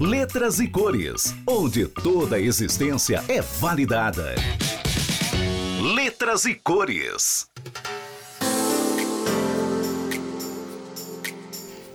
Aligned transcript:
Letras 0.00 0.58
e 0.58 0.66
cores, 0.66 1.32
onde 1.46 1.86
toda 1.86 2.40
existência 2.40 3.24
é 3.28 3.40
validada. 3.40 4.34
Letras 5.94 6.44
e 6.46 6.54
cores. 6.54 7.46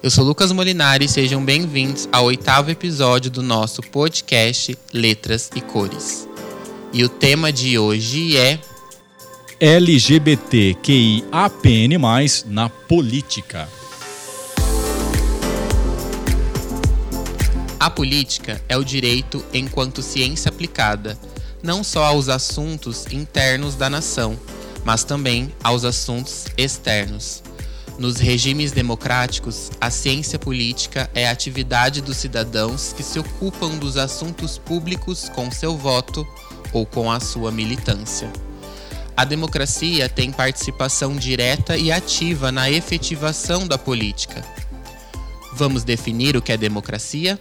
Eu 0.01 0.09
sou 0.09 0.23
Lucas 0.23 0.53
Molinari 0.53 1.05
e 1.05 1.09
sejam 1.09 1.43
bem-vindos 1.43 2.07
ao 2.09 2.25
oitavo 2.25 2.71
episódio 2.71 3.29
do 3.29 3.43
nosso 3.43 3.81
podcast 3.81 4.77
Letras 4.93 5.49
e 5.53 5.59
Cores. 5.59 6.25
E 6.93 7.03
o 7.03 7.09
tema 7.09 7.51
de 7.51 7.77
hoje 7.77 8.37
é 8.37 8.59
LGBTQIAPN+, 9.59 11.27
na 12.45 12.69
política. 12.69 13.67
A 17.79 17.89
política 17.89 18.61
é 18.67 18.75
o 18.75 18.83
direito 18.83 19.43
enquanto 19.53 20.01
ciência 20.01 20.49
aplicada, 20.49 21.17
não 21.63 21.81
só 21.81 22.03
aos 22.03 22.27
assuntos 22.27 23.05
internos 23.09 23.75
da 23.75 23.89
nação, 23.89 24.37
mas 24.83 25.05
também 25.05 25.53
aos 25.63 25.85
assuntos 25.85 26.47
externos. 26.57 27.41
Nos 27.97 28.17
regimes 28.17 28.73
democráticos, 28.73 29.71
a 29.79 29.89
ciência 29.89 30.37
política 30.37 31.09
é 31.13 31.27
a 31.27 31.31
atividade 31.31 32.01
dos 32.01 32.17
cidadãos 32.17 32.91
que 32.91 33.03
se 33.03 33.17
ocupam 33.17 33.77
dos 33.77 33.95
assuntos 33.95 34.57
públicos 34.57 35.29
com 35.29 35.49
seu 35.49 35.77
voto 35.77 36.27
ou 36.73 36.85
com 36.85 37.09
a 37.09 37.21
sua 37.21 37.49
militância. 37.49 38.31
A 39.15 39.23
democracia 39.23 40.09
tem 40.09 40.33
participação 40.33 41.15
direta 41.15 41.77
e 41.77 41.93
ativa 41.93 42.51
na 42.51 42.69
efetivação 42.69 43.65
da 43.65 43.77
política. 43.77 44.43
Vamos 45.53 45.83
definir 45.83 46.35
o 46.35 46.41
que 46.41 46.51
é 46.51 46.57
democracia? 46.57 47.39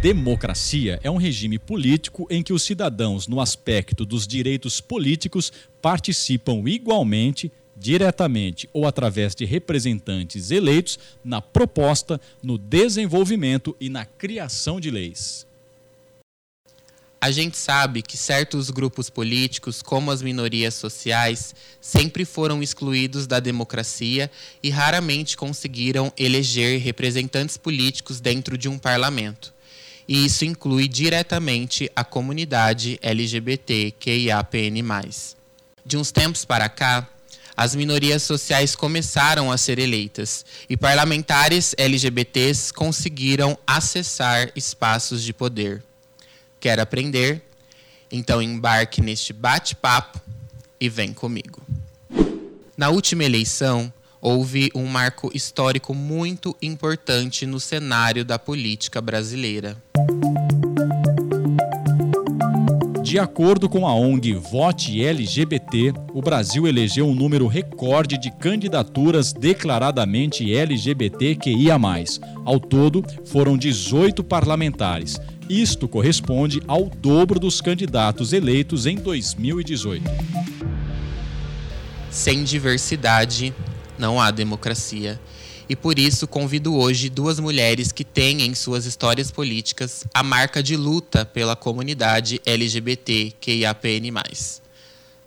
Democracia 0.00 0.98
é 1.02 1.10
um 1.10 1.18
regime 1.18 1.58
político 1.58 2.26
em 2.30 2.42
que 2.42 2.54
os 2.54 2.62
cidadãos, 2.62 3.28
no 3.28 3.38
aspecto 3.38 4.06
dos 4.06 4.26
direitos 4.26 4.80
políticos, 4.80 5.52
participam 5.82 6.62
igualmente, 6.64 7.52
diretamente 7.76 8.66
ou 8.72 8.86
através 8.86 9.34
de 9.34 9.44
representantes 9.44 10.50
eleitos, 10.50 10.98
na 11.22 11.42
proposta, 11.42 12.18
no 12.42 12.56
desenvolvimento 12.56 13.76
e 13.78 13.90
na 13.90 14.06
criação 14.06 14.80
de 14.80 14.90
leis. 14.90 15.46
A 17.20 17.30
gente 17.30 17.58
sabe 17.58 18.00
que 18.00 18.16
certos 18.16 18.70
grupos 18.70 19.10
políticos, 19.10 19.82
como 19.82 20.10
as 20.10 20.22
minorias 20.22 20.72
sociais, 20.72 21.54
sempre 21.78 22.24
foram 22.24 22.62
excluídos 22.62 23.26
da 23.26 23.38
democracia 23.38 24.30
e 24.62 24.70
raramente 24.70 25.36
conseguiram 25.36 26.10
eleger 26.16 26.80
representantes 26.80 27.58
políticos 27.58 28.18
dentro 28.18 28.56
de 28.56 28.66
um 28.66 28.78
parlamento 28.78 29.59
e 30.10 30.26
isso 30.26 30.44
inclui 30.44 30.88
diretamente 30.88 31.88
a 31.94 32.02
comunidade 32.02 32.98
LGBTQIAPN+. 33.00 34.82
De 35.86 35.96
uns 35.96 36.10
tempos 36.10 36.44
para 36.44 36.68
cá, 36.68 37.08
as 37.56 37.76
minorias 37.76 38.24
sociais 38.24 38.74
começaram 38.74 39.52
a 39.52 39.56
ser 39.56 39.78
eleitas 39.78 40.44
e 40.68 40.76
parlamentares 40.76 41.76
LGBTs 41.78 42.72
conseguiram 42.72 43.56
acessar 43.64 44.50
espaços 44.56 45.22
de 45.22 45.32
poder. 45.32 45.80
Quer 46.58 46.80
aprender? 46.80 47.40
Então 48.10 48.42
embarque 48.42 49.00
neste 49.00 49.32
bate-papo 49.32 50.20
e 50.80 50.88
vem 50.88 51.12
comigo. 51.12 51.62
Na 52.76 52.88
última 52.88 53.22
eleição, 53.22 53.92
houve 54.20 54.72
um 54.74 54.86
marco 54.86 55.30
histórico 55.32 55.94
muito 55.94 56.56
importante 56.60 57.46
no 57.46 57.60
cenário 57.60 58.24
da 58.24 58.40
política 58.40 59.00
brasileira. 59.00 59.80
De 63.10 63.18
acordo 63.18 63.68
com 63.68 63.88
a 63.88 63.92
ONG 63.92 64.34
Vote 64.34 65.04
LGBT, 65.04 65.92
o 66.14 66.22
Brasil 66.22 66.68
elegeu 66.68 67.08
um 67.08 67.12
número 67.12 67.48
recorde 67.48 68.16
de 68.16 68.30
candidaturas 68.30 69.32
declaradamente 69.32 70.54
LGBTQIA. 70.54 71.74
Ao 72.44 72.60
todo, 72.60 73.04
foram 73.24 73.58
18 73.58 74.22
parlamentares. 74.22 75.20
Isto 75.48 75.88
corresponde 75.88 76.62
ao 76.68 76.84
dobro 76.88 77.40
dos 77.40 77.60
candidatos 77.60 78.32
eleitos 78.32 78.86
em 78.86 78.94
2018. 78.94 80.04
Sem 82.12 82.44
diversidade, 82.44 83.52
não 83.98 84.20
há 84.20 84.30
democracia 84.30 85.18
e 85.70 85.76
por 85.76 86.00
isso 86.00 86.26
convido 86.26 86.74
hoje 86.74 87.08
duas 87.08 87.38
mulheres 87.38 87.92
que 87.92 88.02
têm 88.02 88.42
em 88.42 88.56
suas 88.56 88.86
histórias 88.86 89.30
políticas 89.30 90.04
a 90.12 90.20
marca 90.20 90.60
de 90.60 90.76
luta 90.76 91.24
pela 91.24 91.54
comunidade 91.54 92.42
LGBTQIAPN+. 92.44 94.12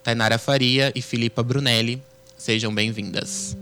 Tainara 0.03 0.37
Faria 0.37 0.91
e 0.93 1.01
Filipa 1.01 1.41
Brunelli, 1.41 2.03
sejam 2.37 2.75
bem-vindas. 2.75 3.55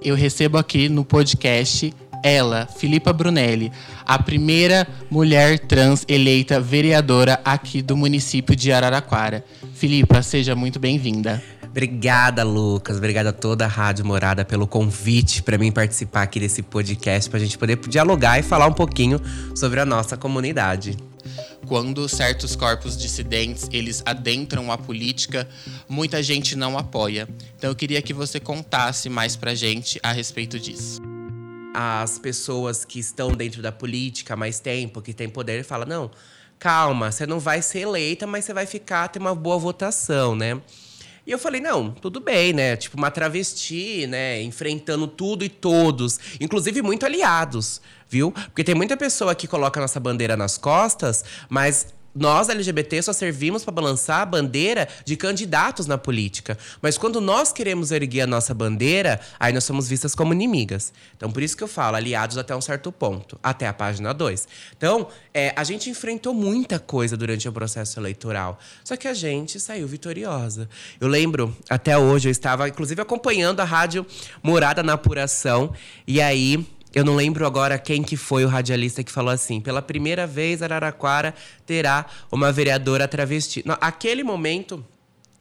Eu 0.00 0.14
recebo 0.14 0.56
aqui 0.56 0.88
no 0.88 1.04
podcast 1.04 1.92
ela, 2.22 2.66
Filipa 2.66 3.12
Brunelli, 3.12 3.72
a 4.06 4.18
primeira 4.18 4.86
mulher 5.10 5.58
trans 5.58 6.04
eleita 6.08 6.60
vereadora 6.60 7.40
aqui 7.44 7.82
do 7.82 7.96
município 7.96 8.54
de 8.54 8.72
Araraquara. 8.72 9.44
Filipa, 9.74 10.22
seja 10.22 10.54
muito 10.54 10.78
bem-vinda. 10.78 11.42
Obrigada, 11.64 12.44
Lucas. 12.44 12.98
Obrigada 12.98 13.30
a 13.30 13.32
toda 13.32 13.64
a 13.64 13.68
Rádio 13.68 14.04
Morada 14.04 14.44
pelo 14.44 14.66
convite 14.66 15.42
para 15.42 15.58
mim 15.58 15.72
participar 15.72 16.22
aqui 16.22 16.38
desse 16.38 16.62
podcast, 16.62 17.28
para 17.28 17.38
a 17.38 17.42
gente 17.42 17.58
poder 17.58 17.76
dialogar 17.88 18.38
e 18.38 18.42
falar 18.42 18.66
um 18.66 18.72
pouquinho 18.72 19.20
sobre 19.56 19.80
a 19.80 19.84
nossa 19.84 20.16
comunidade 20.16 20.96
quando 21.66 22.06
certos 22.10 22.54
corpos 22.54 22.94
dissidentes 22.96 23.68
eles 23.72 24.02
adentram 24.04 24.70
a 24.70 24.76
política, 24.76 25.48
muita 25.88 26.22
gente 26.22 26.54
não 26.54 26.76
apoia. 26.76 27.26
Então 27.56 27.70
eu 27.70 27.74
queria 27.74 28.02
que 28.02 28.12
você 28.12 28.38
contasse 28.38 29.08
mais 29.08 29.34
pra 29.34 29.54
gente 29.54 29.98
a 30.02 30.12
respeito 30.12 30.60
disso 30.60 31.00
as 31.74 32.18
pessoas 32.18 32.84
que 32.84 33.00
estão 33.00 33.32
dentro 33.32 33.60
da 33.60 33.72
política 33.72 34.34
há 34.34 34.36
mais 34.36 34.60
tempo, 34.60 35.02
que 35.02 35.12
têm 35.12 35.28
poder, 35.28 35.64
falam: 35.64 35.88
não, 35.88 36.10
calma, 36.58 37.10
você 37.10 37.26
não 37.26 37.40
vai 37.40 37.60
ser 37.60 37.80
eleita, 37.80 38.26
mas 38.26 38.44
você 38.44 38.54
vai 38.54 38.64
ficar, 38.64 39.08
ter 39.08 39.18
uma 39.18 39.34
boa 39.34 39.58
votação, 39.58 40.36
né? 40.36 40.60
E 41.26 41.30
eu 41.30 41.38
falei, 41.38 41.58
não, 41.58 41.90
tudo 41.90 42.20
bem, 42.20 42.52
né? 42.52 42.76
Tipo, 42.76 42.98
uma 42.98 43.10
travesti, 43.10 44.06
né? 44.06 44.42
Enfrentando 44.42 45.06
tudo 45.06 45.42
e 45.42 45.48
todos, 45.48 46.20
inclusive 46.38 46.82
muito 46.82 47.06
aliados, 47.06 47.80
viu? 48.08 48.30
Porque 48.30 48.62
tem 48.62 48.74
muita 48.74 48.94
pessoa 48.96 49.34
que 49.34 49.48
coloca 49.48 49.80
a 49.80 49.82
nossa 49.82 49.98
bandeira 49.98 50.36
nas 50.36 50.58
costas, 50.58 51.24
mas 51.48 51.94
nós, 52.14 52.48
LGBT, 52.48 53.02
só 53.02 53.12
servimos 53.12 53.64
para 53.64 53.72
balançar 53.72 54.20
a 54.20 54.26
bandeira 54.26 54.88
de 55.04 55.16
candidatos 55.16 55.86
na 55.86 55.98
política. 55.98 56.56
Mas 56.80 56.96
quando 56.96 57.20
nós 57.20 57.52
queremos 57.52 57.90
erguer 57.90 58.22
a 58.22 58.26
nossa 58.26 58.54
bandeira, 58.54 59.20
aí 59.38 59.52
nós 59.52 59.64
somos 59.64 59.88
vistas 59.88 60.14
como 60.14 60.32
inimigas. 60.32 60.92
Então, 61.16 61.32
por 61.32 61.42
isso 61.42 61.56
que 61.56 61.64
eu 61.64 61.68
falo, 61.68 61.96
aliados 61.96 62.38
até 62.38 62.54
um 62.54 62.60
certo 62.60 62.92
ponto, 62.92 63.38
até 63.42 63.66
a 63.66 63.72
página 63.72 64.12
2. 64.12 64.46
Então, 64.76 65.08
é, 65.32 65.52
a 65.56 65.64
gente 65.64 65.90
enfrentou 65.90 66.32
muita 66.32 66.78
coisa 66.78 67.16
durante 67.16 67.48
o 67.48 67.52
processo 67.52 67.98
eleitoral. 67.98 68.58
Só 68.84 68.96
que 68.96 69.08
a 69.08 69.14
gente 69.14 69.58
saiu 69.58 69.88
vitoriosa. 69.88 70.68
Eu 71.00 71.08
lembro, 71.08 71.56
até 71.68 71.98
hoje, 71.98 72.28
eu 72.28 72.32
estava, 72.32 72.68
inclusive, 72.68 73.00
acompanhando 73.00 73.60
a 73.60 73.64
rádio 73.64 74.06
Morada 74.42 74.82
na 74.82 74.92
Apuração. 74.92 75.72
E 76.06 76.20
aí, 76.20 76.64
eu 76.94 77.04
não 77.04 77.16
lembro 77.16 77.44
agora 77.46 77.78
quem 77.78 78.02
que 78.02 78.16
foi 78.16 78.44
o 78.44 78.48
radialista 78.48 79.02
que 79.02 79.10
falou 79.10 79.32
assim: 79.32 79.60
pela 79.60 79.82
primeira 79.82 80.26
vez 80.26 80.62
Araraquara 80.62 81.34
terá 81.66 82.06
uma 82.30 82.52
vereadora 82.52 83.08
travesti. 83.08 83.64
Naquele 83.66 84.22
momento, 84.22 84.84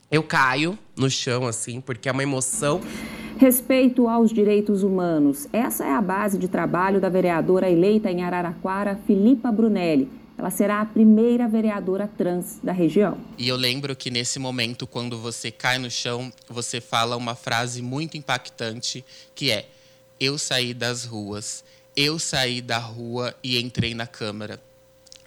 eu 0.10 0.24
caio 0.24 0.78
no 0.96 1.10
chão, 1.10 1.46
assim, 1.48 1.80
porque 1.80 2.10
é 2.10 2.12
uma 2.12 2.24
emoção. 2.24 2.82
Respeito 3.38 4.08
aos 4.08 4.32
direitos 4.32 4.84
humanos. 4.84 5.48
Essa 5.52 5.86
é 5.86 5.92
a 5.92 6.02
base 6.02 6.38
de 6.38 6.48
trabalho 6.48 7.02
da 7.02 7.10
vereadora 7.10 7.70
eleita 7.70 8.12
em 8.12 8.24
Araraquara, 8.24 9.00
Filipa 9.06 9.52
Brunelli. 9.52 10.10
Ela 10.38 10.50
será 10.50 10.82
a 10.82 10.86
primeira 10.86 11.48
vereadora 11.48 12.08
trans 12.08 12.60
da 12.64 12.72
região. 12.72 13.18
E 13.38 13.48
eu 13.48 13.56
lembro 13.56 13.96
que 13.96 14.10
nesse 14.10 14.40
momento, 14.40 14.88
quando 14.88 15.18
você 15.20 15.52
cai 15.52 15.78
no 15.78 15.90
chão, 15.92 16.32
você 16.50 16.82
fala 16.82 17.16
uma 17.16 17.36
frase 17.36 17.82
muito 17.82 18.18
impactante 18.18 19.06
que 19.36 19.52
é: 19.52 19.68
eu 20.24 20.38
saí 20.38 20.74
das 20.74 21.04
ruas. 21.04 21.66
Eu 21.96 22.18
saí 22.18 22.62
da 22.62 22.78
rua 22.78 23.36
e 23.44 23.60
entrei 23.60 23.94
na 23.94 24.08
Câmara. 24.08 24.60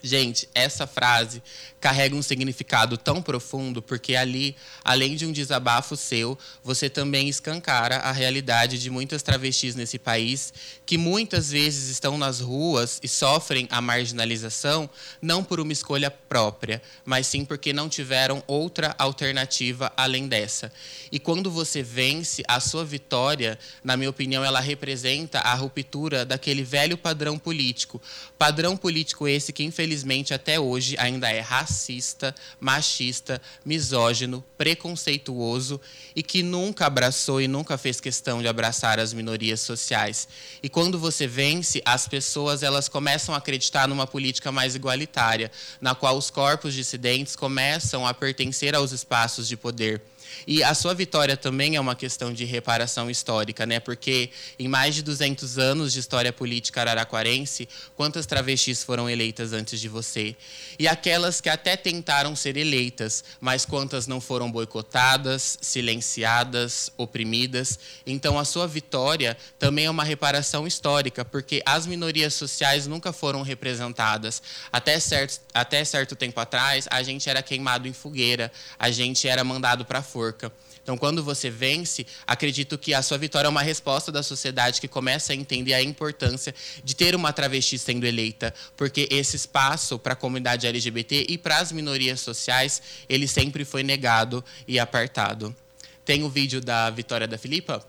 Gente, 0.06 0.48
essa 0.54 0.86
frase 0.86 1.42
carrega 1.80 2.14
um 2.14 2.22
significado 2.22 2.96
tão 2.96 3.20
profundo 3.20 3.82
porque 3.82 4.14
ali, 4.14 4.54
além 4.84 5.16
de 5.16 5.26
um 5.26 5.32
desabafo 5.32 5.96
seu, 5.96 6.38
você 6.62 6.88
também 6.88 7.28
escancara 7.28 7.96
a 7.96 8.12
realidade 8.12 8.78
de 8.78 8.88
muitas 8.88 9.20
travestis 9.20 9.74
nesse 9.74 9.98
país 9.98 10.52
que 10.86 10.96
muitas 10.96 11.50
vezes 11.50 11.88
estão 11.88 12.16
nas 12.16 12.38
ruas 12.38 13.00
e 13.02 13.08
sofrem 13.08 13.66
a 13.68 13.80
marginalização 13.80 14.88
não 15.20 15.42
por 15.42 15.58
uma 15.58 15.72
escolha 15.72 16.08
própria, 16.08 16.80
mas 17.04 17.26
sim 17.26 17.44
porque 17.44 17.72
não 17.72 17.88
tiveram 17.88 18.44
outra 18.46 18.94
alternativa 18.96 19.92
além 19.96 20.28
dessa. 20.28 20.72
E 21.10 21.18
quando 21.18 21.50
você 21.50 21.82
vence, 21.82 22.44
a 22.46 22.60
sua 22.60 22.84
vitória, 22.84 23.58
na 23.82 23.96
minha 23.96 24.10
opinião, 24.10 24.44
ela 24.44 24.60
representa 24.60 25.40
a 25.40 25.54
ruptura 25.54 26.24
daquele 26.24 26.62
velho 26.62 26.96
padrão 26.96 27.36
político. 27.36 28.00
Padrão 28.38 28.76
político 28.76 29.26
esse 29.26 29.52
que, 29.52 29.64
infelizmente, 29.64 29.95
até 30.34 30.58
hoje 30.58 30.96
ainda 30.98 31.30
é 31.30 31.40
racista, 31.40 32.34
machista, 32.58 33.40
misógino, 33.64 34.44
preconceituoso 34.58 35.80
e 36.14 36.22
que 36.22 36.42
nunca 36.42 36.86
abraçou 36.86 37.40
e 37.40 37.48
nunca 37.48 37.78
fez 37.78 38.00
questão 38.00 38.42
de 38.42 38.48
abraçar 38.48 38.98
as 38.98 39.12
minorias 39.12 39.60
sociais. 39.60 40.28
E 40.62 40.68
quando 40.68 40.98
você 40.98 41.26
vence, 41.26 41.80
as 41.84 42.08
pessoas 42.08 42.62
elas 42.62 42.88
começam 42.88 43.34
a 43.34 43.38
acreditar 43.38 43.86
numa 43.86 44.06
política 44.06 44.50
mais 44.50 44.74
igualitária, 44.74 45.50
na 45.80 45.94
qual 45.94 46.16
os 46.16 46.30
corpos 46.30 46.74
dissidentes 46.74 47.36
começam 47.36 48.06
a 48.06 48.12
pertencer 48.12 48.74
aos 48.74 48.92
espaços 48.92 49.46
de 49.46 49.56
poder. 49.56 50.02
E 50.46 50.62
a 50.62 50.74
sua 50.74 50.94
vitória 50.94 51.36
também 51.36 51.76
é 51.76 51.80
uma 51.80 51.94
questão 51.94 52.32
de 52.32 52.44
reparação 52.44 53.10
histórica, 53.10 53.66
né? 53.66 53.80
Porque 53.80 54.30
em 54.58 54.68
mais 54.68 54.94
de 54.94 55.02
200 55.02 55.58
anos 55.58 55.92
de 55.92 56.00
história 56.00 56.32
política 56.32 56.80
araraquarense, 56.80 57.68
quantas 57.96 58.26
travestis 58.26 58.82
foram 58.82 59.08
eleitas 59.08 59.52
antes 59.52 59.80
de 59.80 59.88
você? 59.88 60.36
E 60.78 60.86
aquelas 60.86 61.40
que 61.40 61.48
até 61.48 61.76
tentaram 61.76 62.36
ser 62.36 62.56
eleitas, 62.56 63.24
mas 63.40 63.64
quantas 63.64 64.06
não 64.06 64.20
foram 64.20 64.50
boicotadas, 64.50 65.58
silenciadas, 65.60 66.90
oprimidas? 66.96 67.78
Então 68.06 68.38
a 68.38 68.44
sua 68.44 68.66
vitória 68.66 69.36
também 69.58 69.86
é 69.86 69.90
uma 69.90 70.04
reparação 70.04 70.66
histórica, 70.66 71.24
porque 71.24 71.62
as 71.64 71.86
minorias 71.86 72.34
sociais 72.34 72.86
nunca 72.86 73.12
foram 73.12 73.42
representadas. 73.42 74.42
Até 74.72 74.98
certo, 75.00 75.40
até 75.52 75.84
certo 75.84 76.14
tempo 76.14 76.38
atrás, 76.40 76.86
a 76.90 77.02
gente 77.02 77.28
era 77.28 77.42
queimado 77.42 77.88
em 77.88 77.92
fogueira, 77.92 78.52
a 78.78 78.90
gente 78.90 79.26
era 79.26 79.42
mandado 79.44 79.84
para 79.84 80.02
forca. 80.16 80.50
Então, 80.82 80.96
quando 80.96 81.22
você 81.22 81.50
vence, 81.50 82.06
acredito 82.26 82.78
que 82.78 82.94
a 82.94 83.02
sua 83.02 83.18
vitória 83.18 83.48
é 83.48 83.50
uma 83.50 83.60
resposta 83.60 84.10
da 84.10 84.22
sociedade 84.22 84.80
que 84.80 84.88
começa 84.88 85.34
a 85.34 85.36
entender 85.36 85.74
a 85.74 85.82
importância 85.82 86.54
de 86.82 86.96
ter 86.96 87.14
uma 87.14 87.34
travesti 87.34 87.78
sendo 87.78 88.06
eleita, 88.06 88.54
porque 88.78 89.06
esse 89.10 89.36
espaço 89.36 89.98
para 89.98 90.14
a 90.14 90.16
comunidade 90.16 90.66
LGBT 90.66 91.26
e 91.28 91.36
para 91.36 91.58
as 91.58 91.70
minorias 91.70 92.20
sociais, 92.20 92.80
ele 93.10 93.28
sempre 93.28 93.62
foi 93.62 93.82
negado 93.82 94.42
e 94.66 94.78
apartado. 94.78 95.54
Tem 96.02 96.22
o 96.22 96.30
vídeo 96.30 96.62
da 96.62 96.88
vitória 96.88 97.28
da 97.28 97.36
Filipa? 97.36 97.86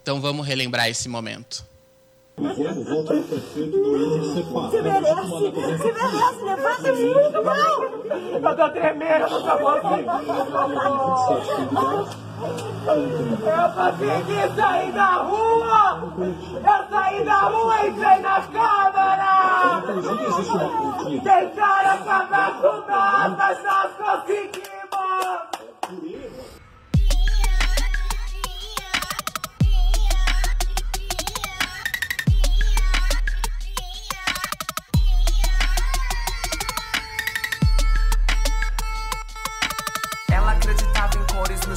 Então 0.00 0.18
vamos 0.18 0.46
relembrar 0.46 0.88
esse 0.88 1.10
momento. 1.10 1.69
Vamos, 2.36 2.88
no 2.88 3.04
prefeito 3.04 3.76
do. 3.76 4.70
Se 4.70 4.82
merece, 4.82 5.52
se 5.78 5.92
merece, 5.92 6.42
levanta 6.42 6.92
muito, 6.92 7.42
não! 7.42 7.82
Eu 8.34 8.56
tô 8.56 8.70
tremendo, 8.70 9.24
eu 9.24 9.28
tô 9.28 9.58
Eu 13.46 13.66
consegui 13.74 14.40
sair 14.56 14.92
da 14.92 15.12
rua! 15.16 16.14
Eu 16.54 16.80
saí 16.90 17.24
da 17.24 17.40
rua 17.40 17.74
e 17.84 17.88
entrei 17.90 18.18
na 18.20 18.40
câmara! 18.42 19.82
Tentaram 21.22 21.90
acabar 21.90 22.50
com 22.60 22.76
nós, 22.90 23.36
mas 23.36 23.62
nós 23.62 23.90
conseguimos! 23.98 24.70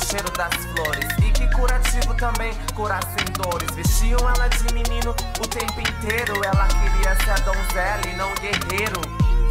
Cheiro 0.04 0.30
das 0.32 0.54
flores. 0.56 1.08
E 1.20 1.32
que 1.32 1.48
curativo 1.54 2.14
também, 2.16 2.54
curassem 2.76 3.26
dores. 3.34 3.70
Vestiam 3.74 4.20
ela 4.20 4.48
de 4.48 4.74
menino 4.74 5.16
o 5.40 5.48
tempo 5.48 5.80
inteiro. 5.80 6.34
Ela 6.44 6.68
queria 6.68 7.16
ser 7.24 7.32
a 7.32 7.46
donzela 7.46 8.02
e 8.08 8.16
não 8.16 8.34
guerreiro. 8.36 9.02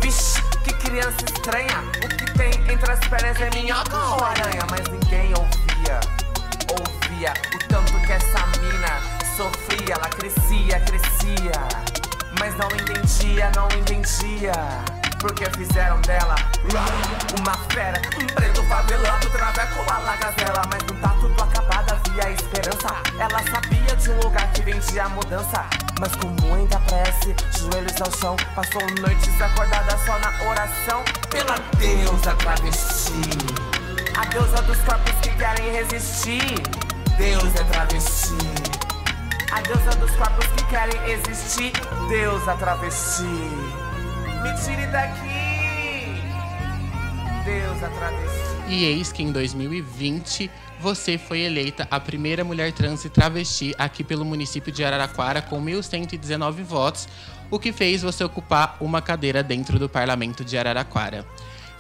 Vixe, 0.03 0.43
que 0.65 0.73
criança 0.75 1.25
estranha. 1.25 1.83
O 2.05 2.09
que 2.09 2.33
tem 2.35 2.51
entre 2.73 2.93
as 2.93 3.01
pernas 3.01 3.41
é 3.41 3.51
minhoca 3.51 3.97
ou 3.97 4.25
aranha? 4.25 4.67
Mas 4.71 4.87
ninguém 4.89 5.33
ouvia, 5.35 6.01
ouvia 6.71 7.33
o 7.55 7.69
tanto 7.69 7.93
que 8.07 8.13
essa 8.13 8.47
mina 8.59 9.01
sofria. 9.37 9.95
Ela 9.95 10.09
crescia, 10.09 10.81
crescia. 10.81 11.93
Mas 12.39 12.57
não 12.57 12.69
entendia, 12.69 13.51
não 13.55 13.69
entendia. 13.79 14.53
Porque 15.23 15.49
fizeram 15.57 16.01
dela 16.01 16.35
uma 17.39 17.55
fera, 17.73 18.03
um 18.21 18.27
preto 18.27 18.61
favelado, 18.65 19.31
traveco 19.31 19.93
a 19.93 19.99
lagazela. 19.99 20.63
Mas 20.69 20.83
não 20.83 20.97
tá 20.97 21.17
tudo 21.21 21.41
acabado, 21.41 21.93
havia 21.93 22.33
esperança. 22.33 22.89
Ela 23.17 23.41
sabia 23.49 23.97
de 23.97 24.11
um 24.11 24.21
lugar 24.21 24.53
que 24.53 24.63
vendia 24.63 25.09
mudança. 25.11 25.65
Mas 26.01 26.17
com 26.17 26.27
muita 26.45 26.77
prece, 26.81 27.37
joelhos 27.57 28.03
ao 28.03 28.11
chão, 28.19 28.37
passou 28.57 28.83
noites 29.01 29.41
acordada 29.41 29.97
só 29.99 30.19
na 30.19 30.51
oração. 30.51 31.05
Pela 31.31 31.57
deusa 31.79 32.35
travesti, 32.35 33.13
a 34.19 34.25
deusa 34.25 34.61
dos 34.63 34.79
corpos 34.79 35.13
que 35.23 35.31
querem 35.37 35.71
resistir. 35.71 36.61
Deus 37.17 37.55
é 37.55 37.65
travesti. 37.71 38.35
A 39.53 39.61
deusa 39.61 39.97
dos 40.01 40.11
corpos 40.17 40.47
que 40.57 40.65
querem 40.65 41.13
existir, 41.13 41.73
deusa 42.09 42.57
travesti. 42.57 43.72
Me 44.43 44.53
tire 44.55 44.87
daqui! 44.89 46.21
Deus 47.45 47.83
atravessou. 47.83 48.69
E 48.69 48.85
eis 48.85 49.13
que 49.13 49.23
em 49.23 49.31
2020 49.31 50.51
você 50.81 51.17
foi 51.17 51.41
eleita 51.41 51.87
a 51.89 52.01
primeira 52.01 52.43
mulher 52.43 52.73
trans 52.73 53.05
e 53.05 53.09
travesti 53.11 53.73
aqui 53.79 54.03
pelo 54.03 54.25
município 54.25 54.73
de 54.73 54.85
Araraquara 54.85 55.41
com 55.41 55.63
1.119 55.65 56.65
votos, 56.65 57.09
o 57.51 57.59
que 57.59 57.73
fez 57.73 58.03
você 58.03 58.25
ocupar 58.25 58.77
uma 58.81 59.01
cadeira 59.01 59.43
dentro 59.43 59.79
do 59.79 59.89
parlamento 59.89 60.45
de 60.45 60.59
Araraquara. 60.59 61.25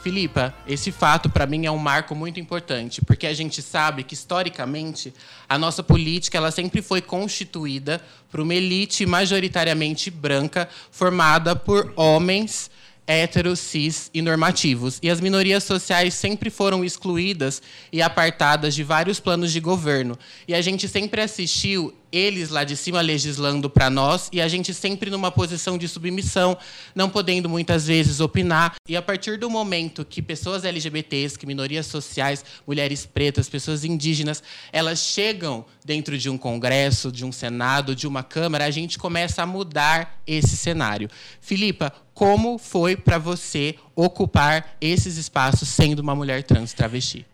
Filipa, 0.02 0.52
esse 0.66 0.90
fato 0.90 1.30
para 1.30 1.46
mim 1.46 1.64
é 1.64 1.70
um 1.70 1.78
marco 1.78 2.12
muito 2.12 2.40
importante, 2.40 3.00
porque 3.04 3.24
a 3.24 3.32
gente 3.32 3.62
sabe 3.62 4.02
que 4.02 4.14
historicamente 4.14 5.14
a 5.48 5.56
nossa 5.56 5.80
política 5.80 6.38
ela 6.38 6.50
sempre 6.50 6.82
foi 6.82 7.00
constituída 7.00 8.00
por 8.28 8.40
uma 8.40 8.52
elite 8.52 9.06
majoritariamente 9.06 10.10
branca, 10.10 10.68
formada 10.90 11.54
por 11.54 11.92
homens 11.94 12.68
héteros, 13.12 13.60
cis 13.60 14.10
e 14.14 14.22
normativos. 14.22 14.98
E 15.02 15.10
as 15.10 15.20
minorias 15.20 15.64
sociais 15.64 16.14
sempre 16.14 16.48
foram 16.48 16.84
excluídas 16.84 17.60
e 17.92 18.00
apartadas 18.00 18.74
de 18.74 18.82
vários 18.82 19.20
planos 19.20 19.52
de 19.52 19.60
governo. 19.60 20.18
E 20.48 20.54
a 20.54 20.62
gente 20.62 20.88
sempre 20.88 21.20
assistiu 21.20 21.94
eles 22.12 22.50
lá 22.50 22.62
de 22.62 22.76
cima 22.76 23.00
legislando 23.00 23.70
para 23.70 23.88
nós 23.88 24.28
e 24.30 24.40
a 24.40 24.46
gente 24.46 24.74
sempre 24.74 25.10
numa 25.10 25.30
posição 25.30 25.78
de 25.78 25.88
submissão, 25.88 26.56
não 26.94 27.08
podendo 27.08 27.48
muitas 27.48 27.86
vezes 27.86 28.20
opinar. 28.20 28.74
E 28.86 28.94
a 28.94 29.00
partir 29.00 29.38
do 29.38 29.48
momento 29.48 30.04
que 30.04 30.20
pessoas 30.20 30.64
LGBTs, 30.64 31.38
que 31.38 31.46
minorias 31.46 31.86
sociais, 31.86 32.44
mulheres 32.66 33.06
pretas, 33.06 33.48
pessoas 33.48 33.82
indígenas, 33.82 34.42
elas 34.72 34.98
chegam 34.98 35.64
dentro 35.84 36.18
de 36.18 36.28
um 36.28 36.36
congresso, 36.36 37.10
de 37.10 37.24
um 37.24 37.32
senado, 37.32 37.96
de 37.96 38.06
uma 38.06 38.22
câmara, 38.22 38.66
a 38.66 38.70
gente 38.70 38.98
começa 38.98 39.42
a 39.42 39.46
mudar 39.46 40.20
esse 40.26 40.56
cenário. 40.56 41.08
Filipa, 41.40 41.92
como 42.14 42.58
foi 42.58 42.96
para 42.96 43.18
você 43.18 43.76
ocupar 43.94 44.76
esses 44.80 45.16
espaços 45.16 45.68
sendo 45.68 46.00
uma 46.00 46.14
mulher 46.14 46.42
trans 46.42 46.72
travesti? 46.72 47.26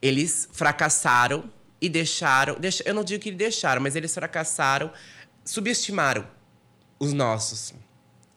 Eles 0.00 0.48
fracassaram 0.52 1.50
e 1.80 1.88
deixaram. 1.88 2.56
Eu 2.84 2.94
não 2.94 3.04
digo 3.04 3.22
que 3.22 3.30
deixaram, 3.30 3.82
mas 3.82 3.94
eles 3.94 4.12
fracassaram, 4.14 4.90
subestimaram 5.44 6.26
os 6.98 7.12
nossos. 7.12 7.74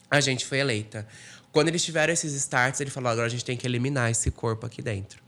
A 0.09 0.19
gente 0.19 0.45
foi 0.45 0.59
eleita. 0.59 1.07
Quando 1.51 1.69
eles 1.69 1.83
tiveram 1.83 2.11
esses 2.11 2.33
starts, 2.33 2.81
ele 2.81 2.89
falou: 2.89 3.09
agora 3.09 3.27
a 3.27 3.29
gente 3.29 3.45
tem 3.45 3.55
que 3.55 3.65
eliminar 3.65 4.11
esse 4.11 4.29
corpo 4.29 4.65
aqui 4.65 4.81
dentro. 4.81 5.23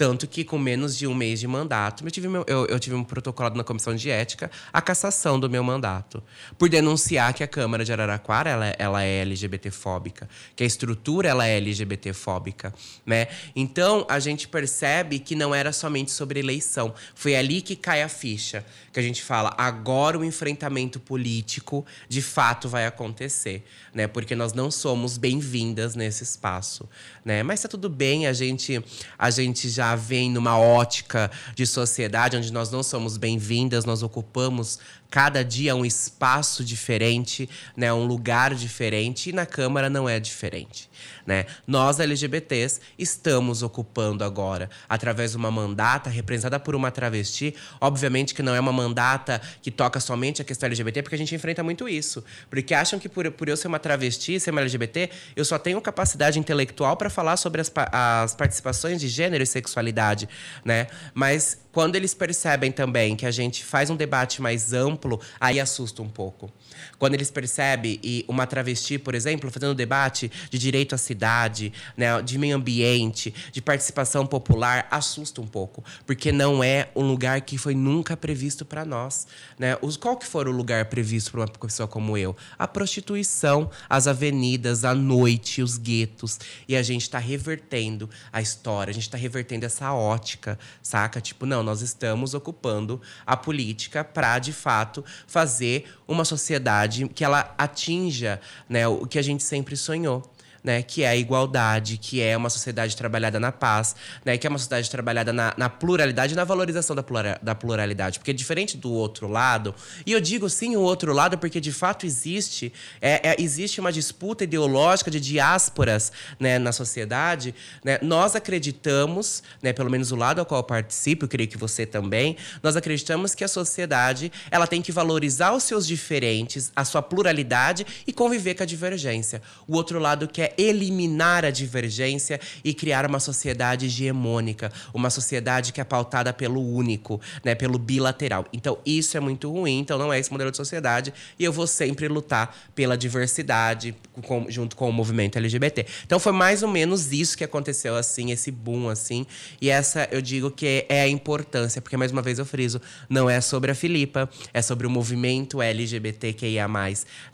Tanto 0.00 0.26
que, 0.26 0.44
com 0.44 0.58
menos 0.58 0.96
de 0.96 1.06
um 1.06 1.14
mês 1.14 1.40
de 1.40 1.46
mandato, 1.46 2.02
eu 2.06 2.10
tive, 2.10 2.26
meu, 2.26 2.42
eu, 2.46 2.64
eu 2.68 2.80
tive 2.80 2.96
um 2.96 3.04
protocolado 3.04 3.54
na 3.54 3.62
comissão 3.62 3.94
de 3.94 4.08
ética 4.08 4.50
a 4.72 4.80
cassação 4.80 5.38
do 5.38 5.50
meu 5.50 5.62
mandato. 5.62 6.22
Por 6.58 6.70
denunciar 6.70 7.34
que 7.34 7.44
a 7.44 7.46
Câmara 7.46 7.84
de 7.84 7.92
Araraquara 7.92 8.48
ela, 8.48 8.74
ela 8.78 9.02
é 9.02 9.20
LGBTfóbica, 9.20 10.26
que 10.56 10.62
a 10.62 10.66
estrutura 10.66 11.28
ela 11.28 11.46
é 11.46 11.58
LGBTfóbica. 11.58 12.72
Né? 13.04 13.28
Então, 13.54 14.06
a 14.08 14.18
gente 14.18 14.48
percebe 14.48 15.18
que 15.18 15.34
não 15.34 15.54
era 15.54 15.70
somente 15.70 16.10
sobre 16.12 16.40
eleição. 16.40 16.94
Foi 17.14 17.36
ali 17.36 17.60
que 17.60 17.76
cai 17.76 18.02
a 18.02 18.08
ficha. 18.08 18.64
Que 18.94 19.00
a 19.00 19.02
gente 19.02 19.22
fala, 19.22 19.54
agora 19.58 20.18
o 20.18 20.24
enfrentamento 20.24 20.98
político 20.98 21.84
de 22.08 22.22
fato 22.22 22.70
vai 22.70 22.86
acontecer. 22.86 23.66
Né? 23.92 24.06
Porque 24.06 24.34
nós 24.34 24.54
não 24.54 24.70
somos 24.70 25.18
bem-vindas 25.18 25.94
nesse 25.94 26.24
espaço. 26.24 26.88
Né? 27.24 27.42
Mas 27.42 27.60
tá 27.60 27.68
tudo 27.68 27.88
bem, 27.90 28.26
a 28.26 28.32
gente, 28.32 28.82
a 29.18 29.30
gente 29.30 29.68
já 29.68 29.94
vem 29.94 30.30
numa 30.30 30.58
ótica 30.58 31.30
de 31.54 31.66
sociedade 31.66 32.36
onde 32.36 32.50
nós 32.50 32.70
não 32.70 32.82
somos 32.82 33.18
bem-vindas, 33.18 33.84
nós 33.84 34.02
ocupamos 34.02 34.78
cada 35.10 35.44
dia 35.44 35.74
um 35.74 35.84
espaço 35.84 36.64
diferente, 36.64 37.48
né, 37.76 37.92
um 37.92 38.06
lugar 38.06 38.54
diferente, 38.54 39.30
e 39.30 39.32
na 39.32 39.44
Câmara 39.44 39.90
não 39.90 40.08
é 40.08 40.20
diferente. 40.20 40.88
Né? 41.30 41.46
Nós, 41.64 42.00
LGBTs, 42.00 42.80
estamos 42.98 43.62
ocupando 43.62 44.24
agora, 44.24 44.68
através 44.88 45.30
de 45.30 45.36
uma 45.36 45.48
mandata 45.48 46.10
representada 46.10 46.58
por 46.58 46.74
uma 46.74 46.90
travesti. 46.90 47.54
Obviamente 47.80 48.34
que 48.34 48.42
não 48.42 48.52
é 48.52 48.58
uma 48.58 48.72
mandata 48.72 49.40
que 49.62 49.70
toca 49.70 50.00
somente 50.00 50.42
a 50.42 50.44
questão 50.44 50.66
LGBT, 50.66 51.04
porque 51.04 51.14
a 51.14 51.18
gente 51.18 51.32
enfrenta 51.32 51.62
muito 51.62 51.88
isso. 51.88 52.24
Porque 52.50 52.74
acham 52.74 52.98
que 52.98 53.08
por, 53.08 53.30
por 53.30 53.48
eu 53.48 53.56
ser 53.56 53.68
uma 53.68 53.78
travesti, 53.78 54.40
ser 54.40 54.50
uma 54.50 54.60
LGBT, 54.60 55.08
eu 55.36 55.44
só 55.44 55.56
tenho 55.56 55.80
capacidade 55.80 56.36
intelectual 56.36 56.96
para 56.96 57.08
falar 57.08 57.36
sobre 57.36 57.60
as, 57.60 57.70
as 57.92 58.34
participações 58.34 59.00
de 59.00 59.06
gênero 59.06 59.44
e 59.44 59.46
sexualidade. 59.46 60.28
Né? 60.64 60.88
Mas 61.14 61.60
quando 61.70 61.94
eles 61.94 62.12
percebem 62.12 62.72
também 62.72 63.14
que 63.14 63.24
a 63.24 63.30
gente 63.30 63.64
faz 63.64 63.88
um 63.88 63.94
debate 63.94 64.42
mais 64.42 64.72
amplo, 64.72 65.20
aí 65.38 65.60
assusta 65.60 66.02
um 66.02 66.08
pouco. 66.08 66.50
Quando 66.98 67.14
eles 67.14 67.30
percebem, 67.30 67.98
e 68.02 68.24
uma 68.28 68.46
travesti, 68.46 68.98
por 68.98 69.14
exemplo, 69.14 69.50
fazendo 69.50 69.74
debate 69.74 70.30
de 70.50 70.58
direito 70.58 70.94
à 70.94 70.98
cidade, 70.98 71.72
né, 71.96 72.20
de 72.22 72.38
meio 72.38 72.56
ambiente, 72.56 73.34
de 73.52 73.60
participação 73.60 74.26
popular, 74.26 74.86
assusta 74.90 75.40
um 75.40 75.46
pouco. 75.46 75.84
Porque 76.06 76.32
não 76.32 76.62
é 76.62 76.88
um 76.94 77.02
lugar 77.02 77.40
que 77.40 77.58
foi 77.58 77.74
nunca 77.74 78.16
previsto 78.16 78.64
para 78.64 78.84
nós. 78.84 79.26
Né? 79.58 79.76
Qual 80.00 80.16
que 80.16 80.26
for 80.26 80.48
o 80.48 80.52
lugar 80.52 80.84
previsto 80.86 81.30
para 81.30 81.40
uma 81.40 81.48
pessoa 81.48 81.86
como 81.86 82.16
eu? 82.16 82.36
A 82.58 82.66
prostituição, 82.66 83.70
as 83.88 84.06
avenidas, 84.06 84.84
a 84.84 84.94
noite, 84.94 85.62
os 85.62 85.76
guetos. 85.76 86.38
E 86.68 86.76
a 86.76 86.82
gente 86.82 87.02
está 87.02 87.18
revertendo 87.18 88.08
a 88.32 88.40
história, 88.40 88.90
a 88.90 88.94
gente 88.94 89.04
está 89.04 89.18
revertendo 89.18 89.66
essa 89.66 89.92
ótica, 89.92 90.58
saca? 90.82 91.20
Tipo, 91.20 91.46
não, 91.46 91.62
nós 91.62 91.82
estamos 91.82 92.34
ocupando 92.34 93.00
a 93.26 93.36
política 93.36 94.04
para, 94.04 94.38
de 94.38 94.52
fato, 94.52 95.04
fazer 95.26 95.92
uma 96.06 96.24
sociedade 96.24 96.69
que 97.14 97.24
ela 97.24 97.54
atinja 97.56 98.40
né, 98.68 98.86
o 98.86 99.06
que 99.06 99.18
a 99.18 99.22
gente 99.22 99.42
sempre 99.42 99.76
sonhou 99.76 100.22
né, 100.62 100.82
que 100.82 101.02
é 101.02 101.08
a 101.08 101.16
igualdade, 101.16 101.96
que 101.96 102.20
é 102.20 102.36
uma 102.36 102.50
sociedade 102.50 102.96
trabalhada 102.96 103.40
na 103.40 103.50
paz, 103.50 103.96
né, 104.24 104.36
que 104.36 104.46
é 104.46 104.50
uma 104.50 104.58
sociedade 104.58 104.90
trabalhada 104.90 105.32
na, 105.32 105.54
na 105.56 105.68
pluralidade 105.68 106.34
e 106.34 106.36
na 106.36 106.44
valorização 106.44 106.94
da, 106.94 107.02
plura, 107.02 107.38
da 107.42 107.54
pluralidade. 107.54 108.18
Porque 108.18 108.32
diferente 108.32 108.76
do 108.76 108.92
outro 108.92 109.28
lado, 109.28 109.74
e 110.04 110.12
eu 110.12 110.20
digo 110.20 110.48
sim 110.48 110.76
o 110.76 110.80
outro 110.80 111.12
lado 111.12 111.38
porque 111.38 111.60
de 111.60 111.72
fato 111.72 112.06
existe, 112.06 112.72
é, 113.00 113.30
é, 113.30 113.36
existe 113.38 113.80
uma 113.80 113.92
disputa 113.92 114.44
ideológica 114.44 115.10
de 115.10 115.20
diásporas 115.20 116.12
né, 116.38 116.58
na 116.58 116.72
sociedade, 116.72 117.54
né, 117.84 117.98
nós 118.02 118.36
acreditamos, 118.36 119.42
né, 119.62 119.72
pelo 119.72 119.90
menos 119.90 120.12
o 120.12 120.16
lado 120.16 120.40
ao 120.40 120.46
qual 120.46 120.60
eu 120.60 120.64
participo, 120.64 121.24
eu 121.24 121.28
creio 121.28 121.48
que 121.48 121.56
você 121.56 121.86
também, 121.86 122.36
nós 122.62 122.76
acreditamos 122.76 123.34
que 123.34 123.44
a 123.44 123.48
sociedade 123.48 124.30
ela 124.50 124.66
tem 124.66 124.82
que 124.82 124.92
valorizar 124.92 125.52
os 125.52 125.64
seus 125.64 125.86
diferentes, 125.86 126.70
a 126.74 126.84
sua 126.84 127.02
pluralidade 127.02 127.86
e 128.06 128.12
conviver 128.12 128.54
com 128.54 128.62
a 128.62 128.66
divergência. 128.66 129.42
O 129.66 129.76
outro 129.76 129.98
lado 129.98 130.28
quer 130.28 130.49
eliminar 130.56 131.44
a 131.44 131.50
divergência 131.50 132.40
e 132.64 132.74
criar 132.74 133.06
uma 133.06 133.20
sociedade 133.20 133.86
hegemônica, 133.86 134.72
uma 134.92 135.10
sociedade 135.10 135.72
que 135.72 135.80
é 135.80 135.84
pautada 135.84 136.32
pelo 136.32 136.60
único, 136.60 137.20
né, 137.44 137.54
pelo 137.54 137.78
bilateral. 137.78 138.46
Então, 138.52 138.78
isso 138.84 139.16
é 139.16 139.20
muito 139.20 139.50
ruim, 139.50 139.78
então 139.78 139.98
não 139.98 140.12
é 140.12 140.18
esse 140.18 140.30
modelo 140.30 140.50
de 140.50 140.56
sociedade 140.56 141.12
e 141.38 141.44
eu 141.44 141.52
vou 141.52 141.66
sempre 141.66 142.08
lutar 142.08 142.56
pela 142.74 142.96
diversidade 142.96 143.94
com, 144.22 144.46
junto 144.48 144.76
com 144.76 144.88
o 144.88 144.92
movimento 144.92 145.38
LGBT. 145.38 145.86
Então, 146.04 146.18
foi 146.18 146.32
mais 146.32 146.62
ou 146.62 146.68
menos 146.68 147.12
isso 147.12 147.36
que 147.36 147.44
aconteceu 147.44 147.96
assim, 147.96 148.30
esse 148.30 148.50
boom 148.50 148.88
assim, 148.88 149.26
e 149.60 149.70
essa 149.70 150.08
eu 150.10 150.20
digo 150.20 150.50
que 150.50 150.86
é 150.88 151.02
a 151.02 151.08
importância, 151.08 151.80
porque 151.80 151.96
mais 151.96 152.12
uma 152.12 152.22
vez 152.22 152.38
eu 152.38 152.44
friso, 152.44 152.80
não 153.08 153.28
é 153.28 153.40
sobre 153.40 153.70
a 153.70 153.74
Filipa, 153.74 154.28
é 154.52 154.62
sobre 154.62 154.86
o 154.86 154.90
movimento 154.90 155.62
LGBTQIA+, 155.62 156.68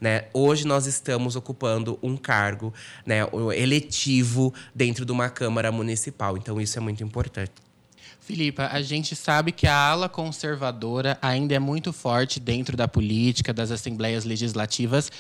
né? 0.01 0.25
Hoje 0.33 0.67
nós 0.67 0.87
estamos 0.87 1.37
ocupando 1.37 1.99
um 2.03 2.17
cargo 2.17 2.73
né, 3.07 3.21
eletivo 3.57 4.53
dentro 4.75 5.07
de 5.07 5.13
uma 5.13 5.31
Câmara 5.31 5.71
Municipal. 5.71 6.37
Então, 6.37 6.61
isso 6.61 6.77
é 6.77 6.81
muito 6.81 7.03
importante. 7.03 7.53
Filipa, 8.21 8.69
a 8.73 8.83
gente 8.83 9.15
sabe 9.15 9.53
que 9.53 9.69
a 9.69 9.77
ala 9.77 10.09
conservadora 10.09 11.17
ainda 11.23 11.55
é 11.55 11.61
muito 11.61 11.93
forte 11.93 12.41
dentro 12.41 12.77
da 12.77 12.89
política, 12.89 13.55
das 13.55 13.71
assembleias 13.71 14.25
legislativas, 14.25 15.13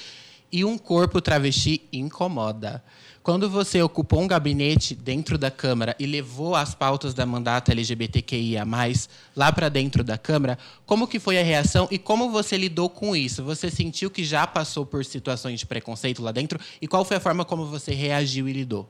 e 0.50 0.64
um 0.64 0.76
corpo 0.76 1.20
travesti 1.20 1.82
incomoda. 1.92 2.82
Quando 3.26 3.50
você 3.50 3.82
ocupou 3.82 4.20
um 4.20 4.28
gabinete 4.28 4.94
dentro 4.94 5.36
da 5.36 5.50
Câmara 5.50 5.96
e 5.98 6.06
levou 6.06 6.54
as 6.54 6.76
pautas 6.76 7.12
da 7.12 7.26
mandata 7.26 7.72
LGBTQIA+, 7.72 8.64
lá 9.34 9.50
para 9.50 9.68
dentro 9.68 10.04
da 10.04 10.16
Câmara, 10.16 10.56
como 10.86 11.08
que 11.08 11.18
foi 11.18 11.36
a 11.36 11.42
reação 11.42 11.88
e 11.90 11.98
como 11.98 12.30
você 12.30 12.56
lidou 12.56 12.88
com 12.88 13.16
isso? 13.16 13.42
Você 13.42 13.68
sentiu 13.68 14.12
que 14.12 14.22
já 14.22 14.46
passou 14.46 14.86
por 14.86 15.04
situações 15.04 15.58
de 15.58 15.66
preconceito 15.66 16.22
lá 16.22 16.30
dentro? 16.30 16.60
E 16.80 16.86
qual 16.86 17.04
foi 17.04 17.16
a 17.16 17.20
forma 17.20 17.44
como 17.44 17.66
você 17.66 17.92
reagiu 17.92 18.48
e 18.48 18.52
lidou? 18.52 18.88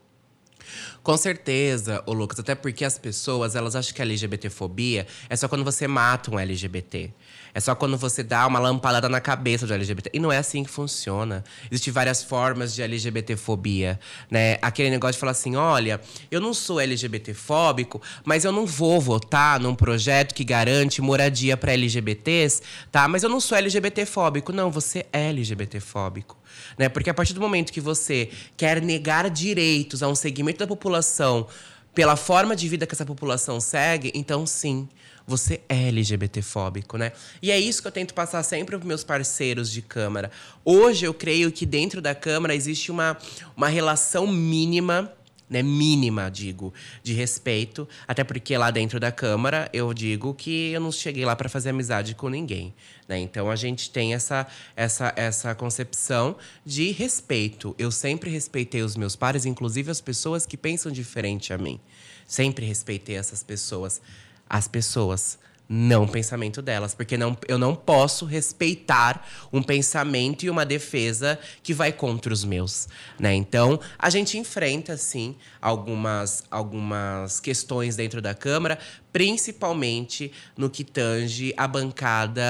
Com 1.03 1.17
certeza, 1.17 2.03
o 2.05 2.13
Lucas, 2.13 2.39
até 2.39 2.55
porque 2.55 2.85
as 2.85 2.99
pessoas, 2.99 3.55
elas 3.55 3.75
acham 3.75 3.95
que 3.95 4.03
a 4.03 4.05
LGBTfobia 4.05 5.07
é 5.31 5.37
só 5.37 5.49
quando 5.49 5.65
você 5.65 5.89
mata 5.89 6.31
um 6.31 6.39
LGBT. 6.39 7.11
É 7.57 7.61
só 7.61 7.75
quando 7.75 7.97
você 7.97 8.23
dá 8.23 8.47
uma 8.47 8.59
lampada 8.59 9.09
na 9.09 9.19
cabeça 9.19 9.67
do 9.67 9.73
LGBT. 9.73 10.11
E 10.13 10.21
não 10.21 10.31
é 10.31 10.37
assim 10.37 10.63
que 10.63 10.69
funciona. 10.69 11.43
Existem 11.71 11.91
várias 11.91 12.23
formas 12.23 12.75
de 12.75 12.83
LGBTfobia, 12.83 13.99
né? 14.31 14.59
Aquele 14.61 14.91
negócio 14.91 15.15
de 15.15 15.21
falar 15.21 15.33
assim, 15.33 15.57
olha, 15.57 15.99
eu 16.31 16.39
não 16.39 16.53
sou 16.53 16.79
LGBTfóbico, 16.79 18.03
mas 18.27 18.45
eu 18.45 18.53
não 18.53 18.67
vou 18.67 19.01
votar 19.01 19.59
num 19.59 19.75
projeto 19.75 20.35
que 20.35 20.45
garante 20.45 21.01
moradia 21.01 21.57
para 21.57 21.73
LGBTs, 21.73 22.61
tá? 22.93 23.09
Mas 23.09 23.23
eu 23.23 23.31
não 23.31 23.41
sou 23.41 23.57
LGBTfóbico. 23.57 24.53
Não, 24.53 24.71
você 24.71 25.07
é 25.11 25.31
LGBTfóbico. 25.31 26.37
Né? 26.77 26.91
Porque 26.91 27.09
a 27.09 27.15
partir 27.15 27.33
do 27.33 27.41
momento 27.41 27.73
que 27.73 27.81
você 27.81 28.29
quer 28.55 28.83
negar 28.83 29.31
direitos 29.31 30.03
a 30.03 30.09
um 30.09 30.15
segmento 30.15 30.59
da 30.59 30.67
população 30.67 31.47
pela 31.95 32.17
forma 32.17 32.55
de 32.55 32.69
vida 32.69 32.87
que 32.87 32.95
essa 32.95 33.07
população 33.07 33.59
segue, 33.59 34.13
então 34.15 34.45
sim, 34.47 34.87
você 35.27 35.61
é 35.69 35.89
LGBTfóbico, 35.89 36.97
né? 36.97 37.13
E 37.43 37.51
é 37.51 37.59
isso 37.59 37.83
que 37.83 37.89
eu 37.89 37.93
tento 37.93 38.15
passar 38.15 38.43
sempre 38.43 38.77
para 38.77 38.87
meus 38.87 39.03
parceiros 39.03 39.71
de 39.71 39.83
Câmara. 39.83 40.31
Hoje 40.65 41.05
eu 41.05 41.13
creio 41.13 41.51
que 41.51 41.67
dentro 41.67 42.01
da 42.01 42.15
Câmara 42.15 42.55
existe 42.55 42.91
uma, 42.91 43.17
uma 43.57 43.69
relação 43.69 44.27
mínima 44.27 45.13
né, 45.49 45.63
mínima, 45.63 46.29
digo, 46.29 46.75
de 47.03 47.13
respeito, 47.13 47.89
até 48.07 48.25
porque 48.25 48.57
lá 48.57 48.71
dentro 48.71 48.99
da 48.99 49.13
Câmara 49.13 49.71
eu 49.73 49.95
digo 49.95 50.35
que 50.35 50.73
eu 50.73 50.81
não 50.81 50.91
cheguei 50.91 51.25
lá 51.25 51.37
para 51.37 51.49
fazer 51.49 51.71
amizade 51.71 52.15
com 52.15 52.29
ninguém, 52.29 52.75
né? 53.09 53.19
Então 53.19 53.49
a 53.51 53.57
gente 53.57 53.91
tem 53.91 54.13
essa, 54.13 54.47
essa, 54.75 55.13
essa 55.17 55.55
concepção 55.55 56.37
de 56.65 56.91
respeito. 56.91 57.75
Eu 57.79 57.93
sempre 57.93 58.29
respeitei 58.29 58.83
os 58.83 58.97
meus 58.97 59.15
pares, 59.15 59.47
inclusive 59.47 59.91
as 59.91 60.01
pessoas 60.01 60.45
que 60.45 60.57
pensam 60.57 60.91
diferente 60.91 61.53
a 61.53 61.59
mim. 61.59 61.79
Sempre 62.27 62.67
respeitei 62.67 63.17
essas 63.17 63.45
pessoas 63.45 64.01
as 64.49 64.69
pessoas, 64.69 65.39
não 65.69 66.05
o 66.05 66.09
pensamento 66.09 66.63
delas, 66.63 66.95
porque 66.95 67.17
não, 67.17 67.37
eu 67.49 67.59
não 67.59 67.75
posso 67.75 68.25
respeitar 68.25 69.27
um 69.53 69.63
pensamento 69.63 70.45
e 70.45 70.51
uma 70.51 70.65
defesa 70.65 71.39
que 71.63 71.75
vai 71.75 71.93
contra 71.93 72.33
os 72.33 72.45
meus, 72.45 72.89
né? 73.19 73.35
Então, 73.35 73.81
a 73.99 74.09
gente 74.09 74.39
enfrenta 74.39 74.97
sim 74.97 75.35
algumas 75.61 76.45
algumas 76.51 77.41
questões 77.41 77.97
dentro 77.97 78.23
da 78.23 78.35
Câmara, 78.35 78.79
principalmente 79.17 80.31
no 80.59 80.69
que 80.69 80.85
tange 80.85 81.55
a 81.57 81.67
bancada 81.67 82.43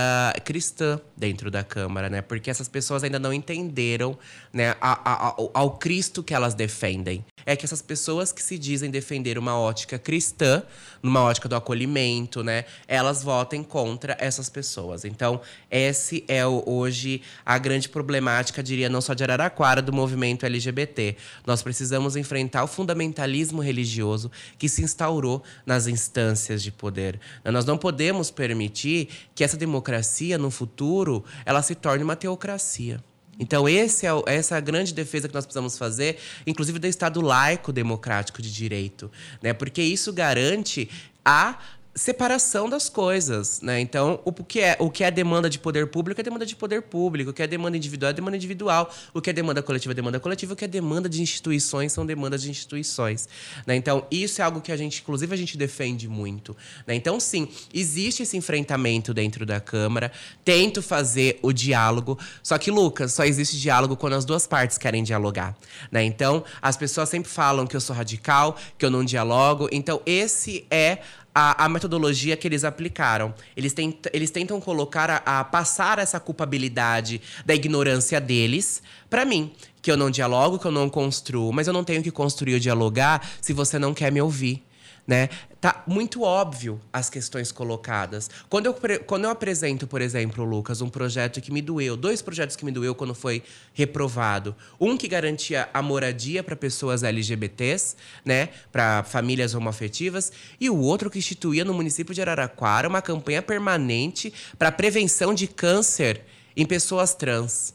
cristã 0.45 1.01
dentro 1.17 1.49
da 1.49 1.63
Câmara, 1.63 2.11
né? 2.11 2.21
Porque 2.21 2.51
essas 2.51 2.67
pessoas 2.67 3.05
ainda 3.05 3.21
não 3.21 3.33
entenderam 3.33 4.19
né, 4.53 4.75
a, 4.81 5.13
a, 5.13 5.27
ao, 5.29 5.51
ao 5.55 5.71
Cristo 5.79 6.25
que 6.25 6.35
elas 6.35 6.55
defendem. 6.55 7.25
É 7.49 7.55
que 7.55 7.65
essas 7.65 7.81
pessoas 7.81 8.33
que 8.33 8.43
se 8.43 8.59
dizem 8.59 8.91
defender 8.91 9.39
uma 9.39 9.57
ótica 9.57 9.97
cristã, 9.97 10.61
numa 11.01 11.23
ótica 11.23 11.49
do 11.49 11.55
acolhimento, 11.55 12.43
né? 12.43 12.65
Elas 12.89 13.23
votem 13.23 13.63
contra 13.63 14.17
essas 14.19 14.49
pessoas. 14.49 15.05
Então, 15.05 15.41
esse 15.71 16.25
é 16.27 16.45
o, 16.45 16.65
hoje 16.67 17.23
a 17.45 17.57
grande 17.59 17.89
problemática, 17.89 18.61
diria, 18.61 18.89
não 18.89 19.01
só 19.01 19.15
de 19.15 19.23
Araraquara, 19.23 19.81
do 19.81 19.93
movimento 19.93 20.45
LGBT. 20.45 21.15
Nós 21.47 21.63
precisamos 21.63 22.17
enfrentar 22.17 22.65
o 22.65 22.67
fundamentalismo 22.67 23.63
religioso 23.63 24.33
que 24.59 24.69
se 24.69 24.83
instaurou 24.83 25.45
nas 25.65 25.87
instâncias 25.87 26.56
de 26.63 26.71
poder. 26.71 27.21
Nós 27.45 27.65
não 27.65 27.79
podemos 27.79 28.31
permitir 28.31 29.09
que 29.35 29.45
essa 29.45 29.57
democracia, 29.57 30.39
no 30.39 30.51
futuro, 30.51 31.25
ela 31.45 31.63
se 31.63 31.75
torne 31.75 32.05
uma 32.05 32.17
teocracia. 32.17 33.03
Então, 33.39 33.69
esse 33.69 34.07
é, 34.07 34.11
essa 34.27 34.55
é 34.55 34.59
a 34.59 34.61
grande 34.61 34.95
defesa 34.95 35.29
que 35.29 35.35
nós 35.35 35.45
precisamos 35.45 35.77
fazer, 35.77 36.19
inclusive 36.47 36.79
do 36.79 36.87
Estado 36.87 37.21
laico 37.21 37.73
democrático 37.73 38.41
de 38.41 38.53
direito. 38.53 39.11
Né? 39.43 39.53
Porque 39.53 39.83
isso 39.83 40.13
garante 40.13 40.89
a 41.25 41.59
separação 41.97 42.69
das 42.69 42.91
coisas, 42.91 43.63
né? 43.63 43.81
Então, 43.81 44.21
o 44.23 44.31
que 44.31 44.61
é 44.61 44.77
o 44.79 44.91
que 44.91 45.03
é 45.03 45.11
demanda 45.11 45.49
de 45.49 45.59
poder 45.59 45.87
público 45.87 46.21
é 46.21 46.25
demanda 46.25 46.45
de 46.45 46.55
poder 46.55 46.83
público, 46.83 47.31
o 47.31 47.33
que 47.33 47.43
é 47.43 47.47
demanda 47.47 47.75
individual 47.75 48.11
é 48.11 48.13
demanda 48.13 48.37
individual, 48.37 48.95
o 49.15 49.21
que 49.23 49.31
é 49.31 49.33
demanda 49.33 49.63
coletiva 49.63 49.93
é 49.93 49.95
demanda 49.95 50.21
coletiva, 50.21 50.53
o 50.53 50.57
que 50.57 50.67
é 50.67 50.69
demanda 50.69 51.09
de 51.09 51.23
instituições 51.23 51.93
são 51.93 52.05
demandas 52.05 52.43
de 52.43 52.51
instituições, 52.51 53.27
né? 53.67 53.75
Então, 53.75 54.07
isso 54.11 54.43
é 54.43 54.45
algo 54.45 54.61
que 54.61 54.71
a 54.71 54.77
gente, 54.77 55.01
inclusive, 55.01 55.33
a 55.33 55.37
gente 55.39 55.57
defende 55.57 56.07
muito, 56.07 56.55
né? 56.87 56.95
Então, 56.95 57.19
sim, 57.19 57.49
existe 57.73 58.23
esse 58.23 58.37
enfrentamento 58.37 59.15
dentro 59.15 59.47
da 59.47 59.59
Câmara, 59.59 60.13
tento 60.45 60.83
fazer 60.83 61.39
o 61.41 61.51
diálogo, 61.51 62.19
só 62.43 62.59
que 62.59 62.71
Lucas, 62.71 63.15
só 63.15 63.25
existe 63.25 63.59
diálogo 63.59 63.97
quando 63.97 64.13
as 64.13 64.27
duas 64.27 64.47
partes 64.47 64.77
querem 64.77 65.03
dialogar, 65.03 65.57
né? 65.91 66.05
Então, 66.05 66.45
as 66.61 66.77
pessoas 66.77 67.09
sempre 67.09 67.31
falam 67.31 67.67
que 67.67 67.75
eu 67.75 67.81
sou 67.81 67.97
radical, 67.97 68.55
que 68.77 68.85
eu 68.85 68.91
não 68.91 69.03
dialogo, 69.03 69.67
então 69.73 70.03
esse 70.05 70.67
é 70.71 70.99
a, 71.39 71.67
a, 71.67 71.69
metodologia 71.69 72.35
que 72.35 72.49
eles 72.49 72.65
aplicaram. 72.65 73.35
Eles, 73.55 73.75
tent, 73.75 74.07
eles 74.11 74.31
tentam 74.31 74.59
colocar 74.59 75.11
a, 75.11 75.41
a, 75.41 75.45
passar 75.45 75.99
essa 75.99 76.19
culpabilidade 76.19 77.21
da 77.45 77.55
ignorância 77.55 78.19
deles 78.19 78.83
para 79.11 79.23
mim. 79.27 79.53
Que 79.83 79.93
eu 79.93 79.99
não 79.99 80.11
dialogo, 80.11 80.59
que 80.59 80.65
eu 80.65 80.73
não 80.73 80.89
construo, 80.89 81.53
mas 81.53 81.67
eu 81.67 81.75
não 81.75 81.85
tenho 81.85 82.03
que 82.03 82.11
construir 82.11 82.55
ou 82.55 82.59
dialogar 82.59 83.29
se 83.43 83.53
você 83.53 83.79
não 83.79 83.93
quer 83.93 84.11
me 84.11 84.21
ouvir 84.21 84.66
né? 85.07 85.29
Tá 85.61 85.83
muito 85.87 86.23
óbvio 86.23 86.81
as 86.93 87.09
questões 87.09 87.53
colocadas. 87.53 88.29
Quando 88.49 88.67
eu, 88.67 88.77
quando 89.07 89.25
eu 89.25 89.31
apresento, 89.31 89.87
por 89.87 90.01
exemplo, 90.01 90.45
Lucas, 90.45 90.81
um 90.81 90.89
projeto 90.89 91.41
que 91.41 91.53
me 91.53 91.63
doeu, 91.63 91.97
dois 91.97 92.21
projetos 92.21 92.57
que 92.57 92.65
me 92.65 92.73
doeu 92.73 92.95
quando 92.95 93.15
foi 93.15 93.43
reprovado. 93.73 94.55
Um 94.81 94.97
que 94.97 95.09
garantia 95.09 95.69
a 95.73 95.81
moradia 95.81 96.43
para 96.43 96.57
pessoas 96.57 97.03
LGBTs, 97.03 97.97
né? 98.25 98.51
Para 98.73 99.03
famílias 99.05 99.55
homoafetivas, 99.55 100.33
e 100.61 100.69
o 100.69 100.79
outro 100.79 101.11
que 101.11 101.19
instituía 101.19 101.65
no 101.65 101.75
município 101.75 102.15
de 102.15 102.21
Araraquara 102.21 102.89
uma 102.89 103.03
campanha 103.03 103.43
permanente 103.43 104.33
para 104.59 104.73
prevenção 104.73 105.35
de 105.35 105.47
câncer 105.47 106.25
em 106.57 106.67
pessoas 106.67 107.15
trans. 107.15 107.75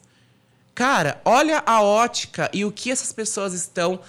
Cara, 0.73 1.21
olha 1.25 1.61
a 1.65 1.81
ótica 1.81 2.49
e 2.53 2.63
o 2.63 2.71
que 2.71 2.89
essas 2.89 3.11
pessoas 3.11 3.53
estão 3.53 3.99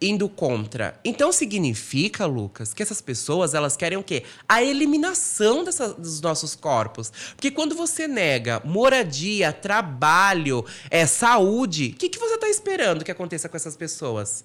indo 0.00 0.28
contra. 0.28 0.98
Então 1.04 1.32
significa, 1.32 2.26
Lucas, 2.26 2.72
que 2.72 2.82
essas 2.82 3.00
pessoas 3.00 3.54
elas 3.54 3.76
querem 3.76 3.98
o 3.98 4.02
quê? 4.02 4.24
A 4.48 4.62
eliminação 4.62 5.64
dessa, 5.64 5.88
dos 5.92 6.20
nossos 6.20 6.54
corpos. 6.54 7.12
Porque 7.34 7.50
quando 7.50 7.74
você 7.74 8.06
nega 8.06 8.60
moradia, 8.64 9.52
trabalho, 9.52 10.64
é, 10.90 11.06
saúde, 11.06 11.92
o 11.94 11.98
que, 11.98 12.08
que 12.08 12.18
você 12.18 12.34
está 12.34 12.48
esperando 12.48 13.04
que 13.04 13.10
aconteça 13.10 13.48
com 13.48 13.56
essas 13.56 13.76
pessoas? 13.76 14.44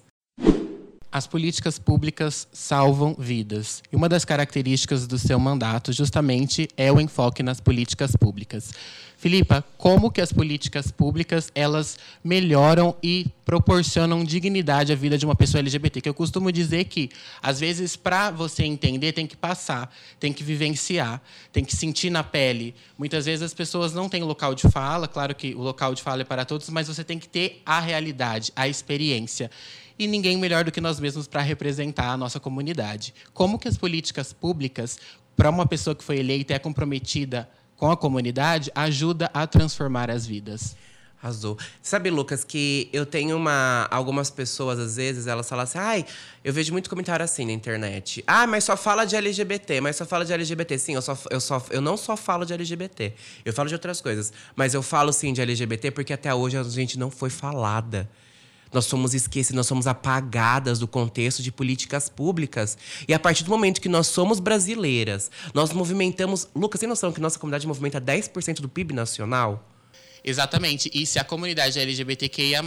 As 1.14 1.28
políticas 1.28 1.78
públicas 1.78 2.48
salvam 2.52 3.14
vidas. 3.16 3.84
E 3.92 3.94
uma 3.94 4.08
das 4.08 4.24
características 4.24 5.06
do 5.06 5.16
seu 5.16 5.38
mandato, 5.38 5.92
justamente, 5.92 6.68
é 6.76 6.90
o 6.90 7.00
enfoque 7.00 7.40
nas 7.40 7.60
políticas 7.60 8.16
públicas. 8.16 8.72
Filipa, 9.16 9.64
como 9.78 10.10
que 10.10 10.20
as 10.20 10.32
políticas 10.32 10.90
públicas 10.90 11.52
elas 11.54 12.00
melhoram 12.22 12.96
e 13.00 13.26
proporcionam 13.44 14.24
dignidade 14.24 14.92
à 14.92 14.96
vida 14.96 15.16
de 15.16 15.24
uma 15.24 15.36
pessoa 15.36 15.60
LGBT? 15.60 16.00
Que 16.00 16.08
eu 16.08 16.14
costumo 16.14 16.50
dizer 16.50 16.86
que, 16.86 17.08
às 17.40 17.60
vezes, 17.60 17.94
para 17.94 18.32
você 18.32 18.64
entender, 18.64 19.12
tem 19.12 19.24
que 19.24 19.36
passar, 19.36 19.94
tem 20.18 20.32
que 20.32 20.42
vivenciar, 20.42 21.22
tem 21.52 21.64
que 21.64 21.76
sentir 21.76 22.10
na 22.10 22.24
pele. 22.24 22.74
Muitas 22.98 23.24
vezes 23.24 23.42
as 23.42 23.54
pessoas 23.54 23.94
não 23.94 24.08
têm 24.08 24.24
local 24.24 24.52
de 24.52 24.68
fala, 24.68 25.06
claro 25.06 25.32
que 25.32 25.54
o 25.54 25.60
local 25.60 25.94
de 25.94 26.02
fala 26.02 26.22
é 26.22 26.24
para 26.24 26.44
todos, 26.44 26.68
mas 26.70 26.88
você 26.88 27.04
tem 27.04 27.20
que 27.20 27.28
ter 27.28 27.62
a 27.64 27.78
realidade, 27.78 28.52
a 28.56 28.66
experiência 28.66 29.48
e 29.98 30.06
ninguém 30.06 30.36
melhor 30.36 30.64
do 30.64 30.72
que 30.72 30.80
nós 30.80 30.98
mesmos 30.98 31.26
para 31.26 31.40
representar 31.40 32.10
a 32.10 32.16
nossa 32.16 32.40
comunidade. 32.40 33.14
Como 33.32 33.58
que 33.58 33.68
as 33.68 33.76
políticas 33.76 34.32
públicas, 34.32 34.98
para 35.36 35.50
uma 35.50 35.66
pessoa 35.66 35.94
que 35.94 36.04
foi 36.04 36.18
eleita 36.18 36.52
e 36.52 36.56
é 36.56 36.58
comprometida 36.58 37.48
com 37.76 37.90
a 37.90 37.96
comunidade, 37.96 38.70
ajuda 38.74 39.30
a 39.32 39.46
transformar 39.46 40.10
as 40.10 40.26
vidas? 40.26 40.76
Arrasou. 41.24 41.56
Sabe, 41.80 42.10
Lucas, 42.10 42.44
que 42.44 42.90
eu 42.92 43.06
tenho 43.06 43.36
uma. 43.38 43.88
Algumas 43.90 44.30
pessoas, 44.30 44.78
às 44.78 44.96
vezes, 44.96 45.26
elas 45.26 45.48
falam 45.48 45.62
assim, 45.62 45.78
ai, 45.78 46.04
eu 46.44 46.52
vejo 46.52 46.70
muito 46.70 46.90
comentário 46.90 47.24
assim 47.24 47.46
na 47.46 47.52
internet. 47.52 48.22
Ah, 48.26 48.46
mas 48.46 48.64
só 48.64 48.76
fala 48.76 49.06
de 49.06 49.16
LGBT, 49.16 49.80
mas 49.80 49.96
só 49.96 50.04
fala 50.04 50.22
de 50.22 50.34
LGBT. 50.34 50.76
Sim, 50.78 50.96
eu, 50.96 51.02
só, 51.02 51.16
eu, 51.30 51.40
só, 51.40 51.64
eu 51.70 51.80
não 51.80 51.96
só 51.96 52.14
falo 52.14 52.44
de 52.44 52.52
LGBT. 52.52 53.14
Eu 53.42 53.54
falo 53.54 53.68
de 53.68 53.74
outras 53.74 54.02
coisas. 54.02 54.34
Mas 54.54 54.74
eu 54.74 54.82
falo 54.82 55.14
sim 55.14 55.32
de 55.32 55.40
LGBT 55.40 55.92
porque 55.92 56.12
até 56.12 56.34
hoje 56.34 56.58
a 56.58 56.62
gente 56.62 56.98
não 56.98 57.10
foi 57.10 57.30
falada 57.30 58.06
nós 58.74 58.86
somos 58.86 59.14
esquecidas, 59.14 59.56
nós 59.56 59.66
somos 59.66 59.86
apagadas 59.86 60.80
do 60.80 60.88
contexto 60.88 61.42
de 61.42 61.52
políticas 61.52 62.08
públicas. 62.08 62.76
E 63.06 63.14
a 63.14 63.18
partir 63.18 63.44
do 63.44 63.50
momento 63.50 63.80
que 63.80 63.88
nós 63.88 64.08
somos 64.08 64.40
brasileiras, 64.40 65.30
nós 65.54 65.72
movimentamos. 65.72 66.48
Lucas, 66.54 66.80
tem 66.80 66.88
noção 66.88 67.12
que 67.12 67.20
nossa 67.20 67.38
comunidade 67.38 67.66
movimenta 67.66 68.00
10% 68.00 68.60
do 68.60 68.68
PIB 68.68 68.92
nacional? 68.92 69.73
Exatamente. 70.24 70.90
E 70.94 71.04
se 71.04 71.18
a 71.18 71.24
comunidade 71.24 71.78
LGBTQIA, 71.78 72.60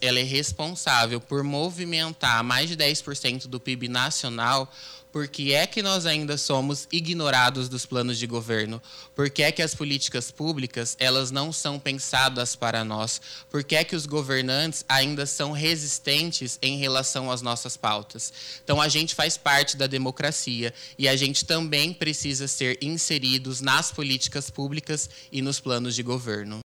ela 0.00 0.18
é 0.18 0.22
responsável 0.22 1.20
por 1.20 1.44
movimentar 1.44 2.42
mais 2.42 2.70
de 2.70 2.76
10% 2.76 3.48
do 3.48 3.60
PIB 3.60 3.86
nacional, 3.86 4.72
por 5.12 5.28
que 5.28 5.52
é 5.52 5.66
que 5.66 5.82
nós 5.82 6.06
ainda 6.06 6.38
somos 6.38 6.88
ignorados 6.90 7.68
dos 7.68 7.84
planos 7.84 8.18
de 8.18 8.26
governo? 8.26 8.80
Por 9.14 9.28
que 9.28 9.42
é 9.42 9.52
que 9.52 9.60
as 9.60 9.74
políticas 9.74 10.30
públicas 10.30 10.96
elas 10.98 11.30
não 11.30 11.52
são 11.52 11.78
pensadas 11.78 12.56
para 12.56 12.82
nós? 12.82 13.20
Por 13.50 13.62
que 13.62 13.76
é 13.76 13.84
que 13.84 13.94
os 13.94 14.06
governantes 14.06 14.82
ainda 14.88 15.26
são 15.26 15.52
resistentes 15.52 16.58
em 16.62 16.78
relação 16.78 17.30
às 17.30 17.42
nossas 17.42 17.76
pautas? 17.76 18.32
Então 18.64 18.80
a 18.80 18.88
gente 18.88 19.14
faz 19.14 19.36
parte 19.36 19.76
da 19.76 19.86
democracia 19.86 20.72
e 20.98 21.06
a 21.06 21.14
gente 21.14 21.44
também 21.44 21.92
precisa 21.92 22.48
ser 22.48 22.78
inseridos 22.80 23.60
nas 23.60 23.92
políticas 23.92 24.48
públicas 24.48 25.10
e 25.30 25.42
nos 25.42 25.60
planos 25.60 25.94
de 25.94 26.02
governo 26.02 26.62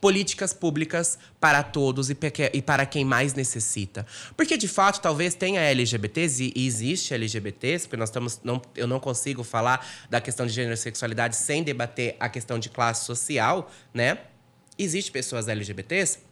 políticas 0.00 0.52
públicas 0.52 1.18
para 1.38 1.62
todos 1.62 2.08
e 2.10 2.62
para 2.62 2.86
quem 2.86 3.04
mais 3.04 3.34
necessita. 3.34 4.06
Porque, 4.36 4.56
de 4.56 4.66
fato, 4.66 5.00
talvez 5.00 5.34
tenha 5.34 5.60
LGBTs 5.60 6.52
e 6.54 6.66
existe 6.66 7.12
LGBTs, 7.12 7.86
porque 7.86 7.98
nós 7.98 8.08
estamos, 8.08 8.40
não, 8.42 8.62
eu 8.74 8.86
não 8.86 8.98
consigo 8.98 9.44
falar 9.44 9.86
da 10.08 10.20
questão 10.20 10.46
de 10.46 10.52
gênero 10.52 10.74
e 10.74 10.76
sexualidade 10.76 11.36
sem 11.36 11.62
debater 11.62 12.16
a 12.18 12.28
questão 12.28 12.58
de 12.58 12.70
classe 12.70 13.04
social, 13.04 13.70
né? 13.92 14.18
Existem 14.78 15.12
pessoas 15.12 15.46
LGBTs 15.46 16.29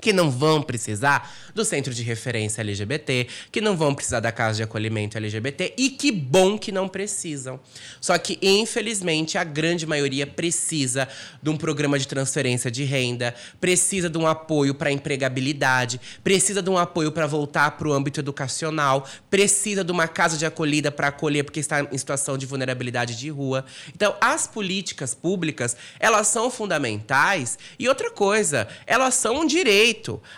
que 0.00 0.12
não 0.12 0.30
vão 0.30 0.62
precisar 0.62 1.32
do 1.54 1.64
centro 1.64 1.92
de 1.92 2.02
referência 2.02 2.62
LGBT, 2.62 3.26
que 3.50 3.60
não 3.60 3.76
vão 3.76 3.94
precisar 3.94 4.20
da 4.20 4.32
casa 4.32 4.56
de 4.56 4.62
acolhimento 4.62 5.18
LGBT 5.18 5.74
e 5.76 5.90
que 5.90 6.10
bom 6.10 6.58
que 6.58 6.72
não 6.72 6.88
precisam. 6.88 7.60
Só 8.00 8.16
que, 8.16 8.38
infelizmente, 8.40 9.36
a 9.36 9.44
grande 9.44 9.86
maioria 9.86 10.26
precisa 10.26 11.08
de 11.42 11.50
um 11.50 11.56
programa 11.56 11.98
de 11.98 12.08
transferência 12.08 12.70
de 12.70 12.84
renda, 12.84 13.34
precisa 13.60 14.08
de 14.08 14.16
um 14.18 14.26
apoio 14.26 14.74
para 14.74 14.90
empregabilidade, 14.90 16.00
precisa 16.24 16.62
de 16.62 16.70
um 16.70 16.78
apoio 16.78 17.12
para 17.12 17.26
voltar 17.26 17.72
para 17.72 17.88
o 17.88 17.92
âmbito 17.92 18.20
educacional, 18.20 19.06
precisa 19.30 19.84
de 19.84 19.92
uma 19.92 20.08
casa 20.08 20.36
de 20.36 20.46
acolhida 20.46 20.90
para 20.90 21.08
acolher 21.08 21.44
porque 21.44 21.60
está 21.60 21.80
em 21.80 21.98
situação 21.98 22.38
de 22.38 22.46
vulnerabilidade 22.46 23.16
de 23.16 23.28
rua. 23.28 23.64
Então, 23.94 24.16
as 24.20 24.46
políticas 24.46 25.14
públicas, 25.14 25.76
elas 26.00 26.28
são 26.28 26.50
fundamentais 26.50 27.58
e 27.78 27.88
outra 27.88 28.10
coisa, 28.10 28.66
elas 28.86 29.14
são 29.14 29.40
um 29.40 29.46
direito 29.46 29.81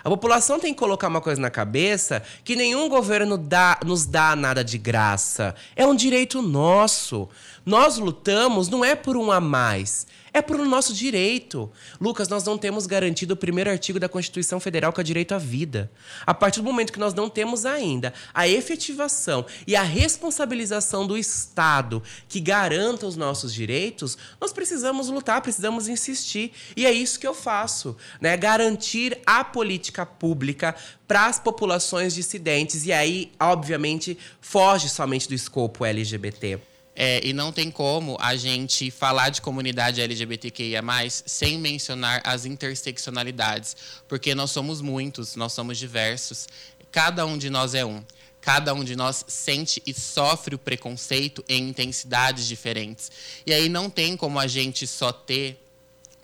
A 0.02 0.08
população 0.08 0.58
tem 0.58 0.72
que 0.72 0.78
colocar 0.78 1.08
uma 1.08 1.20
coisa 1.20 1.40
na 1.40 1.50
cabeça 1.50 2.22
que 2.42 2.56
nenhum 2.56 2.88
governo 2.88 3.36
dá, 3.36 3.78
nos 3.84 4.06
dá 4.06 4.34
nada 4.34 4.64
de 4.64 4.78
graça. 4.78 5.54
É 5.76 5.86
um 5.86 5.94
direito 5.94 6.40
nosso. 6.40 7.28
Nós 7.64 7.98
lutamos 7.98 8.68
não 8.68 8.84
é 8.84 8.94
por 8.94 9.16
um 9.16 9.30
a 9.30 9.40
mais, 9.40 10.06
É 10.36 10.42
por 10.42 10.58
nosso 10.58 10.92
direito. 10.92 11.70
Lucas, 12.00 12.28
nós 12.28 12.42
não 12.42 12.58
temos 12.58 12.88
garantido 12.88 13.34
o 13.34 13.36
primeiro 13.36 13.70
artigo 13.70 14.00
da 14.00 14.08
Constituição 14.08 14.58
Federal, 14.58 14.92
que 14.92 15.00
é 15.00 15.02
o 15.02 15.04
direito 15.04 15.32
à 15.32 15.38
vida. 15.38 15.88
A 16.26 16.34
partir 16.34 16.58
do 16.58 16.64
momento 16.64 16.92
que 16.92 16.98
nós 16.98 17.14
não 17.14 17.30
temos 17.30 17.64
ainda 17.64 18.12
a 18.34 18.48
efetivação 18.48 19.46
e 19.64 19.76
a 19.76 19.84
responsabilização 19.84 21.06
do 21.06 21.16
Estado 21.16 22.02
que 22.28 22.40
garanta 22.40 23.06
os 23.06 23.14
nossos 23.14 23.54
direitos, 23.54 24.18
nós 24.40 24.52
precisamos 24.52 25.08
lutar, 25.08 25.40
precisamos 25.40 25.86
insistir. 25.86 26.50
E 26.76 26.84
é 26.84 26.90
isso 26.90 27.20
que 27.20 27.28
eu 27.28 27.34
faço, 27.34 27.96
né? 28.20 28.36
Garantir 28.36 29.16
a 29.24 29.44
política 29.44 30.04
pública 30.04 30.74
para 31.06 31.26
as 31.26 31.38
populações 31.38 32.12
dissidentes. 32.12 32.84
E 32.86 32.92
aí, 32.92 33.30
obviamente, 33.38 34.18
foge 34.40 34.88
somente 34.88 35.28
do 35.28 35.34
escopo 35.34 35.84
LGBT. 35.84 36.73
É, 36.96 37.20
e 37.26 37.32
não 37.32 37.50
tem 37.50 37.70
como 37.70 38.16
a 38.20 38.36
gente 38.36 38.90
falar 38.90 39.28
de 39.28 39.40
comunidade 39.40 40.00
LGBTQIA, 40.00 40.80
sem 41.26 41.58
mencionar 41.58 42.22
as 42.24 42.44
interseccionalidades. 42.44 43.76
Porque 44.06 44.34
nós 44.34 44.52
somos 44.52 44.80
muitos, 44.80 45.34
nós 45.34 45.52
somos 45.52 45.76
diversos. 45.76 46.46
Cada 46.92 47.26
um 47.26 47.36
de 47.36 47.50
nós 47.50 47.74
é 47.74 47.84
um. 47.84 48.04
Cada 48.40 48.74
um 48.74 48.84
de 48.84 48.94
nós 48.94 49.24
sente 49.26 49.82
e 49.86 49.92
sofre 49.92 50.54
o 50.54 50.58
preconceito 50.58 51.42
em 51.48 51.68
intensidades 51.68 52.46
diferentes. 52.46 53.10
E 53.44 53.52
aí 53.52 53.68
não 53.68 53.90
tem 53.90 54.16
como 54.16 54.38
a 54.38 54.46
gente 54.46 54.86
só 54.86 55.10
ter 55.10 55.58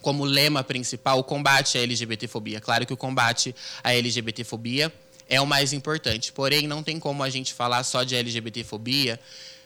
como 0.01 0.25
lema 0.25 0.63
principal 0.63 1.19
o 1.19 1.25
combate 1.25 1.79
à 1.79 1.83
LGBTfobia. 1.83 2.61
Claro 2.61 2.87
que 2.87 2.93
o 2.93 2.97
combate 2.97 3.55
à 3.83 3.95
LGBTfobia 3.95 4.93
é 5.29 5.41
o 5.41 5.47
mais 5.47 5.73
importante, 5.73 6.33
porém 6.33 6.67
não 6.67 6.83
tem 6.83 6.99
como 6.99 7.23
a 7.23 7.31
gente 7.31 7.55
falar 7.55 7.85
só 7.85 8.03
de 8.03 8.15
LGBTfobia 8.15 9.19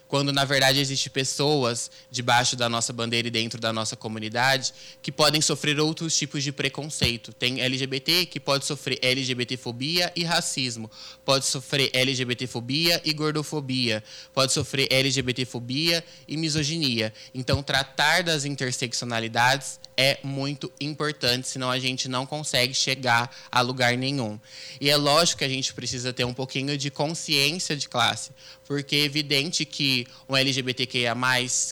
quando 0.07 0.31
na 0.31 0.45
verdade 0.45 0.79
existem 0.79 1.11
pessoas 1.11 1.89
debaixo 2.11 2.55
da 2.55 2.69
nossa 2.69 2.93
bandeira 2.93 3.27
e 3.27 3.31
dentro 3.31 3.59
da 3.59 3.73
nossa 3.73 3.95
comunidade 3.95 4.73
que 5.01 5.11
podem 5.11 5.41
sofrer 5.41 5.79
outros 5.79 6.15
tipos 6.17 6.43
de 6.43 6.51
preconceito. 6.51 7.33
Tem 7.33 7.61
LGBT 7.61 8.25
que 8.25 8.39
pode 8.39 8.65
sofrer 8.65 8.99
LGBTfobia 9.01 10.11
e 10.15 10.23
racismo, 10.23 10.89
pode 11.23 11.45
sofrer 11.45 11.89
LGBTfobia 11.93 13.01
e 13.03 13.13
gordofobia, 13.13 14.03
pode 14.33 14.53
sofrer 14.53 14.87
LGBTfobia 14.91 16.03
e 16.27 16.37
misoginia. 16.37 17.13
Então, 17.33 17.63
tratar 17.63 18.23
das 18.23 18.45
interseccionalidades 18.45 19.79
é 19.97 20.19
muito 20.23 20.71
importante, 20.79 21.47
senão 21.47 21.71
a 21.71 21.79
gente 21.79 22.07
não 22.09 22.25
consegue 22.25 22.73
chegar 22.73 23.33
a 23.51 23.61
lugar 23.61 23.97
nenhum. 23.97 24.39
E 24.79 24.89
é 24.89 24.97
lógico 24.97 25.39
que 25.39 25.45
a 25.45 25.49
gente 25.49 25.73
precisa 25.73 26.11
ter 26.11 26.25
um 26.25 26.33
pouquinho 26.33 26.77
de 26.77 26.91
consciência 26.91 27.75
de 27.75 27.87
classe, 27.87 28.31
porque 28.67 28.95
é 28.95 29.03
evidente 29.03 29.63
que 29.63 30.04
um 30.27 30.35
LGBTQIA+, 30.35 31.15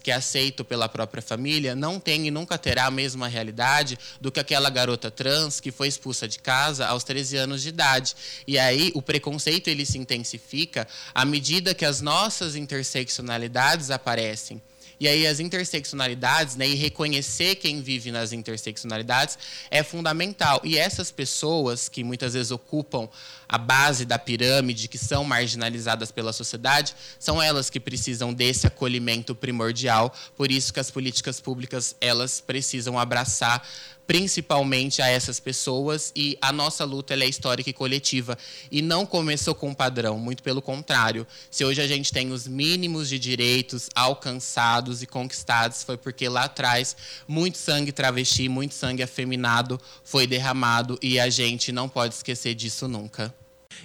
que 0.02 0.12
é 0.12 0.16
aceito 0.16 0.64
pela 0.64 0.88
própria 0.90 1.22
família, 1.22 1.76
não 1.76 2.00
tem 2.00 2.28
e 2.28 2.32
nunca 2.32 2.58
terá 2.58 2.86
a 2.86 2.92
mesma 2.92 3.28
realidade 3.28 3.98
do 4.20 4.32
que 4.32 4.40
aquela 4.40 4.70
garota 4.70 5.10
trans 5.10 5.60
que 5.60 5.72
foi 5.72 5.88
expulsa 5.88 6.28
de 6.28 6.40
casa 6.40 6.86
aos 6.88 7.04
13 7.04 7.38
anos 7.38 7.62
de 7.62 7.70
idade. 7.70 8.16
E 8.48 8.58
aí 8.58 8.92
o 8.94 9.02
preconceito 9.02 9.68
ele 9.68 9.86
se 9.86 9.98
intensifica 9.98 10.88
à 11.14 11.26
medida 11.26 11.74
que 11.74 11.86
as 11.86 12.02
nossas 12.02 12.56
interseccionalidades 12.56 13.92
aparecem. 13.92 14.62
E 15.00 15.08
aí 15.08 15.26
as 15.28 15.40
interseccionalidades, 15.40 16.56
né, 16.56 16.68
e 16.68 16.76
reconhecer 16.76 17.56
quem 17.56 17.82
vive 17.82 18.12
nas 18.12 18.32
interseccionalidades 18.32 19.38
é 19.70 19.84
fundamental. 19.84 20.62
E 20.64 20.78
essas 20.78 21.12
pessoas 21.12 21.90
que 21.90 22.04
muitas 22.04 22.34
vezes 22.34 22.52
ocupam 22.52 23.10
a 23.48 23.58
base 23.58 24.06
da 24.06 24.18
pirâmide, 24.18 24.88
que 24.88 24.98
são 24.98 25.24
marginalizadas 25.24 26.12
pela 26.12 26.34
sociedade, 26.34 26.96
são 27.20 27.42
elas 27.42 27.70
que 27.70 27.80
precisam 27.80 28.34
desse 28.34 28.66
acolhimento 28.66 29.36
primordial. 29.36 30.14
Por 30.36 30.52
isso 30.52 30.74
que 30.74 30.80
as 30.80 30.90
políticas 30.90 31.40
públicas 31.40 31.96
elas 32.02 32.42
precisam 32.42 32.98
abraçar 32.98 33.68
principalmente 34.06 35.02
a 35.02 35.08
essas 35.08 35.40
pessoas 35.40 36.12
e 36.16 36.38
a 36.42 36.52
nossa 36.52 36.84
luta 36.84 37.14
é 37.14 37.28
histórica 37.28 37.70
e 37.70 37.74
coletiva 37.74 38.38
e 38.72 38.82
não 38.82 39.06
começou 39.06 39.56
com 39.56 39.70
um 39.70 39.74
padrão, 39.74 40.18
muito 40.18 40.44
pelo 40.44 40.62
contrário. 40.62 41.26
Se 41.50 41.64
hoje 41.64 41.82
a 41.82 41.88
gente 41.88 42.12
tem 42.12 42.32
os 42.32 42.48
mínimos 42.48 43.10
de 43.10 43.18
direitos 43.18 43.90
alcançados 43.96 45.02
e 45.02 45.08
conquistados 45.08 45.84
foi 45.84 45.98
porque 45.98 46.28
lá 46.28 46.46
atrás 46.46 46.96
muito 47.28 47.58
sangue 47.58 47.92
travesti, 47.92 48.50
muito 48.50 48.74
sangue 48.74 49.04
afeminado 49.04 49.80
foi 50.04 50.28
derramado 50.28 50.98
e 51.02 51.20
a 51.20 51.30
gente 51.30 51.72
não 51.72 51.88
pode 51.88 52.16
esquecer 52.16 52.56
disso 52.56 52.88
nunca. 52.88 53.34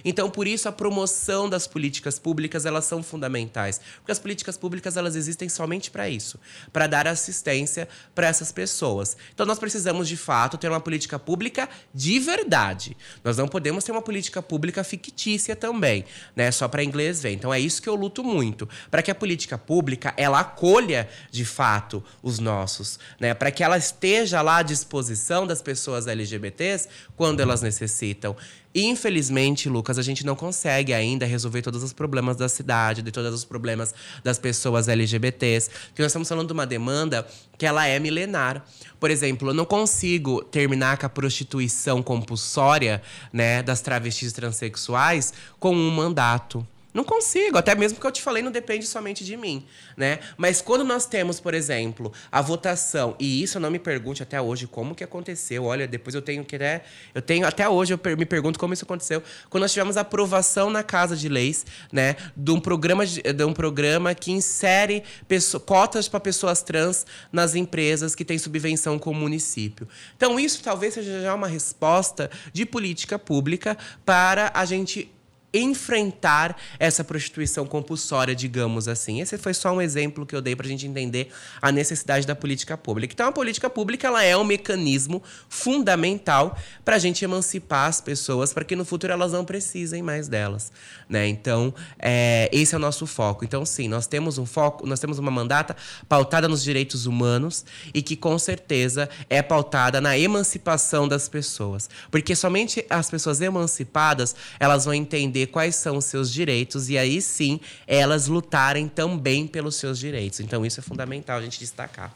Então, 0.03 0.29
por 0.29 0.47
isso 0.47 0.67
a 0.67 0.71
promoção 0.71 1.49
das 1.49 1.67
políticas 1.67 2.19
públicas, 2.19 2.65
elas 2.65 2.85
são 2.85 3.03
fundamentais, 3.03 3.79
porque 3.97 4.11
as 4.11 4.19
políticas 4.19 4.57
públicas 4.57 4.97
elas 4.97 5.15
existem 5.15 5.49
somente 5.49 5.91
para 5.91 6.09
isso, 6.09 6.39
para 6.71 6.87
dar 6.87 7.07
assistência 7.07 7.87
para 8.13 8.27
essas 8.27 8.51
pessoas. 8.51 9.17
Então, 9.33 9.45
nós 9.45 9.59
precisamos 9.59 10.07
de 10.07 10.17
fato 10.17 10.57
ter 10.57 10.69
uma 10.69 10.79
política 10.79 11.17
pública 11.17 11.69
de 11.93 12.19
verdade. 12.19 12.95
Nós 13.23 13.37
não 13.37 13.47
podemos 13.47 13.83
ter 13.83 13.91
uma 13.91 14.01
política 14.01 14.41
pública 14.41 14.83
fictícia 14.83 15.55
também, 15.55 16.05
né, 16.35 16.51
só 16.51 16.67
para 16.67 16.83
inglês 16.83 17.21
ver. 17.21 17.31
Então, 17.31 17.53
é 17.53 17.59
isso 17.59 17.81
que 17.81 17.89
eu 17.89 17.95
luto 17.95 18.23
muito, 18.23 18.67
para 18.89 19.01
que 19.01 19.11
a 19.11 19.15
política 19.15 19.57
pública 19.57 20.13
ela 20.17 20.39
acolha 20.39 21.09
de 21.31 21.45
fato 21.45 22.03
os 22.21 22.39
nossos, 22.39 22.99
né, 23.19 23.33
para 23.33 23.51
que 23.51 23.63
ela 23.63 23.77
esteja 23.77 24.41
lá 24.41 24.57
à 24.57 24.63
disposição 24.63 25.45
das 25.45 25.61
pessoas 25.61 26.07
LGBTs 26.07 26.87
quando 27.15 27.39
elas 27.39 27.61
necessitam. 27.61 28.35
Infelizmente, 28.73 29.67
Lucas, 29.67 29.97
a 29.97 30.03
gente 30.03 30.23
não 30.23 30.35
consegue 30.35 30.93
ainda 30.93 31.25
resolver 31.25 31.61
todos 31.61 31.81
os 31.81 31.91
problemas 31.91 32.37
da 32.37 32.47
cidade, 32.47 33.01
de 33.01 33.11
todos 33.11 33.33
os 33.33 33.43
problemas 33.43 33.95
das 34.23 34.37
pessoas 34.37 34.87
LGBTs. 34.87 35.69
Porque 35.87 36.03
nós 36.03 36.11
estamos 36.11 36.29
falando 36.29 36.47
de 36.47 36.53
uma 36.53 36.67
demanda 36.67 37.27
que 37.57 37.65
ela 37.65 37.87
é 37.87 37.97
milenar. 37.97 38.63
Por 38.99 39.09
exemplo, 39.09 39.49
eu 39.49 39.53
não 39.53 39.65
consigo 39.65 40.43
terminar 40.43 40.97
com 40.97 41.05
a 41.07 41.09
prostituição 41.09 42.03
compulsória, 42.03 43.01
né, 43.33 43.63
das 43.63 43.81
travestis 43.81 44.33
transexuais 44.33 45.33
com 45.59 45.75
um 45.75 45.89
mandato. 45.89 46.65
Não 46.91 47.03
consigo, 47.03 47.55
até 47.55 47.75
mesmo 47.75 47.95
porque 47.95 48.07
eu 48.07 48.11
te 48.11 48.21
falei, 48.21 48.41
não 48.41 48.51
depende 48.51 48.87
somente 48.87 49.23
de 49.23 49.37
mim, 49.37 49.63
né? 49.95 50.19
Mas 50.35 50.59
quando 50.59 50.83
nós 50.83 51.05
temos, 51.05 51.39
por 51.39 51.53
exemplo, 51.53 52.11
a 52.31 52.41
votação, 52.41 53.15
e 53.19 53.43
isso 53.43 53.59
não 53.59 53.69
me 53.69 53.77
pergunte 53.77 54.23
até 54.23 54.41
hoje 54.41 54.65
como 54.65 54.95
que 54.95 55.03
aconteceu. 55.03 55.65
Olha, 55.65 55.87
depois 55.87 56.15
eu 56.15 56.21
tenho 56.21 56.43
que 56.43 56.55
até 56.55 56.83
eu 57.13 57.21
tenho 57.21 57.45
até 57.45 57.69
hoje 57.69 57.93
eu 57.93 57.99
me 58.17 58.25
pergunto 58.25 58.57
como 58.57 58.73
isso 58.73 58.85
aconteceu. 58.85 59.21
Quando 59.51 59.61
nós 59.61 59.71
tivemos 59.71 59.97
aprovação 59.97 60.71
na 60.71 60.81
Casa 60.81 61.15
de 61.15 61.29
Leis, 61.29 61.63
né, 61.91 62.15
de 62.35 62.51
um 62.51 62.59
programa 62.59 63.05
de 63.05 63.43
um 63.43 63.53
programa 63.53 64.15
que 64.15 64.31
insere 64.31 65.03
pessoas, 65.27 65.61
cotas 65.63 66.07
para 66.07 66.19
pessoas 66.19 66.63
trans 66.63 67.05
nas 67.31 67.53
empresas 67.53 68.15
que 68.15 68.25
têm 68.25 68.39
subvenção 68.39 68.97
com 68.97 69.11
o 69.11 69.15
município. 69.15 69.87
Então 70.17 70.39
isso 70.39 70.63
talvez 70.63 70.95
seja 70.95 71.21
já 71.21 71.35
uma 71.35 71.47
resposta 71.47 72.31
de 72.51 72.65
política 72.65 73.19
pública 73.19 73.77
para 74.03 74.51
a 74.55 74.65
gente 74.65 75.11
enfrentar 75.53 76.55
essa 76.77 77.03
prostituição 77.03 77.65
compulsória, 77.65 78.35
digamos 78.35 78.87
assim. 78.87 79.21
Esse 79.21 79.37
foi 79.37 79.53
só 79.53 79.71
um 79.71 79.81
exemplo 79.81 80.25
que 80.25 80.35
eu 80.35 80.41
dei 80.41 80.55
para 80.55 80.65
a 80.65 80.69
gente 80.69 80.85
entender 80.85 81.31
a 81.61 81.71
necessidade 81.71 82.27
da 82.27 82.35
política 82.35 82.77
pública. 82.77 83.13
Então, 83.13 83.27
a 83.27 83.31
política 83.31 83.69
pública 83.69 84.07
ela 84.07 84.23
é 84.23 84.35
um 84.37 84.43
mecanismo 84.43 85.21
fundamental 85.47 86.57
para 86.85 86.95
a 86.95 86.99
gente 86.99 87.23
emancipar 87.23 87.87
as 87.87 87.99
pessoas, 87.99 88.53
para 88.53 88.63
que 88.63 88.75
no 88.75 88.85
futuro 88.85 89.13
elas 89.13 89.31
não 89.31 89.43
precisem 89.43 90.03
mais 90.03 90.27
delas. 90.27 90.71
Né? 91.07 91.27
Então, 91.27 91.73
é, 91.97 92.49
esse 92.51 92.75
é 92.75 92.77
o 92.77 92.81
nosso 92.81 93.07
foco. 93.07 93.43
Então, 93.43 93.65
sim, 93.65 93.87
nós 93.87 94.05
temos 94.05 94.37
um 94.37 94.45
foco, 94.45 94.85
nós 94.85 94.99
temos 94.99 95.17
uma 95.17 95.31
mandata 95.31 95.75
pautada 96.07 96.47
nos 96.47 96.63
direitos 96.63 97.05
humanos 97.05 97.65
e 97.93 98.01
que, 98.01 98.15
com 98.15 98.37
certeza, 98.37 99.09
é 99.29 99.41
pautada 99.41 99.99
na 99.99 100.17
emancipação 100.17 101.07
das 101.07 101.27
pessoas. 101.27 101.89
Porque 102.11 102.35
somente 102.35 102.85
as 102.89 103.09
pessoas 103.09 103.41
emancipadas 103.41 104.35
elas 104.59 104.85
vão 104.85 104.93
entender 104.93 105.38
entender 105.39 105.47
quais 105.47 105.75
são 105.75 105.97
os 105.97 106.05
seus 106.05 106.31
direitos 106.31 106.89
e 106.89 106.97
aí 106.97 107.21
sim 107.21 107.59
elas 107.87 108.27
lutarem 108.27 108.87
também 108.87 109.47
pelos 109.47 109.75
seus 109.75 109.97
direitos. 109.97 110.39
Então 110.39 110.65
isso 110.65 110.79
é 110.79 110.83
fundamental 110.83 111.37
a 111.37 111.41
gente 111.41 111.59
destacar. 111.59 112.13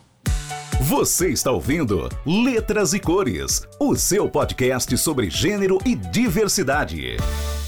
Você 0.81 1.29
está 1.29 1.51
ouvindo 1.51 2.09
Letras 2.25 2.93
e 2.93 2.99
Cores, 2.99 3.61
o 3.79 3.95
seu 3.95 4.29
podcast 4.29 4.97
sobre 4.97 5.29
gênero 5.29 5.77
e 5.85 5.95
diversidade. 5.95 7.17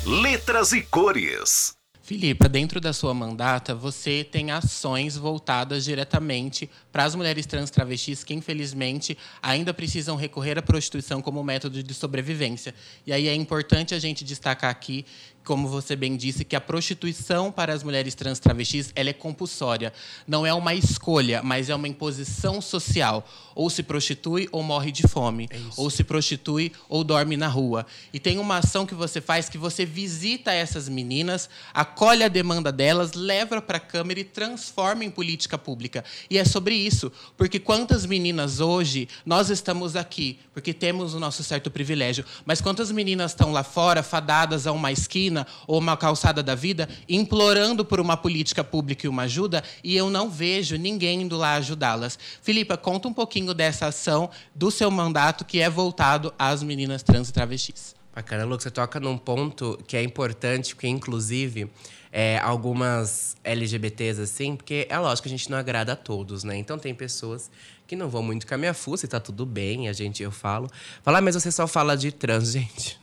Letras 0.05 0.73
e 0.73 0.81
Cores. 0.81 1.75
Filipa, 2.05 2.47
dentro 2.47 2.79
da 2.79 2.93
sua 2.93 3.15
mandata, 3.15 3.73
você 3.73 4.23
tem 4.23 4.51
ações 4.51 5.17
voltadas 5.17 5.83
diretamente 5.83 6.69
para 6.91 7.03
as 7.03 7.15
mulheres 7.15 7.47
trans 7.47 7.71
travestis 7.71 8.23
que, 8.23 8.35
infelizmente, 8.35 9.17
ainda 9.41 9.73
precisam 9.73 10.15
recorrer 10.15 10.55
à 10.55 10.61
prostituição 10.61 11.19
como 11.19 11.43
método 11.43 11.81
de 11.81 11.93
sobrevivência. 11.95 12.75
E 13.07 13.11
aí 13.11 13.27
é 13.27 13.33
importante 13.33 13.95
a 13.95 13.99
gente 13.99 14.23
destacar 14.23 14.69
aqui 14.69 15.03
como 15.45 15.67
você 15.67 15.95
bem 15.95 16.17
disse, 16.17 16.43
que 16.43 16.55
a 16.55 16.61
prostituição 16.61 17.51
para 17.51 17.71
as 17.71 17.83
mulheres 17.83 18.15
trans 18.15 18.39
travestis 18.39 18.91
ela 18.95 19.11
é 19.11 19.13
compulsória. 19.13 19.93
Não 20.27 20.45
é 20.45 20.53
uma 20.53 20.73
escolha, 20.73 21.41
mas 21.43 21.69
é 21.69 21.75
uma 21.75 21.87
imposição 21.87 22.59
social. 22.59 23.25
Ou 23.53 23.69
se 23.69 23.83
prostitui 23.83 24.49
ou 24.51 24.63
morre 24.63 24.91
de 24.91 25.07
fome. 25.07 25.47
É 25.51 25.57
ou 25.77 25.89
se 25.89 26.03
prostitui 26.03 26.71
ou 26.89 27.03
dorme 27.03 27.37
na 27.37 27.47
rua. 27.47 27.85
E 28.11 28.19
tem 28.19 28.39
uma 28.39 28.57
ação 28.57 28.85
que 28.85 28.95
você 28.95 29.21
faz 29.21 29.47
que 29.47 29.57
você 29.57 29.85
visita 29.85 30.51
essas 30.51 30.89
meninas, 30.89 31.49
acolhe 31.73 32.23
a 32.23 32.27
demanda 32.27 32.71
delas, 32.71 33.13
leva 33.13 33.61
para 33.61 33.77
a 33.77 33.79
Câmara 33.79 34.19
e 34.19 34.23
transforma 34.23 35.05
em 35.05 35.11
política 35.11 35.57
pública. 35.57 36.03
E 36.29 36.37
é 36.37 36.43
sobre 36.43 36.75
isso, 36.75 37.11
porque 37.37 37.59
quantas 37.59 38.05
meninas 38.05 38.59
hoje, 38.59 39.07
nós 39.25 39.49
estamos 39.49 39.95
aqui, 39.95 40.39
porque 40.53 40.73
temos 40.73 41.13
o 41.13 41.19
nosso 41.19 41.43
certo 41.43 41.69
privilégio, 41.69 42.25
mas 42.45 42.61
quantas 42.61 42.91
meninas 42.91 43.31
estão 43.31 43.51
lá 43.51 43.63
fora, 43.63 44.01
fadadas 44.01 44.65
a 44.65 44.71
uma 44.71 44.91
esquina 44.91 45.34
ou 45.65 45.79
uma 45.79 45.97
calçada 45.97 46.43
da 46.43 46.53
vida, 46.53 46.87
implorando 47.09 47.83
por 47.83 47.99
uma 47.99 48.15
política 48.15 48.63
pública 48.63 49.07
e 49.07 49.09
uma 49.09 49.23
ajuda, 49.23 49.63
e 49.83 49.95
eu 49.95 50.09
não 50.09 50.29
vejo 50.29 50.75
ninguém 50.75 51.23
indo 51.23 51.35
lá 51.35 51.55
ajudá-las. 51.55 52.19
Filipa, 52.43 52.77
conta 52.77 53.07
um 53.07 53.13
pouquinho 53.13 53.53
dessa 53.53 53.87
ação 53.87 54.29
do 54.53 54.69
seu 54.69 54.91
mandato 54.91 55.43
que 55.43 55.59
é 55.59 55.69
voltado 55.69 56.31
às 56.37 56.61
meninas 56.61 57.01
trans 57.01 57.29
e 57.29 57.33
travestis. 57.33 57.95
Bacana, 58.13 58.45
Lucas, 58.45 58.63
você 58.63 58.71
toca 58.71 58.99
num 58.99 59.17
ponto 59.17 59.77
que 59.85 59.97
é 59.97 60.03
importante, 60.03 60.73
porque 60.73 60.87
inclusive 60.87 61.69
é, 62.11 62.37
algumas 62.37 63.35
LGBTs 63.43 64.21
assim, 64.21 64.55
porque 64.55 64.87
é 64.89 64.97
lógico 64.97 65.27
que 65.27 65.33
a 65.33 65.37
gente 65.37 65.51
não 65.51 65.57
agrada 65.57 65.91
a 65.91 65.95
todos, 65.97 66.45
né? 66.45 66.55
Então 66.55 66.79
tem 66.79 66.95
pessoas 66.95 67.51
que 67.85 67.93
não 67.93 68.07
vão 68.07 68.23
muito 68.23 68.47
com 68.47 68.55
a 68.55 68.57
minha 68.57 68.73
fuça 68.73 69.05
e 69.05 69.09
tá 69.09 69.19
tudo 69.19 69.45
bem, 69.45 69.89
a 69.89 69.93
gente 69.93 70.23
eu 70.23 70.31
falo. 70.31 70.69
Falar, 71.03 71.17
ah, 71.17 71.21
mas 71.21 71.35
você 71.35 71.51
só 71.51 71.67
fala 71.67 71.97
de 71.97 72.09
trans, 72.09 72.51
gente. 72.53 72.97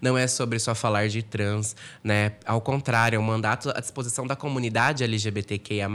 Não 0.00 0.16
é 0.16 0.26
sobre 0.26 0.58
só 0.58 0.74
falar 0.74 1.08
de 1.08 1.22
trans, 1.22 1.76
né? 2.02 2.32
Ao 2.46 2.60
contrário, 2.60 3.16
é 3.16 3.18
um 3.18 3.22
mandato 3.22 3.70
à 3.70 3.80
disposição 3.80 4.26
da 4.26 4.34
comunidade 4.34 5.04
LGBTQIA+. 5.04 5.88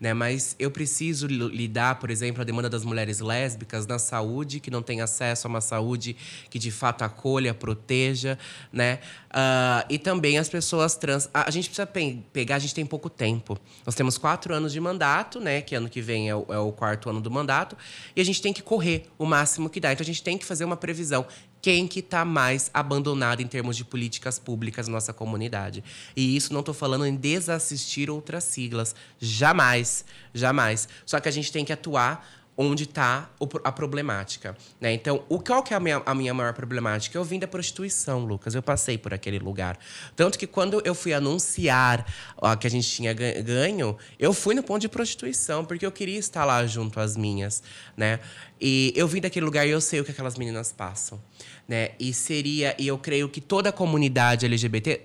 Né? 0.00 0.12
Mas 0.12 0.54
eu 0.58 0.70
preciso 0.70 1.26
lidar, 1.26 1.98
por 1.98 2.10
exemplo, 2.10 2.42
a 2.42 2.44
demanda 2.44 2.68
das 2.68 2.84
mulheres 2.84 3.20
lésbicas 3.20 3.86
na 3.86 3.98
saúde, 3.98 4.60
que 4.60 4.70
não 4.70 4.82
tem 4.82 5.00
acesso 5.00 5.46
a 5.46 5.48
uma 5.48 5.60
saúde 5.60 6.16
que 6.50 6.58
de 6.58 6.70
fato 6.70 7.02
acolha, 7.02 7.54
proteja, 7.54 8.38
né? 8.72 8.98
Uh, 9.30 9.86
e 9.88 9.98
também 9.98 10.38
as 10.38 10.48
pessoas 10.48 10.96
trans. 10.96 11.30
A, 11.32 11.50
gente 11.50 11.68
precisa 11.68 11.86
pe 11.86 12.22
pegar, 12.32 12.56
a 12.56 12.58
gente 12.58 12.74
tem 12.74 12.84
pouco 12.84 13.08
tempo. 13.08 13.58
Nós 13.86 13.94
temos 13.94 14.18
quatro 14.18 14.52
anos 14.52 14.72
de 14.72 14.80
mandato, 14.80 15.40
né? 15.40 15.62
Que 15.62 15.74
ano 15.74 15.88
que 15.88 16.02
vem 16.02 16.28
é 16.28 16.34
o, 16.34 16.46
é 16.48 16.58
o 16.58 16.72
quarto 16.72 17.08
ano 17.08 17.20
do 17.20 17.30
mandato. 17.30 17.76
E 18.14 18.20
a 18.20 18.24
gente 18.24 18.42
tem 18.42 18.52
que 18.52 18.62
correr 18.62 19.06
o 19.16 19.24
máximo 19.24 19.70
que 19.70 19.80
dá. 19.80 19.92
Então 19.92 20.02
a 20.02 20.06
gente 20.06 20.22
tem 20.22 20.36
que 20.36 20.44
fazer 20.44 20.64
uma 20.64 20.76
previsão 20.76 21.26
quem 21.62 21.86
que 21.86 22.00
está 22.00 22.24
mais 22.24 22.70
abandonado 22.72 23.40
em 23.40 23.46
termos 23.46 23.76
de 23.76 23.84
políticas 23.84 24.38
públicas 24.38 24.88
na 24.88 24.94
nossa 24.94 25.12
comunidade. 25.12 25.84
E 26.16 26.36
isso 26.36 26.52
não 26.52 26.60
estou 26.60 26.74
falando 26.74 27.06
em 27.06 27.14
desassistir 27.14 28.10
outras 28.10 28.44
siglas. 28.44 28.94
Jamais, 29.18 30.04
jamais. 30.32 30.88
Só 31.04 31.20
que 31.20 31.28
a 31.28 31.32
gente 31.32 31.52
tem 31.52 31.64
que 31.64 31.72
atuar 31.72 32.39
onde 32.62 32.84
está 32.84 33.30
a 33.64 33.72
problemática. 33.72 34.54
Né? 34.78 34.92
Então, 34.92 35.24
o, 35.30 35.40
qual 35.40 35.62
que 35.62 35.72
é 35.72 35.76
a 35.78 35.80
minha, 35.80 36.02
a 36.04 36.14
minha 36.14 36.34
maior 36.34 36.52
problemática? 36.52 37.16
Eu 37.16 37.24
vim 37.24 37.38
da 37.38 37.48
prostituição, 37.48 38.26
Lucas. 38.26 38.54
Eu 38.54 38.62
passei 38.62 38.98
por 38.98 39.14
aquele 39.14 39.38
lugar. 39.38 39.78
Tanto 40.14 40.38
que 40.38 40.46
quando 40.46 40.82
eu 40.84 40.94
fui 40.94 41.14
anunciar 41.14 42.06
ó, 42.36 42.54
que 42.54 42.66
a 42.66 42.70
gente 42.70 42.86
tinha 42.86 43.14
ganho, 43.14 43.96
eu 44.18 44.34
fui 44.34 44.54
no 44.54 44.62
ponto 44.62 44.82
de 44.82 44.90
prostituição, 44.90 45.64
porque 45.64 45.86
eu 45.86 45.90
queria 45.90 46.18
estar 46.18 46.44
lá 46.44 46.66
junto 46.66 47.00
às 47.00 47.16
minhas. 47.16 47.62
Né? 47.96 48.20
E 48.60 48.92
eu 48.94 49.08
vim 49.08 49.22
daquele 49.22 49.46
lugar 49.46 49.66
e 49.66 49.70
eu 49.70 49.80
sei 49.80 50.00
o 50.00 50.04
que 50.04 50.10
aquelas 50.10 50.36
meninas 50.36 50.70
passam. 50.70 51.18
Né? 51.66 51.92
E 51.98 52.12
seria, 52.12 52.76
e 52.78 52.86
eu 52.86 52.98
creio 52.98 53.30
que 53.30 53.40
toda 53.40 53.70
a 53.70 53.72
comunidade 53.72 54.44
LGBT. 54.44 55.00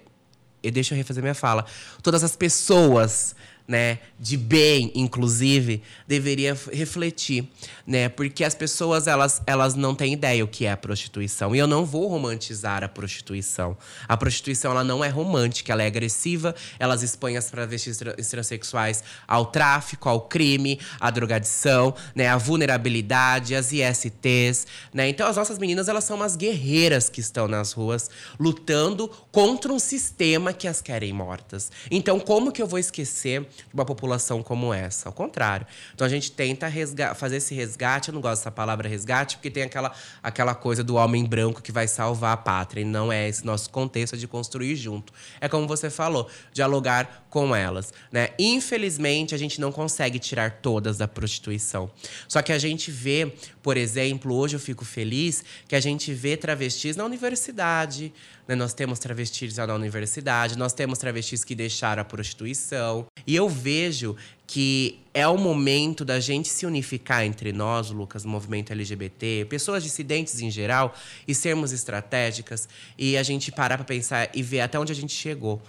E 0.61 0.69
deixa 0.69 0.93
eu 0.93 0.97
refazer 0.97 1.23
minha 1.23 1.35
fala. 1.35 1.65
Todas 2.03 2.21
as 2.21 2.35
pessoas 2.35 3.33
né, 3.67 3.99
de 4.19 4.37
bem, 4.37 4.91
inclusive, 4.93 5.81
deveria 6.07 6.55
refletir, 6.71 7.47
né? 7.85 8.09
Porque 8.09 8.43
as 8.43 8.53
pessoas 8.53 9.07
elas, 9.07 9.41
elas 9.47 9.73
não 9.73 9.95
têm 9.95 10.13
ideia 10.13 10.43
o 10.43 10.47
que 10.47 10.65
é 10.65 10.71
a 10.71 10.77
prostituição. 10.77 11.55
E 11.55 11.59
eu 11.59 11.67
não 11.67 11.83
vou 11.83 12.07
romantizar 12.07 12.83
a 12.83 12.87
prostituição. 12.87 13.75
A 14.07 14.15
prostituição 14.15 14.71
ela 14.71 14.83
não 14.83 15.03
é 15.03 15.09
romântica, 15.09 15.71
ela 15.71 15.81
é 15.81 15.87
agressiva, 15.87 16.53
elas 16.77 17.01
expõem 17.01 17.37
as 17.37 17.49
travestis 17.49 17.99
transexuais 18.29 19.03
ao 19.27 19.47
tráfico, 19.47 20.09
ao 20.09 20.21
crime, 20.21 20.79
à 20.99 21.09
drogadição, 21.09 21.95
né, 22.13 22.27
à 22.27 22.37
vulnerabilidade, 22.37 23.55
às 23.55 23.71
ISTs, 23.71 24.67
né? 24.93 25.09
Então 25.09 25.27
as 25.27 25.37
nossas 25.37 25.57
meninas 25.57 25.87
elas 25.87 26.03
são 26.03 26.15
umas 26.15 26.35
guerreiras 26.35 27.09
que 27.09 27.19
estão 27.19 27.47
nas 27.47 27.71
ruas 27.71 28.09
lutando 28.39 29.07
contra 29.31 29.73
um 29.73 29.79
sistema 29.79 30.53
que 30.53 30.67
as 30.67 30.81
querem 30.81 31.11
mortas. 31.11 31.71
Então 31.89 32.19
como 32.19 32.51
que 32.51 32.61
eu 32.61 32.67
vou 32.67 32.77
esquecer 32.77 33.47
uma 33.73 33.85
população 33.85 34.41
como 34.41 34.73
essa. 34.73 35.09
Ao 35.09 35.13
contrário. 35.13 35.65
Então 35.93 36.05
a 36.05 36.09
gente 36.09 36.31
tenta 36.31 36.71
fazer 37.15 37.37
esse 37.37 37.53
resgate. 37.53 38.09
Eu 38.09 38.13
não 38.13 38.21
gosto 38.21 38.41
dessa 38.41 38.51
palavra 38.51 38.87
resgate, 38.87 39.37
porque 39.37 39.49
tem 39.49 39.63
aquela, 39.63 39.91
aquela 40.21 40.55
coisa 40.55 40.83
do 40.83 40.95
homem 40.95 41.25
branco 41.25 41.61
que 41.61 41.71
vai 41.71 41.87
salvar 41.87 42.33
a 42.33 42.37
pátria. 42.37 42.81
E 42.81 42.85
não 42.85 43.11
é 43.11 43.27
esse 43.27 43.45
nosso 43.45 43.69
contexto 43.69 44.17
de 44.17 44.27
construir 44.27 44.75
junto. 44.75 45.13
É 45.39 45.47
como 45.47 45.67
você 45.67 45.89
falou, 45.89 46.29
dialogar 46.53 47.25
com 47.29 47.55
elas. 47.55 47.93
Né? 48.11 48.29
Infelizmente, 48.39 49.35
a 49.35 49.37
gente 49.37 49.59
não 49.59 49.71
consegue 49.71 50.19
tirar 50.19 50.59
todas 50.61 50.97
da 50.97 51.07
prostituição. 51.07 51.91
Só 52.27 52.41
que 52.41 52.53
a 52.53 52.57
gente 52.57 52.89
vê, 52.91 53.33
por 53.61 53.77
exemplo, 53.77 54.33
hoje 54.33 54.55
eu 54.55 54.59
fico 54.59 54.85
feliz 54.85 55.43
que 55.67 55.75
a 55.75 55.79
gente 55.79 56.13
vê 56.13 56.37
travestis 56.37 56.95
na 56.95 57.03
universidade, 57.03 58.13
né? 58.47 58.55
Nós 58.55 58.73
temos 58.73 58.99
travestis 58.99 59.57
na 59.57 59.73
universidade, 59.73 60.57
nós 60.57 60.73
temos 60.73 60.99
travestis 60.99 61.43
que 61.43 61.55
deixaram 61.55 62.01
a 62.01 62.05
prostituição. 62.05 63.05
E 63.25 63.35
eu 63.35 63.49
vejo 63.49 64.15
que 64.47 64.99
é 65.13 65.27
o 65.27 65.37
momento 65.37 66.05
da 66.05 66.19
gente 66.19 66.49
se 66.49 66.65
unificar 66.65 67.23
entre 67.23 67.51
nós, 67.51 67.89
Lucas, 67.89 68.23
movimento 68.25 68.71
LGBT, 68.71 69.47
pessoas 69.49 69.83
dissidentes 69.83 70.39
em 70.39 70.51
geral, 70.51 70.93
e 71.27 71.33
sermos 71.33 71.71
estratégicas 71.71 72.69
e 72.97 73.17
a 73.17 73.23
gente 73.23 73.51
parar 73.51 73.77
para 73.77 73.85
pensar 73.85 74.29
e 74.33 74.43
ver 74.43 74.61
até 74.61 74.79
onde 74.79 74.91
a 74.91 74.95
gente 74.95 75.13
chegou. 75.13 75.61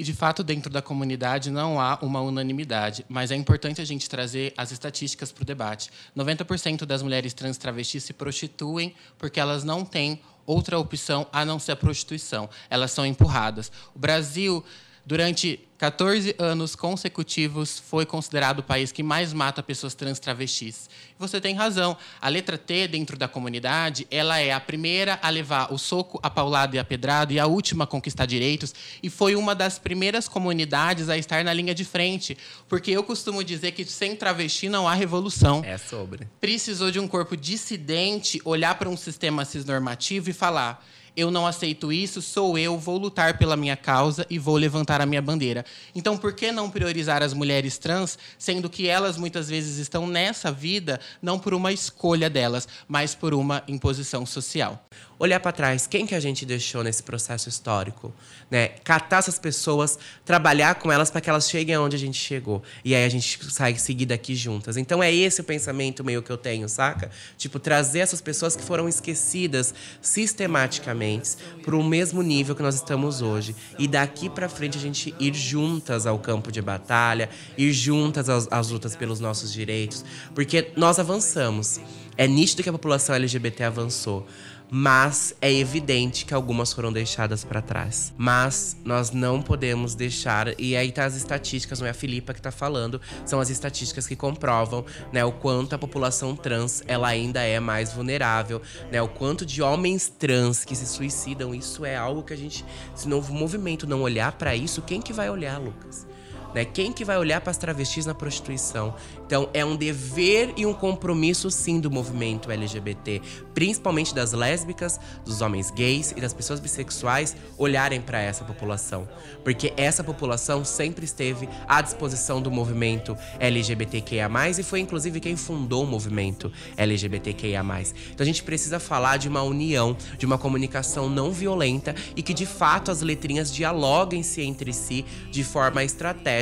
E 0.00 0.02
de 0.02 0.14
fato, 0.14 0.42
dentro 0.42 0.70
da 0.70 0.80
comunidade 0.80 1.50
não 1.50 1.78
há 1.78 1.98
uma 2.00 2.22
unanimidade, 2.22 3.04
mas 3.06 3.30
é 3.30 3.36
importante 3.36 3.82
a 3.82 3.84
gente 3.84 4.08
trazer 4.08 4.54
as 4.56 4.72
estatísticas 4.72 5.30
para 5.30 5.42
o 5.42 5.44
debate. 5.44 5.90
90% 6.16 6.86
das 6.86 7.02
mulheres 7.02 7.34
trans 7.34 7.58
travestis 7.58 8.04
se 8.04 8.14
prostituem 8.14 8.94
porque 9.18 9.38
elas 9.38 9.62
não 9.62 9.84
têm 9.84 10.18
outra 10.50 10.78
opção 10.78 11.26
a 11.32 11.44
não 11.44 11.58
ser 11.58 11.72
a 11.72 11.76
prostituição. 11.76 12.48
Elas 12.68 12.90
são 12.90 13.06
empurradas. 13.06 13.70
O 13.94 13.98
Brasil, 13.98 14.64
durante 15.10 15.58
14 15.76 16.36
anos 16.38 16.76
consecutivos, 16.76 17.80
foi 17.80 18.06
considerado 18.06 18.60
o 18.60 18.62
país 18.62 18.92
que 18.92 19.02
mais 19.02 19.32
mata 19.32 19.60
pessoas 19.60 19.92
trans 19.92 20.20
travestis. 20.20 20.88
Você 21.18 21.40
tem 21.40 21.52
razão. 21.52 21.96
A 22.20 22.28
letra 22.28 22.56
T, 22.56 22.86
dentro 22.86 23.18
da 23.18 23.26
comunidade, 23.26 24.06
ela 24.08 24.38
é 24.38 24.52
a 24.52 24.60
primeira 24.60 25.18
a 25.20 25.28
levar 25.28 25.72
o 25.72 25.78
soco, 25.78 26.20
a 26.22 26.30
paulada 26.30 26.76
e 26.76 26.78
a 26.78 26.84
pedrada, 26.84 27.32
e 27.32 27.40
a 27.40 27.46
última 27.48 27.82
a 27.82 27.86
conquistar 27.88 28.24
direitos. 28.24 28.72
E 29.02 29.10
foi 29.10 29.34
uma 29.34 29.52
das 29.52 29.80
primeiras 29.80 30.28
comunidades 30.28 31.08
a 31.08 31.18
estar 31.18 31.42
na 31.42 31.52
linha 31.52 31.74
de 31.74 31.84
frente. 31.84 32.38
Porque 32.68 32.92
eu 32.92 33.02
costumo 33.02 33.42
dizer 33.42 33.72
que 33.72 33.84
sem 33.84 34.14
travesti 34.14 34.68
não 34.68 34.86
há 34.86 34.94
revolução. 34.94 35.60
É 35.64 35.76
sobre. 35.76 36.28
Precisou 36.40 36.92
de 36.92 37.00
um 37.00 37.08
corpo 37.08 37.36
dissidente 37.36 38.40
olhar 38.44 38.76
para 38.76 38.88
um 38.88 38.96
sistema 38.96 39.44
cisnormativo 39.44 40.30
e 40.30 40.32
falar 40.32 40.86
eu 41.16 41.30
não 41.30 41.46
aceito 41.46 41.92
isso, 41.92 42.22
sou 42.22 42.58
eu, 42.58 42.78
vou 42.78 42.96
lutar 42.96 43.38
pela 43.38 43.56
minha 43.56 43.76
causa 43.76 44.26
e 44.30 44.38
vou 44.38 44.56
levantar 44.56 45.00
a 45.00 45.06
minha 45.06 45.22
bandeira. 45.22 45.64
Então, 45.94 46.16
por 46.16 46.32
que 46.32 46.52
não 46.52 46.70
priorizar 46.70 47.22
as 47.22 47.32
mulheres 47.32 47.78
trans, 47.78 48.18
sendo 48.38 48.70
que 48.70 48.86
elas 48.86 49.16
muitas 49.16 49.48
vezes 49.48 49.78
estão 49.78 50.06
nessa 50.06 50.50
vida 50.50 51.00
não 51.20 51.38
por 51.38 51.54
uma 51.54 51.72
escolha 51.72 52.30
delas, 52.30 52.68
mas 52.88 53.14
por 53.14 53.34
uma 53.34 53.62
imposição 53.68 54.24
social? 54.24 54.82
Olhar 55.20 55.38
para 55.38 55.52
trás, 55.52 55.86
quem 55.86 56.06
que 56.06 56.14
a 56.14 56.18
gente 56.18 56.46
deixou 56.46 56.82
nesse 56.82 57.02
processo 57.02 57.46
histórico, 57.46 58.10
né? 58.50 58.68
Catar 58.82 59.18
essas 59.18 59.38
pessoas, 59.38 59.98
trabalhar 60.24 60.76
com 60.76 60.90
elas 60.90 61.10
para 61.10 61.20
que 61.20 61.28
elas 61.28 61.48
cheguem 61.48 61.74
aonde 61.74 61.94
a 61.94 61.98
gente 61.98 62.16
chegou. 62.18 62.62
E 62.82 62.94
aí 62.94 63.04
a 63.04 63.08
gente 63.08 63.38
sai 63.52 63.76
seguir 63.76 64.06
daqui 64.06 64.34
juntas. 64.34 64.78
Então 64.78 65.02
é 65.02 65.14
esse 65.14 65.42
o 65.42 65.44
pensamento 65.44 66.02
meio 66.02 66.22
que 66.22 66.32
eu 66.32 66.38
tenho, 66.38 66.66
saca? 66.70 67.10
Tipo, 67.36 67.58
trazer 67.58 67.98
essas 67.98 68.22
pessoas 68.22 68.56
que 68.56 68.62
foram 68.62 68.88
esquecidas 68.88 69.74
sistematicamente 70.00 71.36
para 71.62 71.76
o 71.76 71.84
mesmo 71.84 72.22
nível 72.22 72.56
que 72.56 72.62
nós 72.62 72.76
estamos 72.76 73.20
hoje. 73.20 73.54
E 73.78 73.86
daqui 73.86 74.30
para 74.30 74.48
frente 74.48 74.78
a 74.78 74.80
gente 74.80 75.14
ir 75.20 75.34
juntas 75.34 76.06
ao 76.06 76.18
campo 76.18 76.50
de 76.50 76.62
batalha, 76.62 77.28
ir 77.58 77.74
juntas 77.74 78.30
às, 78.30 78.50
às 78.50 78.70
lutas 78.70 78.96
pelos 78.96 79.20
nossos 79.20 79.52
direitos, 79.52 80.02
porque 80.34 80.72
nós 80.76 80.98
avançamos. 80.98 81.78
É 82.16 82.26
nítido 82.26 82.62
que 82.62 82.68
a 82.68 82.72
população 82.72 83.14
LGBT 83.14 83.64
avançou 83.64 84.26
mas 84.70 85.34
é 85.40 85.52
evidente 85.52 86.24
que 86.24 86.32
algumas 86.32 86.72
foram 86.72 86.92
deixadas 86.92 87.44
para 87.44 87.60
trás. 87.60 88.12
Mas 88.16 88.76
nós 88.84 89.10
não 89.10 89.42
podemos 89.42 89.94
deixar, 89.94 90.58
e 90.60 90.76
aí 90.76 90.92
tá 90.92 91.04
as 91.04 91.16
estatísticas, 91.16 91.80
não 91.80 91.86
é 91.86 91.90
a 91.90 91.94
Filipa 91.94 92.32
que 92.32 92.40
tá 92.40 92.50
falando, 92.50 93.00
são 93.24 93.40
as 93.40 93.50
estatísticas 93.50 94.06
que 94.06 94.16
comprovam, 94.16 94.84
né, 95.12 95.24
o 95.24 95.32
quanto 95.32 95.74
a 95.74 95.78
população 95.78 96.36
trans 96.36 96.82
ela 96.86 97.08
ainda 97.08 97.42
é 97.42 97.58
mais 97.58 97.92
vulnerável, 97.92 98.62
né, 98.90 99.02
o 99.02 99.08
quanto 99.08 99.44
de 99.44 99.62
homens 99.62 100.08
trans 100.08 100.64
que 100.64 100.76
se 100.76 100.86
suicidam, 100.86 101.54
isso 101.54 101.84
é 101.84 101.96
algo 101.96 102.22
que 102.22 102.32
a 102.32 102.36
gente, 102.36 102.64
se 102.94 103.06
o 103.06 103.22
movimento 103.32 103.86
não 103.86 104.02
olhar 104.02 104.32
para 104.32 104.54
isso, 104.54 104.82
quem 104.82 105.00
que 105.00 105.12
vai 105.12 105.28
olhar, 105.28 105.58
Lucas? 105.58 106.09
Né? 106.54 106.64
Quem 106.64 106.92
que 106.92 107.04
vai 107.04 107.16
olhar 107.16 107.40
para 107.40 107.50
as 107.50 107.56
travestis 107.56 108.06
na 108.06 108.14
prostituição? 108.14 108.94
Então, 109.26 109.48
é 109.54 109.64
um 109.64 109.76
dever 109.76 110.52
e 110.56 110.66
um 110.66 110.74
compromisso, 110.74 111.50
sim, 111.50 111.78
do 111.78 111.90
movimento 111.90 112.50
LGBT, 112.50 113.22
principalmente 113.54 114.14
das 114.14 114.32
lésbicas, 114.32 114.98
dos 115.24 115.40
homens 115.40 115.70
gays 115.70 116.12
e 116.16 116.20
das 116.20 116.32
pessoas 116.32 116.58
bissexuais, 116.58 117.36
olharem 117.56 118.00
para 118.00 118.20
essa 118.20 118.44
população. 118.44 119.08
Porque 119.44 119.72
essa 119.76 120.02
população 120.02 120.64
sempre 120.64 121.04
esteve 121.04 121.48
à 121.68 121.80
disposição 121.80 122.42
do 122.42 122.50
movimento 122.50 123.16
LGBTQIA, 123.38 124.28
e 124.58 124.62
foi 124.62 124.80
inclusive 124.80 125.20
quem 125.20 125.36
fundou 125.36 125.84
o 125.84 125.86
movimento 125.86 126.52
LGBTQIA. 126.76 127.60
Então, 127.60 128.24
a 128.24 128.24
gente 128.24 128.42
precisa 128.42 128.80
falar 128.80 129.16
de 129.16 129.28
uma 129.28 129.42
união, 129.42 129.96
de 130.18 130.26
uma 130.26 130.38
comunicação 130.38 131.08
não 131.08 131.30
violenta 131.30 131.94
e 132.16 132.22
que, 132.22 132.34
de 132.34 132.46
fato, 132.46 132.90
as 132.90 133.02
letrinhas 133.02 133.52
dialoguem-se 133.52 134.40
entre 134.42 134.72
si 134.72 135.04
de 135.30 135.44
forma 135.44 135.84
estratégica 135.84 136.39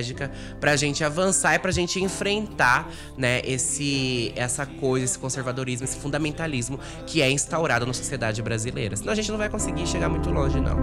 para 0.60 0.72
a 0.72 0.76
gente 0.76 1.04
avançar 1.04 1.54
e 1.54 1.58
para 1.58 1.70
a 1.70 1.74
gente 1.74 2.02
enfrentar 2.02 2.90
né, 3.16 3.40
esse, 3.44 4.32
essa 4.36 4.66
coisa, 4.66 5.04
esse 5.04 5.18
conservadorismo, 5.18 5.84
esse 5.84 5.98
fundamentalismo 5.98 6.78
que 7.06 7.22
é 7.22 7.30
instaurado 7.30 7.86
na 7.86 7.92
sociedade 7.92 8.42
brasileira. 8.42 8.96
Senão 8.96 9.12
a 9.12 9.16
gente 9.16 9.30
não 9.30 9.38
vai 9.38 9.48
conseguir 9.48 9.86
chegar 9.86 10.08
muito 10.08 10.30
longe, 10.30 10.60
não. 10.60 10.76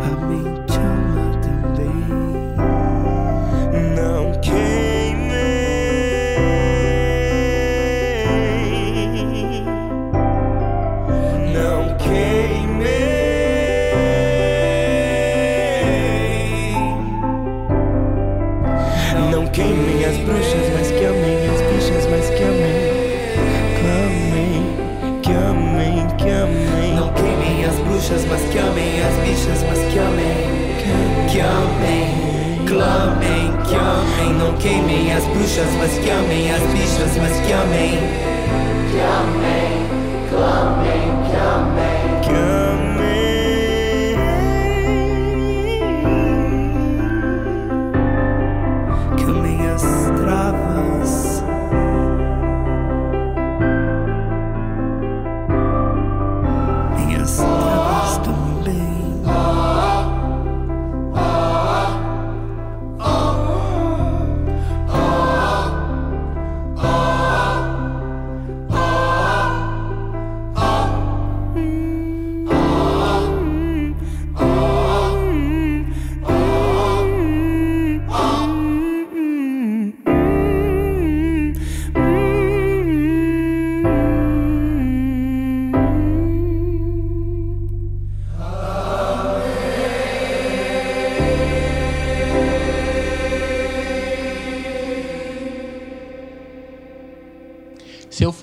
Não 0.00 0.49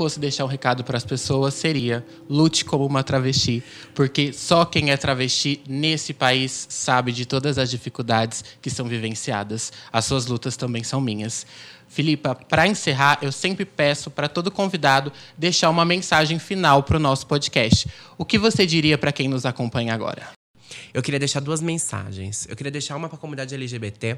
fosse 0.07 0.21
deixar 0.21 0.45
um 0.45 0.47
recado 0.47 0.85
para 0.85 0.95
as 0.95 1.03
pessoas, 1.03 1.53
seria: 1.53 2.05
lute 2.29 2.63
como 2.63 2.85
uma 2.85 3.03
travesti, 3.03 3.61
porque 3.93 4.31
só 4.31 4.63
quem 4.63 4.89
é 4.89 4.95
travesti 4.95 5.61
nesse 5.67 6.13
país 6.13 6.65
sabe 6.69 7.11
de 7.11 7.25
todas 7.25 7.57
as 7.57 7.69
dificuldades 7.69 8.41
que 8.61 8.69
são 8.69 8.87
vivenciadas. 8.87 9.73
As 9.91 10.05
suas 10.05 10.25
lutas 10.25 10.55
também 10.55 10.81
são 10.81 11.01
minhas. 11.01 11.45
Filipa, 11.89 12.35
para 12.35 12.67
encerrar, 12.67 13.19
eu 13.21 13.33
sempre 13.33 13.65
peço 13.65 14.09
para 14.09 14.29
todo 14.29 14.49
convidado 14.49 15.11
deixar 15.37 15.69
uma 15.69 15.83
mensagem 15.83 16.39
final 16.39 16.83
para 16.83 16.95
o 16.95 16.99
nosso 16.99 17.27
podcast. 17.27 17.89
O 18.17 18.23
que 18.23 18.37
você 18.37 18.65
diria 18.65 18.97
para 18.97 19.11
quem 19.11 19.27
nos 19.27 19.45
acompanha 19.45 19.93
agora? 19.93 20.29
Eu 20.93 21.01
queria 21.01 21.19
deixar 21.19 21.41
duas 21.41 21.61
mensagens. 21.61 22.47
Eu 22.49 22.55
queria 22.55 22.71
deixar 22.71 22.95
uma 22.95 23.09
para 23.09 23.17
a 23.17 23.19
comunidade 23.19 23.53
LGBT. 23.53 24.17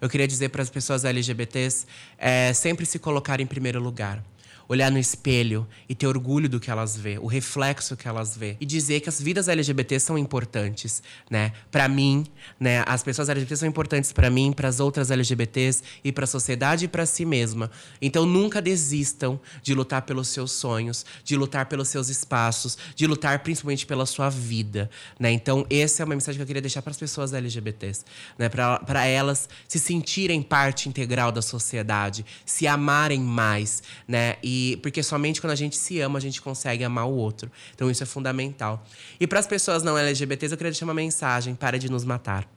Eu 0.00 0.08
queria 0.08 0.28
dizer 0.28 0.50
para 0.50 0.62
as 0.62 0.70
pessoas 0.70 1.04
LGBTs 1.04 1.86
é, 2.18 2.52
sempre 2.52 2.84
se 2.84 2.98
colocar 2.98 3.40
em 3.40 3.46
primeiro 3.46 3.80
lugar. 3.80 4.22
Olhar 4.70 4.88
no 4.88 5.00
espelho 5.00 5.66
e 5.88 5.96
ter 5.96 6.06
orgulho 6.06 6.48
do 6.48 6.60
que 6.60 6.70
elas 6.70 6.96
vê, 6.96 7.18
o 7.18 7.26
reflexo 7.26 7.96
que 7.96 8.06
elas 8.06 8.36
vê. 8.36 8.56
E 8.60 8.64
dizer 8.64 9.00
que 9.00 9.08
as 9.08 9.20
vidas 9.20 9.48
LGBT 9.48 9.98
são 9.98 10.16
importantes, 10.16 11.02
né? 11.28 11.50
Para 11.72 11.88
mim, 11.88 12.24
né? 12.58 12.84
As 12.86 13.02
pessoas 13.02 13.28
LGBT 13.28 13.56
são 13.56 13.68
importantes 13.68 14.12
para 14.12 14.30
mim, 14.30 14.52
para 14.52 14.68
as 14.68 14.78
outras 14.78 15.10
LGBTs 15.10 15.82
e 16.04 16.12
para 16.12 16.22
a 16.22 16.26
sociedade 16.28 16.84
e 16.84 16.88
para 16.88 17.04
si 17.04 17.24
mesma. 17.24 17.68
Então 18.00 18.24
nunca 18.24 18.62
desistam 18.62 19.40
de 19.60 19.74
lutar 19.74 20.02
pelos 20.02 20.28
seus 20.28 20.52
sonhos, 20.52 21.04
de 21.24 21.36
lutar 21.36 21.66
pelos 21.66 21.88
seus 21.88 22.08
espaços, 22.08 22.78
de 22.94 23.08
lutar 23.08 23.40
principalmente 23.40 23.84
pela 23.84 24.06
sua 24.06 24.30
vida, 24.30 24.88
né? 25.18 25.32
Então 25.32 25.66
essa 25.68 26.00
é 26.00 26.04
uma 26.04 26.14
mensagem 26.14 26.38
que 26.38 26.42
eu 26.42 26.46
queria 26.46 26.62
deixar 26.62 26.80
para 26.80 26.92
as 26.92 26.96
pessoas 26.96 27.32
LGBTs, 27.32 28.04
né? 28.38 28.48
Para 28.48 29.04
elas 29.04 29.48
se 29.66 29.80
sentirem 29.80 30.40
parte 30.42 30.88
integral 30.88 31.32
da 31.32 31.42
sociedade, 31.42 32.24
se 32.46 32.68
amarem 32.68 33.20
mais, 33.20 33.82
né? 34.06 34.36
E 34.44 34.59
porque 34.82 35.02
somente 35.02 35.40
quando 35.40 35.52
a 35.52 35.56
gente 35.56 35.76
se 35.76 36.00
ama 36.00 36.18
a 36.18 36.22
gente 36.22 36.40
consegue 36.40 36.84
amar 36.84 37.06
o 37.06 37.12
outro. 37.12 37.50
Então 37.74 37.90
isso 37.90 38.02
é 38.02 38.06
fundamental. 38.06 38.84
E 39.18 39.26
para 39.26 39.38
as 39.38 39.46
pessoas 39.46 39.82
não 39.82 39.96
LGBTs 39.96 40.52
eu 40.52 40.58
queria 40.58 40.70
deixar 40.72 40.86
uma 40.86 40.94
mensagem: 40.94 41.54
para 41.54 41.78
de 41.78 41.90
nos 41.90 42.04
matar. 42.04 42.48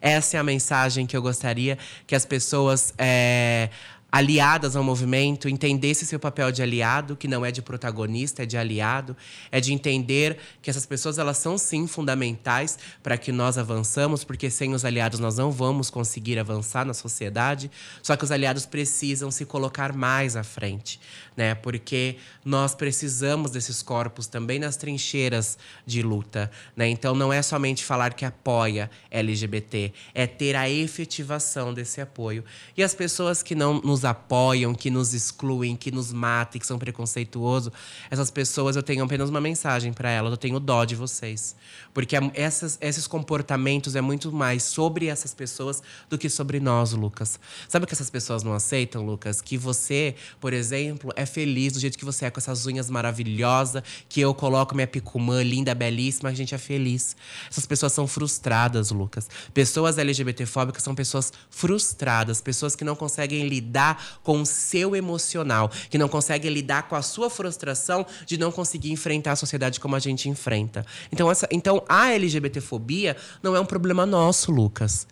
Essa 0.00 0.36
é 0.36 0.40
a 0.40 0.44
mensagem 0.44 1.06
que 1.06 1.16
eu 1.16 1.22
gostaria 1.22 1.78
que 2.06 2.14
as 2.14 2.24
pessoas 2.24 2.92
é, 2.98 3.70
aliadas 4.10 4.76
ao 4.76 4.82
movimento 4.82 5.48
entendessem 5.48 6.06
seu 6.06 6.18
papel 6.18 6.50
de 6.52 6.62
aliado, 6.62 7.16
que 7.16 7.28
não 7.28 7.44
é 7.44 7.50
de 7.50 7.60
protagonista, 7.60 8.44
é 8.44 8.46
de 8.46 8.56
aliado, 8.56 9.16
é 9.50 9.60
de 9.60 9.72
entender 9.72 10.38
que 10.62 10.70
essas 10.70 10.86
pessoas 10.86 11.18
elas 11.18 11.38
são 11.38 11.58
sim 11.58 11.86
fundamentais 11.86 12.78
para 13.02 13.18
que 13.18 13.32
nós 13.32 13.58
avançamos, 13.58 14.24
porque 14.24 14.48
sem 14.48 14.72
os 14.72 14.84
aliados 14.84 15.20
nós 15.20 15.36
não 15.36 15.50
vamos 15.50 15.90
conseguir 15.90 16.38
avançar 16.38 16.86
na 16.86 16.94
sociedade. 16.94 17.70
Só 18.02 18.16
que 18.16 18.24
os 18.24 18.30
aliados 18.30 18.64
precisam 18.64 19.30
se 19.30 19.44
colocar 19.44 19.92
mais 19.92 20.36
à 20.36 20.42
frente, 20.42 21.00
né? 21.36 21.54
Porque 21.54 22.16
nós 22.44 22.74
precisamos 22.74 23.50
desses 23.50 23.82
corpos 23.82 24.26
também 24.26 24.58
nas 24.58 24.76
trincheiras 24.76 25.58
de 25.84 26.02
luta, 26.02 26.50
né? 26.74 26.88
Então 26.88 27.14
não 27.14 27.32
é 27.32 27.42
somente 27.42 27.84
falar 27.84 28.14
que 28.14 28.24
apoia 28.24 28.90
LGBT, 29.10 29.92
é 30.14 30.26
ter 30.26 30.56
a 30.56 30.68
efetivação 30.68 31.74
desse 31.74 32.00
apoio. 32.00 32.44
E 32.76 32.82
as 32.82 32.94
pessoas 32.94 33.42
que 33.42 33.54
não 33.54 33.80
nos 33.82 34.04
apoiam, 34.04 34.74
que 34.74 34.90
nos 34.90 35.12
excluem, 35.12 35.76
que 35.76 35.90
nos 35.90 36.12
matam, 36.12 36.58
que 36.58 36.66
são 36.66 36.78
preconceituosos, 36.78 37.72
essas 38.10 38.30
pessoas 38.30 38.76
eu 38.76 38.82
tenho 38.82 39.04
apenas 39.04 39.28
uma 39.28 39.40
mensagem 39.40 39.92
para 39.92 40.10
elas, 40.10 40.30
eu 40.30 40.36
tenho 40.36 40.58
dó 40.58 40.84
de 40.84 40.94
vocês. 40.94 41.54
Porque 41.92 42.16
essas, 42.34 42.78
esses 42.80 43.06
comportamentos 43.06 43.94
é 43.94 44.00
muito 44.00 44.32
mais 44.32 44.62
sobre 44.62 45.08
essas 45.08 45.34
pessoas 45.34 45.82
do 46.08 46.16
que 46.16 46.30
sobre 46.30 46.60
nós, 46.60 46.92
Lucas. 46.92 47.38
Sabe 47.68 47.84
o 47.84 47.86
que 47.86 47.94
essas 47.94 48.10
pessoas 48.10 48.42
não 48.42 48.54
aceitam, 48.54 49.04
Lucas? 49.04 49.42
Que 49.42 49.58
você, 49.58 50.14
por 50.40 50.52
exemplo, 50.52 51.12
é 51.16 51.25
feliz 51.26 51.72
do 51.72 51.80
jeito 51.80 51.98
que 51.98 52.04
você 52.04 52.26
é, 52.26 52.30
com 52.30 52.38
essas 52.38 52.66
unhas 52.66 52.88
maravilhosas, 52.88 53.82
que 54.08 54.20
eu 54.20 54.34
coloco 54.34 54.74
minha 54.74 54.86
picumã 54.86 55.42
linda, 55.42 55.74
belíssima, 55.74 56.30
a 56.30 56.34
gente 56.34 56.54
é 56.54 56.58
feliz. 56.58 57.16
Essas 57.50 57.66
pessoas 57.66 57.92
são 57.92 58.06
frustradas, 58.06 58.90
Lucas. 58.90 59.28
Pessoas 59.52 59.98
LGBTfóbicas 59.98 60.82
são 60.82 60.94
pessoas 60.94 61.32
frustradas, 61.50 62.40
pessoas 62.40 62.76
que 62.76 62.84
não 62.84 62.96
conseguem 62.96 63.48
lidar 63.48 64.20
com 64.22 64.40
o 64.40 64.46
seu 64.46 64.94
emocional, 64.96 65.70
que 65.90 65.98
não 65.98 66.08
conseguem 66.08 66.52
lidar 66.52 66.84
com 66.84 66.96
a 66.96 67.02
sua 67.02 67.28
frustração 67.28 68.06
de 68.24 68.38
não 68.38 68.52
conseguir 68.52 68.92
enfrentar 68.92 69.32
a 69.32 69.36
sociedade 69.36 69.80
como 69.80 69.96
a 69.96 69.98
gente 69.98 70.28
enfrenta. 70.28 70.86
Então, 71.12 71.30
essa, 71.30 71.48
então 71.50 71.82
a 71.88 72.12
LGBTfobia 72.12 73.16
não 73.42 73.54
é 73.56 73.60
um 73.60 73.66
problema 73.66 74.06
nosso, 74.06 74.52
Lucas. 74.52 75.06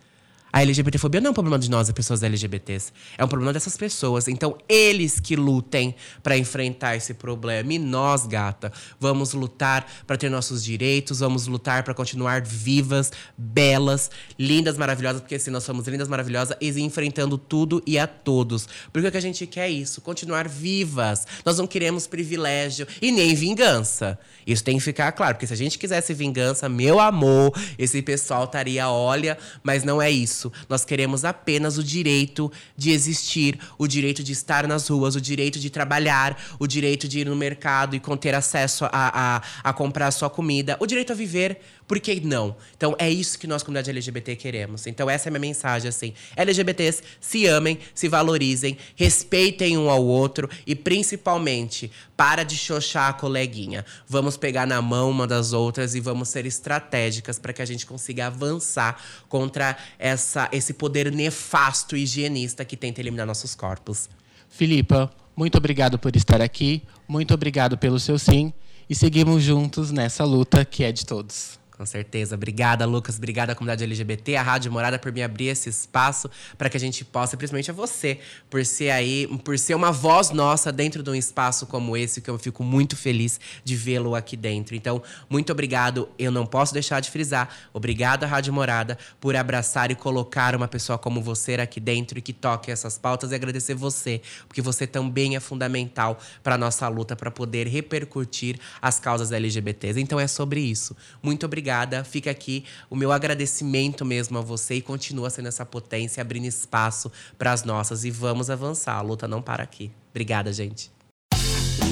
A 0.55 0.61
LGBTfobia 0.61 1.19
não 1.19 1.27
é 1.27 1.31
um 1.31 1.33
problema 1.33 1.59
de 1.59 1.69
nós, 1.69 1.89
as 1.89 1.93
pessoas 1.93 2.23
LGBTs. 2.23 2.93
É 3.17 3.25
um 3.25 3.27
problema 3.27 3.51
dessas 3.51 3.75
pessoas. 3.75 4.29
Então, 4.29 4.57
eles 4.69 5.19
que 5.19 5.35
lutem 5.35 5.93
para 6.23 6.37
enfrentar 6.37 6.95
esse 6.95 7.13
problema. 7.13 7.73
E 7.73 7.77
nós, 7.77 8.25
gata, 8.25 8.71
vamos 8.97 9.33
lutar 9.33 9.85
para 10.07 10.15
ter 10.15 10.29
nossos 10.29 10.63
direitos, 10.63 11.19
vamos 11.19 11.45
lutar 11.45 11.83
para 11.83 11.93
continuar 11.93 12.41
vivas, 12.41 13.11
belas, 13.37 14.09
lindas, 14.39 14.77
maravilhosas, 14.77 15.19
porque 15.19 15.37
se 15.37 15.51
nós 15.51 15.65
somos 15.65 15.89
lindas, 15.89 16.07
maravilhosas 16.07 16.55
e 16.61 16.71
enfrentando 16.79 17.37
tudo 17.37 17.83
e 17.85 17.99
a 17.99 18.07
todos. 18.07 18.65
Porque 18.93 19.09
o 19.09 19.11
que 19.11 19.17
a 19.17 19.21
gente 19.21 19.45
quer 19.45 19.67
é 19.67 19.71
isso, 19.71 19.99
continuar 19.99 20.47
vivas. 20.47 21.27
Nós 21.43 21.57
não 21.57 21.67
queremos 21.67 22.07
privilégio 22.07 22.87
e 23.01 23.11
nem 23.11 23.35
vingança. 23.35 24.17
Isso 24.47 24.63
tem 24.63 24.77
que 24.77 24.83
ficar 24.85 25.11
claro, 25.11 25.35
porque 25.35 25.47
se 25.47 25.53
a 25.53 25.57
gente 25.57 25.77
quisesse 25.77 26.13
vingança, 26.13 26.69
meu 26.69 26.97
amor, 26.97 27.51
esse 27.77 28.01
pessoal 28.01 28.45
estaria, 28.45 28.87
olha, 28.89 29.37
mas 29.61 29.83
não 29.83 30.01
é 30.01 30.09
isso. 30.09 30.44
Nós 30.67 30.83
queremos 30.83 31.23
apenas 31.23 31.77
o 31.77 31.83
direito 31.83 32.51
de 32.77 32.91
existir, 32.91 33.59
o 33.77 33.87
direito 33.87 34.23
de 34.23 34.31
estar 34.31 34.67
nas 34.67 34.87
ruas, 34.87 35.15
o 35.15 35.21
direito 35.21 35.59
de 35.59 35.69
trabalhar, 35.69 36.37
o 36.59 36.67
direito 36.67 37.07
de 37.07 37.19
ir 37.19 37.25
no 37.27 37.35
mercado 37.35 37.95
e 37.95 37.99
ter 38.17 38.35
acesso 38.35 38.85
a, 38.85 38.89
a, 38.93 39.41
a 39.63 39.73
comprar 39.73 40.07
a 40.07 40.11
sua 40.11 40.29
comida, 40.29 40.77
o 40.79 40.85
direito 40.85 41.11
a 41.11 41.15
viver 41.15 41.61
por 41.87 41.99
que 41.99 42.19
não? 42.19 42.55
Então 42.75 42.95
é 42.97 43.09
isso 43.09 43.37
que 43.37 43.45
nós, 43.45 43.61
comunidade 43.61 43.89
LGBT, 43.91 44.35
queremos. 44.35 44.87
Então 44.87 45.09
essa 45.09 45.27
é 45.27 45.29
a 45.29 45.31
minha 45.31 45.39
mensagem, 45.39 45.87
assim. 45.87 46.13
LGBTs 46.35 47.03
se 47.19 47.45
amem, 47.45 47.77
se 47.93 48.07
valorizem, 48.07 48.77
respeitem 48.95 49.77
um 49.77 49.89
ao 49.89 50.03
outro 50.03 50.49
e 50.65 50.75
principalmente 50.75 51.91
para 52.17 52.43
de 52.43 52.57
xoxar 52.57 53.09
a 53.09 53.13
coleguinha. 53.13 53.85
Vamos 54.07 54.35
pegar 54.35 54.65
na 54.65 54.81
mão 54.81 55.11
uma 55.11 55.27
das 55.27 55.53
outras 55.53 55.93
e 55.93 55.99
vamos 55.99 56.29
ser 56.29 56.45
estratégicas 56.45 57.37
para 57.37 57.53
que 57.53 57.61
a 57.61 57.65
gente 57.65 57.85
consiga 57.85 58.27
avançar 58.27 58.99
contra 59.29 59.77
essa, 59.99 60.49
esse 60.51 60.73
poder 60.73 61.11
nefasto 61.11 61.95
higienista 61.95 62.65
que 62.65 62.75
tenta 62.75 62.99
eliminar 63.01 63.27
nossos 63.27 63.53
corpos. 63.53 64.09
Filipa, 64.49 65.11
muito 65.35 65.57
obrigado 65.57 65.99
por 65.99 66.15
estar 66.15 66.41
aqui. 66.41 66.81
Muito 67.07 67.33
obrigado 67.33 67.77
pelo 67.77 67.99
seu 67.99 68.17
sim. 68.17 68.53
E 68.89 68.95
seguimos 68.95 69.43
juntos 69.43 69.91
nessa 69.91 70.23
luta 70.23 70.63
que 70.63 70.83
é 70.83 70.91
de 70.91 71.05
todos. 71.05 71.59
Com 71.77 71.85
certeza. 71.85 72.35
Obrigada, 72.35 72.85
Lucas. 72.85 73.17
Obrigada 73.17 73.51
à 73.51 73.55
comunidade 73.55 73.83
LGBT, 73.83 74.37
à 74.37 74.41
Rádio 74.41 74.71
Morada 74.71 74.97
por 74.97 75.11
me 75.11 75.21
abrir 75.21 75.47
esse 75.47 75.67
espaço 75.67 76.29
para 76.57 76.69
que 76.69 76.77
a 76.77 76.79
gente 76.79 77.03
possa, 77.03 77.35
principalmente 77.35 77.69
a 77.69 77.73
você, 77.73 78.19
por 78.49 78.65
ser 78.65 78.91
aí, 78.91 79.27
por 79.43 79.59
ser 79.59 79.75
uma 79.75 79.91
voz 79.91 80.29
nossa 80.29 80.71
dentro 80.71 81.03
de 81.03 81.09
um 81.09 81.15
espaço 81.15 81.65
como 81.65 81.97
esse, 81.97 82.21
que 82.21 82.29
eu 82.29 82.39
fico 82.39 82.63
muito 82.63 82.95
feliz 82.95 83.41
de 83.61 83.75
vê-lo 83.75 84.15
aqui 84.15 84.37
dentro. 84.37 84.73
Então, 84.73 85.03
muito 85.29 85.51
obrigado. 85.51 86.07
Eu 86.17 86.31
não 86.31 86.45
posso 86.45 86.73
deixar 86.73 87.01
de 87.01 87.11
frisar. 87.11 87.49
Obrigado 87.73 88.23
à 88.23 88.27
Rádio 88.27 88.53
Morada 88.53 88.97
por 89.19 89.35
abraçar 89.35 89.91
e 89.91 89.95
colocar 89.95 90.55
uma 90.55 90.69
pessoa 90.69 90.97
como 90.97 91.21
você 91.21 91.55
aqui 91.55 91.81
dentro 91.81 92.17
e 92.17 92.21
que 92.21 92.31
toque 92.31 92.71
essas 92.71 92.97
pautas 92.97 93.31
e 93.31 93.35
agradecer 93.35 93.73
você, 93.73 94.21
porque 94.47 94.61
você 94.61 94.87
também 94.87 95.35
é 95.35 95.41
fundamental 95.41 96.17
para 96.41 96.57
nossa 96.57 96.87
luta 96.87 97.17
para 97.17 97.29
poder 97.29 97.67
repercutir 97.67 98.57
as 98.81 98.97
causas 98.97 99.33
LGBTs. 99.33 99.99
Então 99.99 100.17
é 100.17 100.27
sobre 100.27 100.61
isso. 100.61 100.95
Muito 101.21 101.45
obrigado 101.45 101.64
obrigada. 101.65 102.03
Fica 102.03 102.29
aqui 102.29 102.63
o 102.89 102.95
meu 102.95 103.11
agradecimento 103.11 104.05
mesmo 104.05 104.37
a 104.37 104.41
você 104.41 104.75
e 104.75 104.81
continua 104.81 105.29
sendo 105.29 105.47
essa 105.47 105.65
potência, 105.65 106.21
abrindo 106.21 106.45
espaço 106.45 107.11
para 107.37 107.51
as 107.51 107.63
nossas. 107.63 108.05
E 108.05 108.11
vamos 108.11 108.49
avançar. 108.49 108.97
A 108.97 109.01
luta 109.01 109.27
não 109.27 109.41
para 109.41 109.63
aqui. 109.63 109.91
Obrigada, 110.11 110.53
gente. 110.53 110.91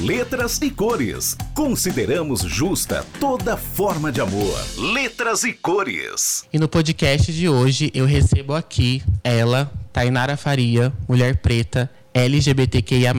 Letras 0.03 0.61
e 0.61 0.69
cores. 0.69 1.35
Consideramos 1.55 2.41
justa 2.41 3.05
toda 3.19 3.57
forma 3.57 4.11
de 4.11 4.21
amor. 4.21 4.59
Letras 4.77 5.43
e 5.43 5.53
cores. 5.53 6.45
E 6.53 6.59
no 6.59 6.67
podcast 6.67 7.31
de 7.31 7.49
hoje 7.49 7.89
eu 7.93 8.05
recebo 8.05 8.53
aqui 8.53 9.01
ela, 9.23 9.71
Tainara 9.91 10.35
Faria, 10.35 10.93
mulher 11.07 11.37
preta, 11.37 11.89
LGBTQIA+. 12.13 13.13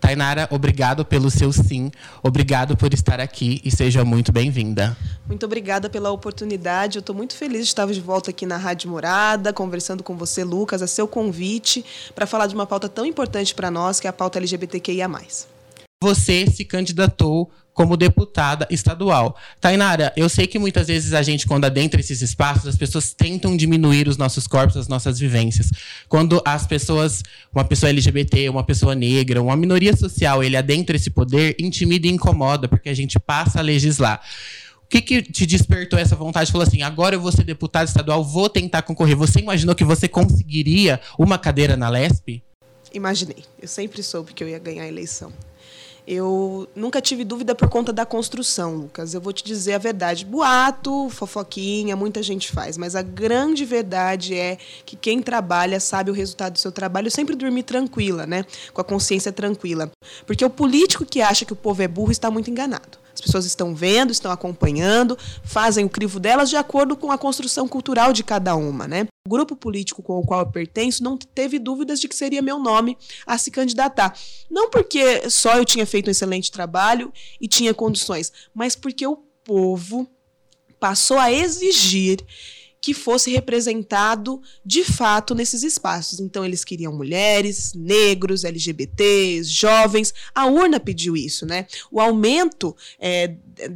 Tainara, 0.00 0.48
obrigado 0.50 1.04
pelo 1.04 1.30
seu 1.30 1.52
sim, 1.52 1.90
obrigado 2.22 2.76
por 2.76 2.92
estar 2.92 3.20
aqui 3.20 3.60
e 3.64 3.70
seja 3.70 4.04
muito 4.04 4.32
bem-vinda. 4.32 4.96
Muito 5.26 5.46
obrigada 5.46 5.88
pela 5.88 6.10
oportunidade, 6.10 6.98
eu 6.98 7.00
estou 7.00 7.14
muito 7.14 7.34
feliz 7.36 7.62
de 7.62 7.68
estar 7.68 7.86
de 7.86 8.00
volta 8.00 8.30
aqui 8.30 8.44
na 8.44 8.56
Rádio 8.56 8.90
Morada, 8.90 9.52
conversando 9.52 10.02
com 10.02 10.16
você, 10.16 10.44
Lucas, 10.44 10.82
a 10.82 10.86
seu 10.86 11.08
convite 11.08 11.84
para 12.14 12.26
falar 12.26 12.46
de 12.46 12.54
uma 12.54 12.66
pauta 12.66 12.88
tão 12.88 13.06
importante 13.06 13.54
para 13.54 13.70
nós, 13.70 13.98
que 13.98 14.06
é 14.06 14.10
a 14.10 14.12
pauta 14.12 14.38
LGBTQIA+. 14.38 15.08
Você 16.02 16.46
se 16.46 16.64
candidatou 16.64 17.50
como 17.74 17.94
deputada 17.94 18.66
estadual. 18.70 19.36
Tainara, 19.60 20.10
eu 20.16 20.30
sei 20.30 20.46
que 20.46 20.58
muitas 20.58 20.86
vezes 20.86 21.12
a 21.12 21.20
gente, 21.20 21.46
quando 21.46 21.66
adentra 21.66 22.00
esses 22.00 22.22
espaços, 22.22 22.68
as 22.68 22.76
pessoas 22.78 23.12
tentam 23.12 23.54
diminuir 23.54 24.08
os 24.08 24.16
nossos 24.16 24.46
corpos, 24.46 24.78
as 24.78 24.88
nossas 24.88 25.18
vivências. 25.18 25.70
Quando 26.08 26.40
as 26.42 26.66
pessoas, 26.66 27.22
uma 27.54 27.64
pessoa 27.64 27.90
LGBT, 27.90 28.48
uma 28.48 28.64
pessoa 28.64 28.94
negra, 28.94 29.42
uma 29.42 29.54
minoria 29.54 29.94
social, 29.94 30.42
ele 30.42 30.56
adentra 30.56 30.96
esse 30.96 31.10
poder, 31.10 31.54
intimida 31.60 32.06
e 32.06 32.10
incomoda, 32.10 32.66
porque 32.66 32.88
a 32.88 32.94
gente 32.94 33.20
passa 33.20 33.58
a 33.58 33.62
legislar. 33.62 34.22
O 34.82 34.88
que, 34.88 35.02
que 35.02 35.20
te 35.20 35.44
despertou 35.44 35.98
essa 35.98 36.16
vontade? 36.16 36.50
Falou 36.50 36.66
assim, 36.66 36.80
agora 36.80 37.14
eu 37.14 37.20
vou 37.20 37.30
ser 37.30 37.44
deputada 37.44 37.84
estadual, 37.84 38.24
vou 38.24 38.48
tentar 38.48 38.80
concorrer. 38.80 39.16
Você 39.16 39.38
imaginou 39.40 39.74
que 39.74 39.84
você 39.84 40.08
conseguiria 40.08 40.98
uma 41.18 41.38
cadeira 41.38 41.76
na 41.76 41.90
LESP? 41.90 42.42
Imaginei. 42.90 43.44
Eu 43.60 43.68
sempre 43.68 44.02
soube 44.02 44.32
que 44.32 44.42
eu 44.42 44.48
ia 44.48 44.58
ganhar 44.58 44.84
a 44.84 44.88
eleição. 44.88 45.30
Eu 46.12 46.68
nunca 46.74 47.00
tive 47.00 47.22
dúvida 47.22 47.54
por 47.54 47.68
conta 47.68 47.92
da 47.92 48.04
construção, 48.04 48.74
Lucas. 48.74 49.14
Eu 49.14 49.20
vou 49.20 49.32
te 49.32 49.44
dizer 49.44 49.74
a 49.74 49.78
verdade. 49.78 50.24
Boato, 50.24 51.08
fofoquinha, 51.08 51.94
muita 51.94 52.20
gente 52.20 52.50
faz, 52.50 52.76
mas 52.76 52.96
a 52.96 53.02
grande 53.02 53.64
verdade 53.64 54.34
é 54.34 54.58
que 54.84 54.96
quem 54.96 55.22
trabalha 55.22 55.78
sabe 55.78 56.10
o 56.10 56.12
resultado 56.12 56.54
do 56.54 56.58
seu 56.58 56.72
trabalho 56.72 57.08
sempre 57.12 57.36
dormir 57.36 57.62
tranquila, 57.62 58.26
né? 58.26 58.44
Com 58.74 58.80
a 58.80 58.84
consciência 58.84 59.30
tranquila. 59.30 59.88
Porque 60.26 60.44
o 60.44 60.50
político 60.50 61.06
que 61.06 61.22
acha 61.22 61.44
que 61.44 61.52
o 61.52 61.56
povo 61.56 61.80
é 61.80 61.86
burro 61.86 62.10
está 62.10 62.28
muito 62.28 62.50
enganado. 62.50 62.98
As 63.12 63.20
pessoas 63.20 63.44
estão 63.44 63.74
vendo, 63.74 64.10
estão 64.10 64.30
acompanhando, 64.30 65.18
fazem 65.42 65.84
o 65.84 65.88
crivo 65.88 66.20
delas 66.20 66.48
de 66.48 66.56
acordo 66.56 66.96
com 66.96 67.10
a 67.10 67.18
construção 67.18 67.68
cultural 67.68 68.12
de 68.12 68.22
cada 68.22 68.54
uma, 68.54 68.86
né? 68.86 69.06
O 69.26 69.30
grupo 69.30 69.54
político 69.54 70.02
com 70.02 70.18
o 70.18 70.24
qual 70.24 70.40
eu 70.40 70.50
pertenço 70.50 71.02
não 71.02 71.16
teve 71.16 71.58
dúvidas 71.58 72.00
de 72.00 72.08
que 72.08 72.16
seria 72.16 72.40
meu 72.40 72.58
nome 72.58 72.96
a 73.26 73.36
se 73.36 73.50
candidatar. 73.50 74.16
Não 74.50 74.70
porque 74.70 75.28
só 75.28 75.56
eu 75.56 75.64
tinha 75.64 75.86
feito 75.86 76.08
um 76.08 76.10
excelente 76.10 76.50
trabalho 76.50 77.12
e 77.40 77.46
tinha 77.46 77.74
condições, 77.74 78.32
mas 78.54 78.74
porque 78.74 79.06
o 79.06 79.16
povo 79.44 80.08
passou 80.78 81.18
a 81.18 81.30
exigir 81.30 82.24
que 82.80 82.94
fosse 82.94 83.30
representado 83.30 84.40
de 84.64 84.84
fato 84.84 85.34
nesses 85.34 85.62
espaços. 85.62 86.18
Então, 86.18 86.44
eles 86.44 86.64
queriam 86.64 86.92
mulheres, 86.92 87.74
negros, 87.74 88.44
LGBTs, 88.44 89.44
jovens. 89.50 90.14
A 90.34 90.46
urna 90.46 90.80
pediu 90.80 91.16
isso, 91.16 91.44
né? 91.44 91.66
O 91.90 92.00
aumento 92.00 92.74
é, 92.98 93.34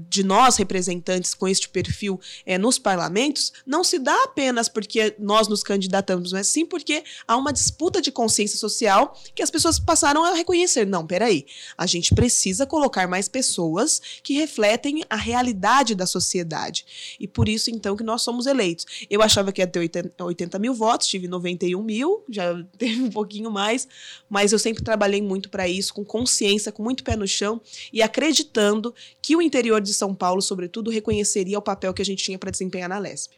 de 0.08 0.24
nós, 0.24 0.56
representantes 0.56 1.34
com 1.34 1.46
este 1.46 1.68
perfil 1.68 2.18
é, 2.46 2.56
nos 2.56 2.78
parlamentos, 2.78 3.52
não 3.66 3.84
se 3.84 3.98
dá 3.98 4.24
apenas 4.24 4.68
porque 4.68 5.14
nós 5.18 5.48
nos 5.48 5.62
candidatamos, 5.62 6.32
mas 6.32 6.46
sim 6.46 6.64
porque 6.64 7.04
há 7.28 7.36
uma 7.36 7.52
disputa 7.52 8.00
de 8.00 8.10
consciência 8.10 8.58
social 8.58 9.18
que 9.34 9.42
as 9.42 9.50
pessoas 9.50 9.78
passaram 9.78 10.24
a 10.24 10.34
reconhecer. 10.34 10.86
Não, 10.86 11.06
peraí, 11.06 11.46
a 11.76 11.86
gente 11.86 12.14
precisa 12.14 12.64
colocar 12.64 13.06
mais 13.06 13.28
pessoas 13.28 14.00
que 14.22 14.34
refletem 14.34 15.04
a 15.10 15.16
realidade 15.16 15.94
da 15.94 16.06
sociedade. 16.06 16.86
E 17.20 17.28
por 17.28 17.48
isso, 17.48 17.70
então, 17.70 17.96
que 17.96 18.02
nós 18.02 18.22
somos 18.22 18.46
eleitos. 18.46 18.86
Eu 19.08 19.22
achava 19.22 19.52
que 19.52 19.60
ia 19.60 19.66
ter 19.66 19.78
80, 19.78 20.24
80 20.24 20.58
mil 20.58 20.74
votos, 20.74 21.06
tive 21.06 21.28
91 21.28 21.82
mil, 21.82 22.24
já 22.28 22.54
teve 22.78 23.02
um 23.02 23.10
pouquinho 23.10 23.50
mais, 23.50 23.86
mas 24.28 24.52
eu 24.52 24.58
sempre 24.58 24.82
trabalhei 24.82 25.22
muito 25.22 25.48
para 25.48 25.68
isso, 25.68 25.94
com 25.94 26.04
consciência, 26.04 26.72
com 26.72 26.82
muito 26.82 27.04
pé 27.04 27.16
no 27.16 27.26
chão 27.26 27.60
e 27.92 28.02
acreditando 28.02 28.94
que 29.20 29.36
o 29.36 29.42
interior 29.42 29.80
de 29.80 29.94
São 29.94 30.14
Paulo, 30.14 30.42
sobretudo, 30.42 30.90
reconheceria 30.90 31.58
o 31.58 31.62
papel 31.62 31.92
que 31.94 32.02
a 32.02 32.04
gente 32.04 32.22
tinha 32.22 32.38
para 32.38 32.50
desempenhar 32.50 32.88
na 32.88 32.98
LESP. 32.98 33.36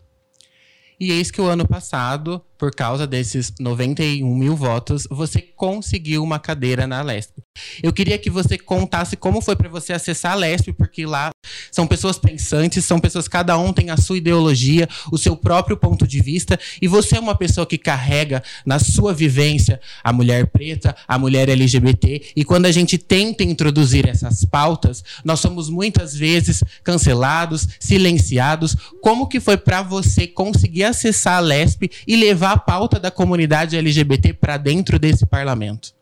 E 0.99 1.13
eis 1.13 1.31
que 1.31 1.41
o 1.41 1.45
ano 1.45 1.69
passado, 1.69 2.43
por 2.59 2.75
causa 2.75 3.07
desses 3.07 3.53
91 3.59 4.35
mil 4.35 4.57
votos, 4.57 5.07
você 5.11 5.41
conseguiu 5.41 6.23
uma 6.23 6.39
cadeira 6.39 6.87
na 6.87 7.03
LESP. 7.03 7.43
Eu 7.83 7.93
queria 7.93 8.19
que 8.19 8.31
você 8.31 8.59
contasse 8.59 9.17
como 9.17 9.41
foi 9.41 9.57
para 9.57 9.69
você 9.69 9.93
acessar 9.93 10.33
a 10.33 10.37
LESP, 10.37 10.73
porque 10.73 11.07
lá 11.07 11.31
são 11.71 11.87
pessoas 11.87 12.19
pensantes, 12.19 12.85
são 12.85 12.99
pessoas, 12.99 13.29
cada 13.29 13.57
um 13.59 13.73
tem 13.73 13.91
a 13.91 13.97
sua 13.97 14.19
ideologia, 14.19 14.89
o 15.11 15.19
seu 15.19 15.37
próprio 15.37 15.77
ponto 15.77 16.07
de 16.07 16.21
vista, 16.21 16.59
e 16.81 16.89
você 16.89 17.17
é 17.17 17.21
uma 17.21 17.35
pessoa 17.35 17.67
que 17.67 17.79
carrega 17.79 18.43
na 18.65 18.79
sua 18.79 19.15
vivência 19.15 19.81
a 20.03 20.13
mulher 20.13 20.47
preta, 20.49 20.95
a 21.07 21.19
mulher 21.19 21.49
LGBT, 21.49 22.33
e 22.37 22.45
quando 22.45 22.67
a 22.67 22.73
gente 22.73 22.99
tenta 22.99 23.43
introduzir 23.43 24.09
essas 24.09 24.45
pautas, 24.45 25.03
nós 25.25 25.41
somos 25.41 25.69
muitas 25.69 26.15
vezes 26.15 26.63
cancelados, 26.83 27.67
silenciados. 27.81 28.77
Como 29.01 29.29
que 29.29 29.41
foi 29.41 29.57
para 29.57 29.83
você 29.83 30.27
conseguir 30.27 30.85
acessar 30.85 31.39
a 31.39 31.41
LESP 31.41 31.91
e 32.07 32.17
levar 32.17 32.45
a 32.53 32.57
pauta 32.57 32.99
da 32.99 33.11
comunidade 33.11 33.76
LGBT 33.76 34.32
para 34.34 34.57
dentro 34.57 34.99
desse 34.99 35.26
parlamento? 35.26 35.94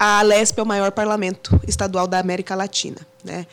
a 0.00 0.22
Lesp 0.22 0.58
é 0.58 0.62
o 0.62 0.66
maior 0.66 0.90
parlamento 0.92 1.60
estadual 1.68 2.06
da 2.06 2.18
América 2.18 2.54
Latina. 2.54 3.06
Né? 3.22 3.46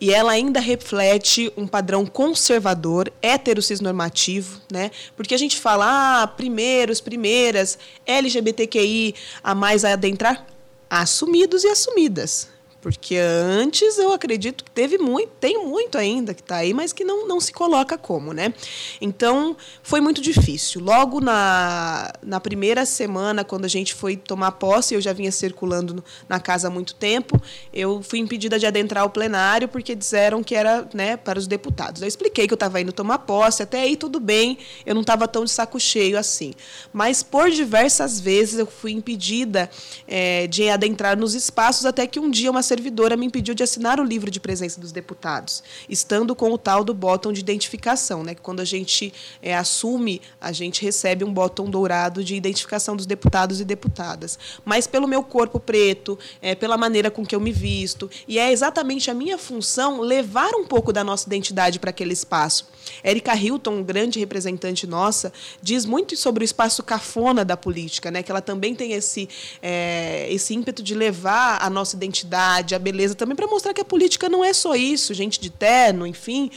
e 0.00 0.12
ela 0.12 0.32
ainda 0.32 0.60
reflete 0.60 1.50
um 1.56 1.66
padrão 1.66 2.04
conservador, 2.04 3.10
heterocisnormativo, 3.22 4.60
né? 4.70 4.90
Porque 5.16 5.34
a 5.34 5.38
gente 5.38 5.58
fala, 5.58 6.22
ah, 6.22 6.26
primeiros, 6.26 7.00
primeiras, 7.00 7.78
LGBTQI 8.04 9.14
a 9.42 9.54
mais 9.54 9.86
a 9.86 9.92
adentrar, 9.92 10.44
assumidos 10.90 11.64
e 11.64 11.68
assumidas. 11.68 12.48
Porque 12.86 13.16
antes 13.16 13.98
eu 13.98 14.12
acredito 14.12 14.62
que 14.62 14.70
teve 14.70 14.96
muito, 14.96 15.30
tem 15.40 15.66
muito 15.66 15.98
ainda 15.98 16.32
que 16.32 16.40
está 16.40 16.58
aí, 16.58 16.72
mas 16.72 16.92
que 16.92 17.02
não, 17.02 17.26
não 17.26 17.40
se 17.40 17.52
coloca 17.52 17.98
como, 17.98 18.32
né? 18.32 18.54
Então 19.00 19.56
foi 19.82 20.00
muito 20.00 20.20
difícil. 20.20 20.80
Logo 20.80 21.20
na, 21.20 22.12
na 22.22 22.38
primeira 22.38 22.86
semana, 22.86 23.42
quando 23.42 23.64
a 23.64 23.68
gente 23.68 23.92
foi 23.92 24.16
tomar 24.16 24.52
posse, 24.52 24.94
eu 24.94 25.00
já 25.00 25.12
vinha 25.12 25.32
circulando 25.32 26.04
na 26.28 26.38
casa 26.38 26.68
há 26.68 26.70
muito 26.70 26.94
tempo, 26.94 27.42
eu 27.72 28.04
fui 28.04 28.20
impedida 28.20 28.56
de 28.56 28.66
adentrar 28.66 29.04
o 29.04 29.10
plenário 29.10 29.66
porque 29.66 29.92
disseram 29.92 30.40
que 30.44 30.54
era 30.54 30.88
né, 30.94 31.16
para 31.16 31.40
os 31.40 31.48
deputados. 31.48 32.02
Eu 32.02 32.06
expliquei 32.06 32.46
que 32.46 32.52
eu 32.52 32.56
estava 32.56 32.80
indo 32.80 32.92
tomar 32.92 33.18
posse, 33.18 33.64
até 33.64 33.80
aí 33.80 33.96
tudo 33.96 34.20
bem, 34.20 34.58
eu 34.86 34.94
não 34.94 35.00
estava 35.00 35.26
tão 35.26 35.44
de 35.44 35.50
saco 35.50 35.80
cheio 35.80 36.16
assim. 36.16 36.54
Mas 36.92 37.20
por 37.20 37.50
diversas 37.50 38.20
vezes 38.20 38.60
eu 38.60 38.66
fui 38.66 38.92
impedida 38.92 39.68
é, 40.06 40.46
de 40.46 40.68
adentrar 40.68 41.18
nos 41.18 41.34
espaços, 41.34 41.84
até 41.84 42.06
que 42.06 42.20
um 42.20 42.30
dia 42.30 42.48
uma 42.48 42.62
servidora 42.76 43.16
me 43.16 43.24
impediu 43.24 43.54
de 43.54 43.62
assinar 43.62 43.98
o 43.98 44.04
livro 44.04 44.30
de 44.30 44.38
presença 44.38 44.78
dos 44.78 44.92
deputados, 44.92 45.62
estando 45.88 46.36
com 46.36 46.50
o 46.52 46.58
tal 46.58 46.84
do 46.84 46.92
botão 46.92 47.32
de 47.32 47.40
identificação, 47.40 48.22
né? 48.22 48.34
Que 48.34 48.42
quando 48.42 48.60
a 48.60 48.64
gente 48.64 49.12
é, 49.40 49.56
assume, 49.56 50.20
a 50.38 50.52
gente 50.52 50.82
recebe 50.82 51.24
um 51.24 51.32
botão 51.32 51.70
dourado 51.70 52.22
de 52.22 52.34
identificação 52.34 52.94
dos 52.94 53.06
deputados 53.06 53.60
e 53.60 53.64
deputadas. 53.64 54.38
Mas 54.62 54.86
pelo 54.86 55.08
meu 55.08 55.22
corpo 55.22 55.58
preto, 55.58 56.18
é, 56.42 56.54
pela 56.54 56.76
maneira 56.76 57.10
com 57.10 57.24
que 57.24 57.34
eu 57.34 57.40
me 57.40 57.52
visto, 57.52 58.10
e 58.28 58.38
é 58.38 58.52
exatamente 58.52 59.10
a 59.10 59.14
minha 59.14 59.38
função 59.38 60.00
levar 60.00 60.54
um 60.54 60.66
pouco 60.66 60.92
da 60.92 61.02
nossa 61.02 61.26
identidade 61.26 61.78
para 61.78 61.90
aquele 61.90 62.12
espaço. 62.12 62.66
Érica 63.02 63.34
Hilton, 63.34 63.82
grande 63.82 64.18
representante 64.18 64.86
nossa, 64.86 65.32
diz 65.62 65.84
muito 65.84 66.16
sobre 66.16 66.42
o 66.42 66.46
espaço 66.46 66.82
cafona 66.82 67.44
da 67.44 67.56
política, 67.56 68.10
né? 68.10 68.22
Que 68.22 68.30
ela 68.30 68.40
também 68.40 68.74
tem 68.74 68.92
esse 68.92 69.28
é, 69.62 70.26
esse 70.30 70.54
ímpeto 70.54 70.82
de 70.82 70.94
levar 70.94 71.62
a 71.62 71.70
nossa 71.70 71.96
identidade, 71.96 72.74
a 72.74 72.78
beleza 72.78 73.14
também 73.14 73.36
para 73.36 73.46
mostrar 73.46 73.74
que 73.74 73.80
a 73.80 73.84
política 73.84 74.28
não 74.28 74.44
é 74.44 74.52
só 74.52 74.74
isso, 74.74 75.14
gente 75.14 75.40
de 75.40 75.50
terno, 75.50 76.06
enfim. 76.06 76.50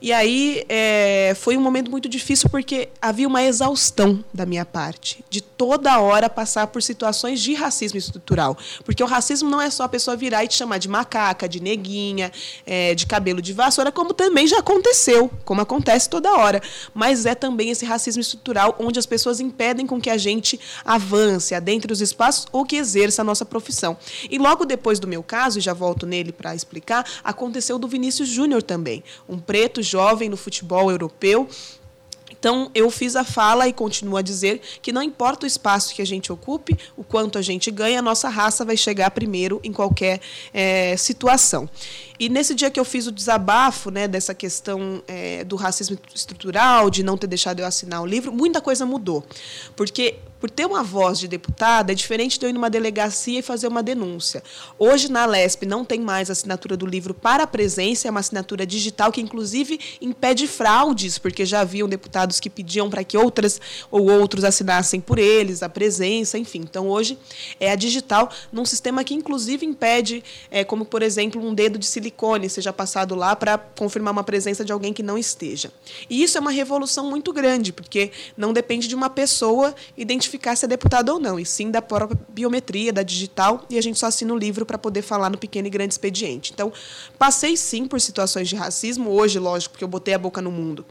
E 0.00 0.12
aí 0.12 0.64
é, 0.68 1.34
foi 1.36 1.56
um 1.56 1.60
momento 1.60 1.90
muito 1.90 2.08
difícil 2.08 2.48
porque 2.48 2.88
havia 3.00 3.26
uma 3.26 3.42
exaustão 3.42 4.24
da 4.32 4.46
minha 4.46 4.64
parte 4.64 5.24
de 5.30 5.40
toda 5.40 5.98
hora 5.98 6.28
passar 6.28 6.66
por 6.68 6.82
situações 6.82 7.40
de 7.40 7.54
racismo 7.54 7.98
estrutural, 7.98 8.56
porque 8.84 9.02
o 9.02 9.06
racismo 9.06 9.48
não 9.48 9.60
é 9.60 9.70
só 9.70 9.84
a 9.84 9.88
pessoa 9.88 10.16
virar 10.16 10.44
e 10.44 10.48
te 10.48 10.54
chamar 10.54 10.78
de 10.78 10.88
macaca, 10.88 11.48
de 11.48 11.60
neguinha, 11.60 12.30
é, 12.66 12.94
de 12.94 13.06
cabelo 13.06 13.40
de 13.40 13.52
vassoura, 13.52 13.90
como 13.90 14.12
também 14.12 14.46
já 14.46 14.58
aconteceu, 14.58 15.30
como 15.44 15.60
acontece 15.64 16.08
toda 16.08 16.36
hora. 16.36 16.62
Mas 16.94 17.26
é 17.26 17.34
também 17.34 17.70
esse 17.70 17.84
racismo 17.84 18.20
estrutural 18.20 18.76
onde 18.78 18.98
as 18.98 19.06
pessoas 19.06 19.40
impedem 19.40 19.86
com 19.86 20.00
que 20.00 20.10
a 20.10 20.16
gente 20.16 20.58
avance, 20.84 21.54
adentre 21.54 21.92
os 21.92 22.00
espaços 22.00 22.46
ou 22.52 22.64
que 22.64 22.76
exerça 22.76 23.22
a 23.22 23.24
nossa 23.24 23.44
profissão. 23.44 23.96
E 24.30 24.38
logo 24.38 24.64
depois 24.64 25.00
do 25.00 25.06
meu 25.06 25.22
caso, 25.22 25.58
e 25.58 25.62
já 25.62 25.74
volto 25.74 26.06
nele 26.06 26.32
para 26.32 26.54
explicar, 26.54 27.04
aconteceu 27.22 27.78
do 27.78 27.88
Vinícius 27.88 28.28
Júnior 28.28 28.62
também, 28.62 29.02
um 29.28 29.38
preto 29.38 29.82
jovem 29.82 30.28
no 30.28 30.36
futebol 30.36 30.90
europeu 30.90 31.48
então, 32.44 32.70
eu 32.74 32.90
fiz 32.90 33.16
a 33.16 33.24
fala 33.24 33.66
e 33.68 33.72
continuo 33.72 34.18
a 34.18 34.22
dizer 34.22 34.60
que 34.82 34.92
não 34.92 35.02
importa 35.02 35.44
o 35.44 35.46
espaço 35.46 35.94
que 35.94 36.02
a 36.02 36.04
gente 36.04 36.30
ocupe, 36.30 36.76
o 36.94 37.02
quanto 37.02 37.38
a 37.38 37.42
gente 37.42 37.70
ganha, 37.70 38.00
a 38.00 38.02
nossa 38.02 38.28
raça 38.28 38.66
vai 38.66 38.76
chegar 38.76 39.10
primeiro 39.12 39.62
em 39.64 39.72
qualquer 39.72 40.20
é, 40.52 40.94
situação. 40.98 41.66
E 42.24 42.28
nesse 42.30 42.54
dia 42.54 42.70
que 42.70 42.80
eu 42.80 42.86
fiz 42.86 43.06
o 43.06 43.12
desabafo 43.12 43.90
né, 43.90 44.08
dessa 44.08 44.34
questão 44.34 45.02
é, 45.06 45.44
do 45.44 45.56
racismo 45.56 45.98
estrutural, 46.14 46.88
de 46.88 47.02
não 47.02 47.18
ter 47.18 47.26
deixado 47.26 47.60
eu 47.60 47.66
assinar 47.66 48.00
o 48.00 48.06
livro, 48.06 48.32
muita 48.32 48.62
coisa 48.62 48.86
mudou. 48.86 49.22
Porque 49.76 50.16
por 50.44 50.50
ter 50.50 50.66
uma 50.66 50.82
voz 50.82 51.18
de 51.18 51.26
deputada, 51.26 51.90
é 51.92 51.94
diferente 51.94 52.38
de 52.38 52.44
eu 52.44 52.50
ir 52.50 52.52
numa 52.52 52.68
delegacia 52.68 53.38
e 53.38 53.42
fazer 53.42 53.66
uma 53.66 53.82
denúncia. 53.82 54.42
Hoje, 54.78 55.10
na 55.10 55.24
LESP, 55.24 55.64
não 55.64 55.86
tem 55.86 55.98
mais 55.98 56.28
assinatura 56.28 56.76
do 56.76 56.84
livro 56.84 57.14
para 57.14 57.44
a 57.44 57.46
presença, 57.46 58.08
é 58.08 58.10
uma 58.10 58.20
assinatura 58.20 58.66
digital 58.66 59.10
que, 59.10 59.22
inclusive, 59.22 59.80
impede 60.02 60.46
fraudes, 60.46 61.16
porque 61.16 61.46
já 61.46 61.60
haviam 61.60 61.88
deputados 61.88 62.40
que 62.40 62.50
pediam 62.50 62.90
para 62.90 63.02
que 63.02 63.16
outras 63.16 63.58
ou 63.90 64.10
outros 64.10 64.44
assinassem 64.44 65.00
por 65.00 65.18
eles 65.18 65.62
a 65.62 65.68
presença, 65.70 66.36
enfim. 66.36 66.58
Então, 66.58 66.88
hoje, 66.88 67.18
é 67.58 67.70
a 67.70 67.74
digital, 67.74 68.30
num 68.52 68.66
sistema 68.66 69.02
que, 69.02 69.14
inclusive, 69.14 69.64
impede, 69.64 70.22
é, 70.50 70.62
como, 70.62 70.84
por 70.84 71.00
exemplo, 71.00 71.42
um 71.42 71.54
dedo 71.54 71.78
de 71.78 71.86
silicone 71.86 72.13
seja 72.48 72.72
passado 72.72 73.14
lá 73.14 73.34
para 73.34 73.56
confirmar 73.58 74.12
uma 74.12 74.24
presença 74.24 74.64
de 74.64 74.72
alguém 74.72 74.92
que 74.92 75.02
não 75.02 75.16
esteja. 75.16 75.72
E 76.08 76.22
isso 76.22 76.36
é 76.36 76.40
uma 76.40 76.50
revolução 76.50 77.08
muito 77.08 77.32
grande, 77.32 77.72
porque 77.72 78.10
não 78.36 78.52
depende 78.52 78.88
de 78.88 78.94
uma 78.94 79.10
pessoa 79.10 79.74
identificar 79.96 80.34
identificar 80.34 80.56
se 80.56 80.64
é 80.64 80.68
deputado 80.68 81.10
ou 81.10 81.20
não, 81.20 81.38
e 81.38 81.46
sim 81.46 81.70
da 81.70 81.80
própria 81.80 82.18
biometria, 82.28 82.92
da 82.92 83.02
digital, 83.02 83.64
e 83.70 83.78
a 83.78 83.82
gente 83.82 83.98
só 83.98 84.06
assina 84.06 84.32
o 84.32 84.38
livro 84.38 84.66
para 84.66 84.78
poder 84.78 85.02
falar 85.02 85.30
no 85.30 85.38
pequeno 85.38 85.66
e 85.66 85.70
grande 85.70 85.94
expediente. 85.94 86.52
Então, 86.52 86.72
passei 87.18 87.56
sim 87.56 87.86
por 87.86 88.00
situações 88.00 88.48
de 88.48 88.56
racismo, 88.56 89.10
hoje, 89.10 89.38
lógico, 89.38 89.72
porque 89.72 89.84
eu 89.84 89.88
botei 89.88 90.14
a 90.14 90.18
boca 90.18 90.40
no 90.40 90.50
mundo 90.50 90.84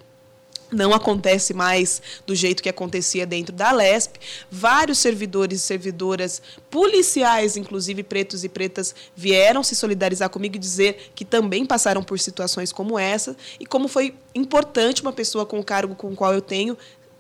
não 0.74 0.94
acontece 0.94 1.54
mais 1.54 2.02
do 2.26 2.36
jeito 2.36 2.62
que 2.62 2.70
acontecia 2.70 3.26
dentro 3.26 3.54
da 3.54 3.72
LESP. 3.72 4.20
Vários 4.52 4.98
servidores 4.98 5.60
e 5.60 5.64
servidoras, 5.64 6.42
policiais, 6.70 7.58
inclusive 7.58 8.04
pretos 8.04 8.44
e 8.44 8.50
pretas, 8.50 8.96
vieram 9.16 9.64
se 9.64 9.76
solidarizar 9.76 10.30
comigo 10.30 10.56
e 10.56 10.60
dizer 10.60 11.12
que 11.16 11.26
também 11.26 11.66
passaram 11.66 12.04
por 12.04 12.20
situações 12.20 12.72
como 12.72 12.98
essa 12.98 13.36
e 13.60 13.66
como 13.66 13.88
foi 13.88 14.16
importante 14.36 15.02
uma 15.02 15.14
pessoa 15.14 15.46
com 15.46 15.60
o 15.60 15.64
cargo 15.64 15.96
com 15.96 16.12
o 16.12 16.16
qual 16.16 16.34
eu 16.34 16.42
tenho 16.42 16.78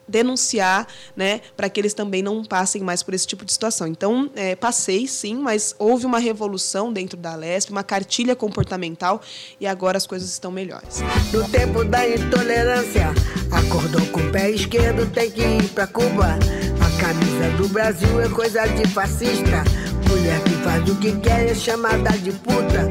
denunciar, 0.08 0.88
né, 1.16 1.42
para 1.56 1.70
que 1.70 1.80
eles 1.80 1.94
também 1.94 2.22
não 2.22 2.44
passem 2.44 2.82
mais 2.82 3.02
por 3.04 3.14
esse 3.14 3.26
tipo 3.26 3.46
de 3.46 3.52
situação. 3.52 3.88
Então, 3.88 4.30
é, 4.36 4.56
passei 4.56 5.08
sim, 5.08 5.36
mas 5.36 5.76
houve 5.80 6.06
uma 6.06 6.20
revolução 6.20 6.92
dentro 6.92 7.18
da 7.18 7.36
LESP, 7.36 7.72
uma 7.72 7.84
cartilha 7.84 8.36
comportamental 8.36 9.22
e 9.60 9.68
agora 9.68 9.98
as 9.98 10.06
coisas 10.06 10.30
estão 10.30 10.52
melhores. 10.52 11.02
No 11.32 11.48
tempo 11.50 11.84
da 11.84 12.08
intolerância, 12.08 13.14
acordou 13.52 14.06
com 14.08 14.20
o 14.20 14.32
pé 14.32 14.52
esquerdo, 14.52 15.10
tem 15.12 15.32
que 15.32 15.42
ir 15.42 15.70
para 15.70 15.88
Cuba. 15.88 16.38
A 16.80 17.02
camisa 17.02 17.58
do 17.58 17.68
Brasil 17.70 18.22
é 18.22 18.30
coisa 18.30 18.66
de 18.66 18.88
fascista. 18.90 19.64
Mulher 20.10 20.42
que 20.44 20.56
faz 20.64 20.90
o 20.90 20.96
que 20.96 21.12
quer 21.20 21.50
é 21.50 21.56
chamada 21.56 22.12
de 22.18 22.32
puta. 22.32 22.88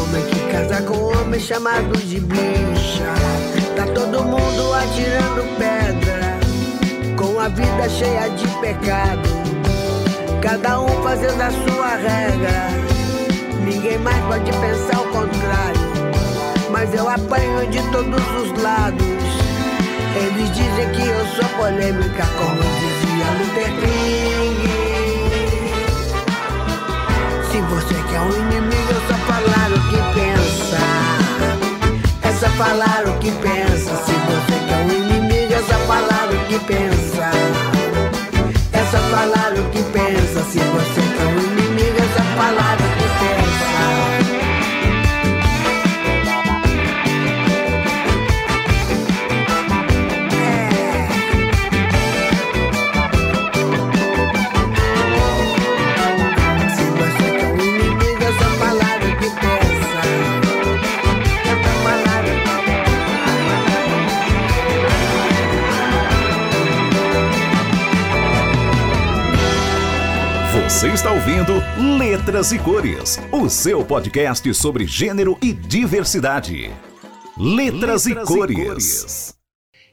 Homem 0.00 0.26
que 0.26 0.52
casa 0.52 0.82
com 0.82 1.18
homem 1.18 1.40
chamado 1.40 1.96
de 1.98 2.20
bicha. 2.20 3.14
Tá 3.76 3.86
todo 3.86 4.24
mundo 4.24 4.72
atirando 4.72 5.58
pedra 5.58 6.23
com 7.44 7.46
a 7.46 7.48
vida 7.48 7.88
cheia 7.90 8.30
de 8.30 8.48
pecado. 8.58 9.28
Cada 10.40 10.80
um 10.80 11.02
fazendo 11.02 11.42
a 11.42 11.50
sua 11.50 11.96
regra. 11.96 12.70
Ninguém 13.62 13.98
mais 13.98 14.24
pode 14.24 14.50
pensar 14.50 15.00
o 15.00 15.08
contrário. 15.08 15.80
Mas 16.70 16.94
eu 16.94 17.06
apanho 17.06 17.66
de 17.70 17.82
todos 17.90 18.22
os 18.40 18.62
lados. 18.62 19.04
Eles 20.16 20.48
dizem 20.52 20.88
que 20.92 21.06
eu 21.06 21.26
sou 21.36 21.48
polêmica, 21.56 22.24
como 22.38 22.62
dizia 22.80 23.26
Luther 23.38 23.72
King. 23.80 24.68
Se 27.50 27.60
você 27.60 27.94
quer 28.10 28.20
um 28.20 28.32
inimigo, 28.48 28.90
é 28.90 29.00
só 29.06 29.16
falar 29.26 29.70
o 29.70 29.80
que 29.90 29.98
pensa. 30.14 30.78
É 32.22 32.32
só 32.32 32.48
falar 32.56 33.04
o 33.06 33.18
que 33.18 33.30
pensa. 33.30 34.13
Que 36.54 36.60
pensa. 36.66 37.30
Essa 38.72 38.98
palavra 39.10 39.60
o 39.60 39.70
que 39.70 39.82
pensa. 39.92 40.40
Se 40.50 40.60
você 40.60 41.00
quer 41.16 41.26
um 41.26 41.40
inimigo, 41.40 41.96
essa 41.98 42.22
palavra 42.36 42.76
que 42.76 42.83
Você 70.74 70.88
está 70.88 71.12
ouvindo 71.12 71.52
Letras 72.00 72.50
e 72.50 72.58
Cores, 72.58 73.20
o 73.30 73.48
seu 73.48 73.84
podcast 73.84 74.52
sobre 74.52 74.88
gênero 74.88 75.38
e 75.40 75.52
diversidade. 75.52 76.68
Letras, 77.38 78.06
Letras 78.06 78.06
e, 78.06 78.14
cores. 78.26 78.58
e, 78.58 78.64
cores. 78.64 79.33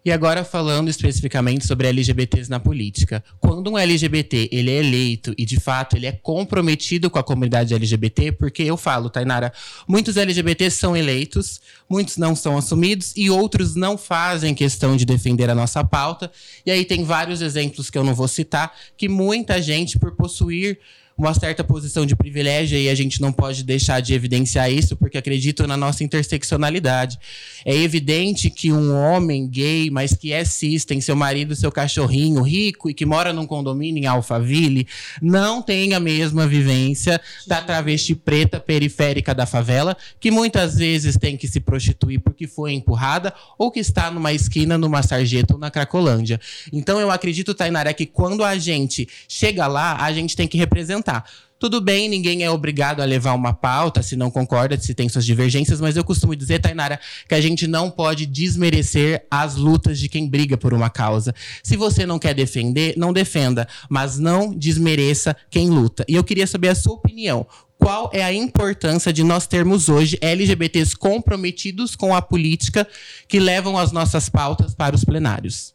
E 0.03 0.11
agora 0.11 0.43
falando 0.43 0.89
especificamente 0.89 1.67
sobre 1.67 1.87
LGBTs 1.87 2.49
na 2.49 2.59
política. 2.59 3.23
Quando 3.39 3.69
um 3.69 3.77
LGBT 3.77 4.49
ele 4.51 4.71
é 4.71 4.79
eleito 4.79 5.31
e 5.37 5.45
de 5.45 5.59
fato 5.59 5.95
ele 5.95 6.07
é 6.07 6.11
comprometido 6.11 7.07
com 7.07 7.19
a 7.19 7.23
comunidade 7.23 7.75
LGBT, 7.75 8.31
porque 8.31 8.63
eu 8.63 8.75
falo, 8.75 9.11
Tainara, 9.11 9.53
muitos 9.87 10.17
LGBTs 10.17 10.77
são 10.77 10.97
eleitos, 10.97 11.61
muitos 11.87 12.17
não 12.17 12.35
são 12.35 12.57
assumidos 12.57 13.13
e 13.15 13.29
outros 13.29 13.75
não 13.75 13.95
fazem 13.95 14.55
questão 14.55 14.97
de 14.97 15.05
defender 15.05 15.51
a 15.51 15.55
nossa 15.55 15.83
pauta. 15.83 16.31
E 16.65 16.71
aí 16.71 16.83
tem 16.83 17.03
vários 17.03 17.39
exemplos 17.39 17.91
que 17.91 17.97
eu 17.97 18.03
não 18.03 18.15
vou 18.15 18.27
citar, 18.27 18.75
que 18.97 19.07
muita 19.07 19.61
gente 19.61 19.99
por 19.99 20.15
possuir 20.15 20.79
uma 21.21 21.35
certa 21.35 21.63
posição 21.63 22.03
de 22.03 22.15
privilégio 22.15 22.77
e 22.77 22.89
a 22.89 22.95
gente 22.95 23.21
não 23.21 23.31
pode 23.31 23.63
deixar 23.63 23.99
de 23.99 24.13
evidenciar 24.13 24.71
isso 24.71 24.95
porque 24.95 25.19
acredito 25.19 25.67
na 25.67 25.77
nossa 25.77 26.03
interseccionalidade. 26.03 27.19
É 27.63 27.75
evidente 27.75 28.49
que 28.49 28.71
um 28.71 28.91
homem 28.95 29.47
gay, 29.47 29.91
mas 29.91 30.15
que 30.15 30.33
é 30.33 30.43
cis, 30.43 30.83
tem 30.83 30.99
seu 30.99 31.15
marido, 31.15 31.55
seu 31.55 31.71
cachorrinho 31.71 32.41
rico 32.41 32.89
e 32.89 32.93
que 32.93 33.05
mora 33.05 33.31
num 33.31 33.45
condomínio 33.45 34.03
em 34.03 34.07
Alphaville, 34.07 34.87
não 35.21 35.61
tem 35.61 35.93
a 35.93 35.99
mesma 35.99 36.47
vivência 36.47 37.21
da 37.45 37.61
travesti 37.61 38.15
preta 38.15 38.59
periférica 38.59 39.35
da 39.35 39.45
favela, 39.45 39.95
que 40.19 40.31
muitas 40.31 40.75
vezes 40.77 41.17
tem 41.17 41.37
que 41.37 41.47
se 41.47 41.59
prostituir 41.59 42.19
porque 42.19 42.47
foi 42.47 42.73
empurrada 42.73 43.31
ou 43.59 43.69
que 43.69 43.79
está 43.79 44.09
numa 44.09 44.33
esquina, 44.33 44.75
numa 44.75 45.03
sarjeta 45.03 45.53
ou 45.53 45.59
na 45.59 45.69
Cracolândia. 45.69 46.41
Então 46.73 46.99
eu 46.99 47.11
acredito, 47.11 47.53
Tainara, 47.53 47.93
que 47.93 48.07
quando 48.07 48.43
a 48.43 48.57
gente 48.57 49.07
chega 49.27 49.67
lá, 49.67 49.97
a 49.97 50.11
gente 50.11 50.35
tem 50.35 50.47
que 50.47 50.57
representar 50.57 51.10
Tá. 51.11 51.25
Tudo 51.59 51.81
bem, 51.81 52.07
ninguém 52.07 52.41
é 52.41 52.49
obrigado 52.49 53.01
a 53.01 53.05
levar 53.05 53.33
uma 53.33 53.53
pauta 53.53 54.01
se 54.01 54.15
não 54.15 54.31
concorda, 54.31 54.79
se 54.79 54.95
tem 54.95 55.09
suas 55.09 55.25
divergências, 55.25 55.81
mas 55.81 55.97
eu 55.97 56.05
costumo 56.05 56.33
dizer, 56.35 56.59
Tainara, 56.59 56.97
que 57.27 57.35
a 57.35 57.41
gente 57.41 57.67
não 57.67 57.91
pode 57.91 58.25
desmerecer 58.25 59.27
as 59.29 59.57
lutas 59.57 59.99
de 59.99 60.07
quem 60.07 60.27
briga 60.27 60.57
por 60.57 60.73
uma 60.73 60.89
causa. 60.89 61.35
Se 61.61 61.75
você 61.75 62.05
não 62.05 62.17
quer 62.17 62.33
defender, 62.33 62.93
não 62.95 63.11
defenda, 63.11 63.67
mas 63.89 64.17
não 64.17 64.57
desmereça 64.57 65.35
quem 65.49 65.69
luta. 65.69 66.05
E 66.07 66.15
eu 66.15 66.23
queria 66.23 66.47
saber 66.47 66.69
a 66.69 66.75
sua 66.75 66.93
opinião 66.93 67.45
qual 67.77 68.09
é 68.13 68.23
a 68.23 68.33
importância 68.33 69.11
de 69.11 69.21
nós 69.21 69.45
termos 69.45 69.89
hoje 69.89 70.17
LGBTs 70.21 70.95
comprometidos 70.95 71.93
com 71.93 72.15
a 72.15 72.21
política 72.21 72.87
que 73.27 73.37
levam 73.37 73.77
as 73.77 73.91
nossas 73.91 74.29
pautas 74.29 74.73
para 74.73 74.95
os 74.95 75.03
plenários. 75.03 75.73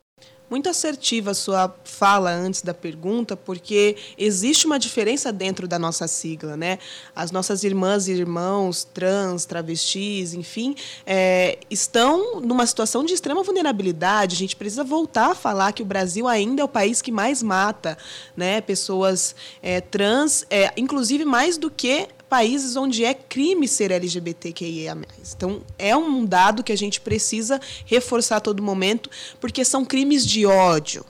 Muito 0.48 0.68
assertiva 0.68 1.32
a 1.32 1.34
sua 1.34 1.74
fala 1.82 2.30
antes 2.30 2.62
da 2.62 2.72
pergunta, 2.72 3.36
porque 3.36 3.96
existe 4.16 4.64
uma 4.64 4.78
diferença 4.78 5.32
dentro 5.32 5.66
da 5.66 5.76
nossa 5.76 6.06
sigla, 6.06 6.56
né? 6.56 6.78
As 7.16 7.32
nossas 7.32 7.64
irmãs 7.64 8.06
e 8.06 8.12
irmãos 8.12 8.84
trans, 8.84 9.44
travestis, 9.44 10.34
enfim, 10.34 10.76
é, 11.04 11.58
estão 11.68 12.40
numa 12.40 12.64
situação 12.64 13.04
de 13.04 13.12
extrema 13.12 13.42
vulnerabilidade. 13.42 14.36
A 14.36 14.38
gente 14.38 14.54
precisa 14.54 14.84
voltar 14.84 15.32
a 15.32 15.34
falar 15.34 15.72
que 15.72 15.82
o 15.82 15.86
Brasil 15.86 16.28
ainda 16.28 16.62
é 16.62 16.64
o 16.64 16.68
país 16.68 17.02
que 17.02 17.10
mais 17.10 17.42
mata, 17.42 17.98
né? 18.36 18.60
Pessoas 18.60 19.34
é, 19.60 19.80
trans, 19.80 20.46
é, 20.48 20.72
inclusive 20.76 21.24
mais 21.24 21.58
do 21.58 21.68
que 21.68 22.06
países 22.28 22.76
onde 22.76 23.04
é 23.04 23.14
crime 23.14 23.66
ser 23.68 23.90
LGBTQIA+. 23.90 24.96
Então, 25.36 25.62
é 25.78 25.96
um 25.96 26.24
dado 26.24 26.62
que 26.62 26.72
a 26.72 26.76
gente 26.76 27.00
precisa 27.00 27.60
reforçar 27.84 28.36
a 28.36 28.40
todo 28.40 28.62
momento, 28.62 29.10
porque 29.40 29.64
são 29.64 29.84
crimes 29.84 30.26
de 30.26 30.44
ódio. 30.46 31.04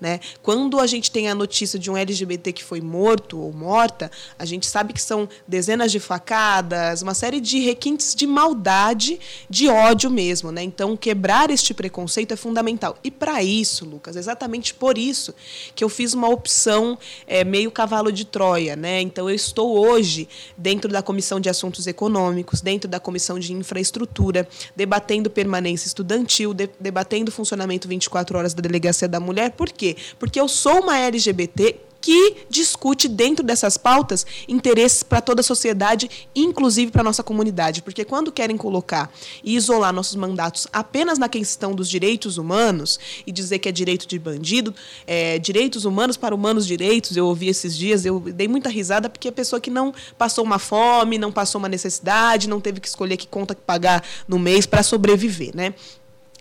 Né? 0.00 0.18
Quando 0.42 0.80
a 0.80 0.86
gente 0.86 1.10
tem 1.10 1.28
a 1.28 1.34
notícia 1.34 1.78
de 1.78 1.90
um 1.90 1.96
LGBT 1.96 2.52
que 2.52 2.64
foi 2.64 2.80
morto 2.80 3.38
ou 3.38 3.52
morta, 3.52 4.10
a 4.38 4.44
gente 4.44 4.66
sabe 4.66 4.92
que 4.92 5.02
são 5.02 5.28
dezenas 5.46 5.92
de 5.92 6.00
facadas, 6.00 7.02
uma 7.02 7.12
série 7.12 7.40
de 7.40 7.60
requintes 7.60 8.14
de 8.14 8.26
maldade, 8.26 9.20
de 9.48 9.68
ódio 9.68 10.10
mesmo. 10.10 10.50
Né? 10.50 10.62
Então, 10.62 10.96
quebrar 10.96 11.50
este 11.50 11.74
preconceito 11.74 12.32
é 12.32 12.36
fundamental. 12.36 12.96
E 13.04 13.10
para 13.10 13.42
isso, 13.42 13.84
Lucas, 13.84 14.16
exatamente 14.16 14.72
por 14.72 14.96
isso 14.96 15.34
que 15.74 15.84
eu 15.84 15.88
fiz 15.88 16.14
uma 16.14 16.28
opção 16.28 16.98
é, 17.26 17.44
meio 17.44 17.70
cavalo 17.70 18.10
de 18.10 18.24
Troia. 18.24 18.74
Né? 18.76 19.02
Então, 19.02 19.28
eu 19.28 19.34
estou 19.34 19.78
hoje 19.78 20.28
dentro 20.56 20.90
da 20.90 21.02
Comissão 21.02 21.38
de 21.38 21.50
Assuntos 21.50 21.86
Econômicos, 21.86 22.62
dentro 22.62 22.88
da 22.88 22.98
Comissão 22.98 23.38
de 23.38 23.52
Infraestrutura, 23.52 24.48
debatendo 24.74 25.28
permanência 25.28 25.86
estudantil, 25.86 26.54
de, 26.54 26.70
debatendo 26.80 27.30
funcionamento 27.30 27.86
24 27.86 28.38
horas 28.38 28.54
da 28.54 28.62
Delegacia 28.62 29.06
da 29.06 29.20
Mulher. 29.20 29.50
Por 29.50 29.68
quê? 29.70 29.89
Porque 30.18 30.40
eu 30.40 30.48
sou 30.48 30.80
uma 30.80 30.98
LGBT 30.98 31.90
que 32.00 32.46
discute 32.48 33.06
dentro 33.08 33.44
dessas 33.44 33.76
pautas 33.76 34.26
interesses 34.48 35.02
para 35.02 35.20
toda 35.20 35.40
a 35.40 35.44
sociedade, 35.44 36.28
inclusive 36.34 36.90
para 36.90 37.02
a 37.02 37.04
nossa 37.04 37.22
comunidade. 37.22 37.82
Porque 37.82 38.04
quando 38.04 38.32
querem 38.32 38.56
colocar 38.56 39.12
e 39.44 39.54
isolar 39.54 39.92
nossos 39.92 40.16
mandatos 40.16 40.66
apenas 40.72 41.18
na 41.18 41.28
questão 41.28 41.74
dos 41.74 41.88
direitos 41.88 42.38
humanos 42.38 42.98
e 43.26 43.32
dizer 43.32 43.58
que 43.58 43.68
é 43.68 43.72
direito 43.72 44.06
de 44.06 44.18
bandido, 44.18 44.74
é, 45.06 45.38
direitos 45.38 45.84
humanos 45.84 46.16
para 46.16 46.34
humanos 46.34 46.66
direitos, 46.66 47.16
eu 47.16 47.26
ouvi 47.26 47.48
esses 47.48 47.76
dias, 47.76 48.04
eu 48.04 48.20
dei 48.20 48.48
muita 48.48 48.70
risada 48.70 49.08
porque 49.08 49.28
a 49.28 49.32
pessoa 49.32 49.60
que 49.60 49.70
não 49.70 49.92
passou 50.16 50.44
uma 50.44 50.58
fome, 50.58 51.18
não 51.18 51.30
passou 51.30 51.58
uma 51.58 51.68
necessidade, 51.68 52.48
não 52.48 52.60
teve 52.60 52.80
que 52.80 52.88
escolher 52.88 53.16
que 53.16 53.26
conta 53.26 53.54
que 53.54 53.62
pagar 53.62 54.02
no 54.26 54.38
mês 54.38 54.64
para 54.64 54.82
sobreviver, 54.82 55.54
né? 55.54 55.74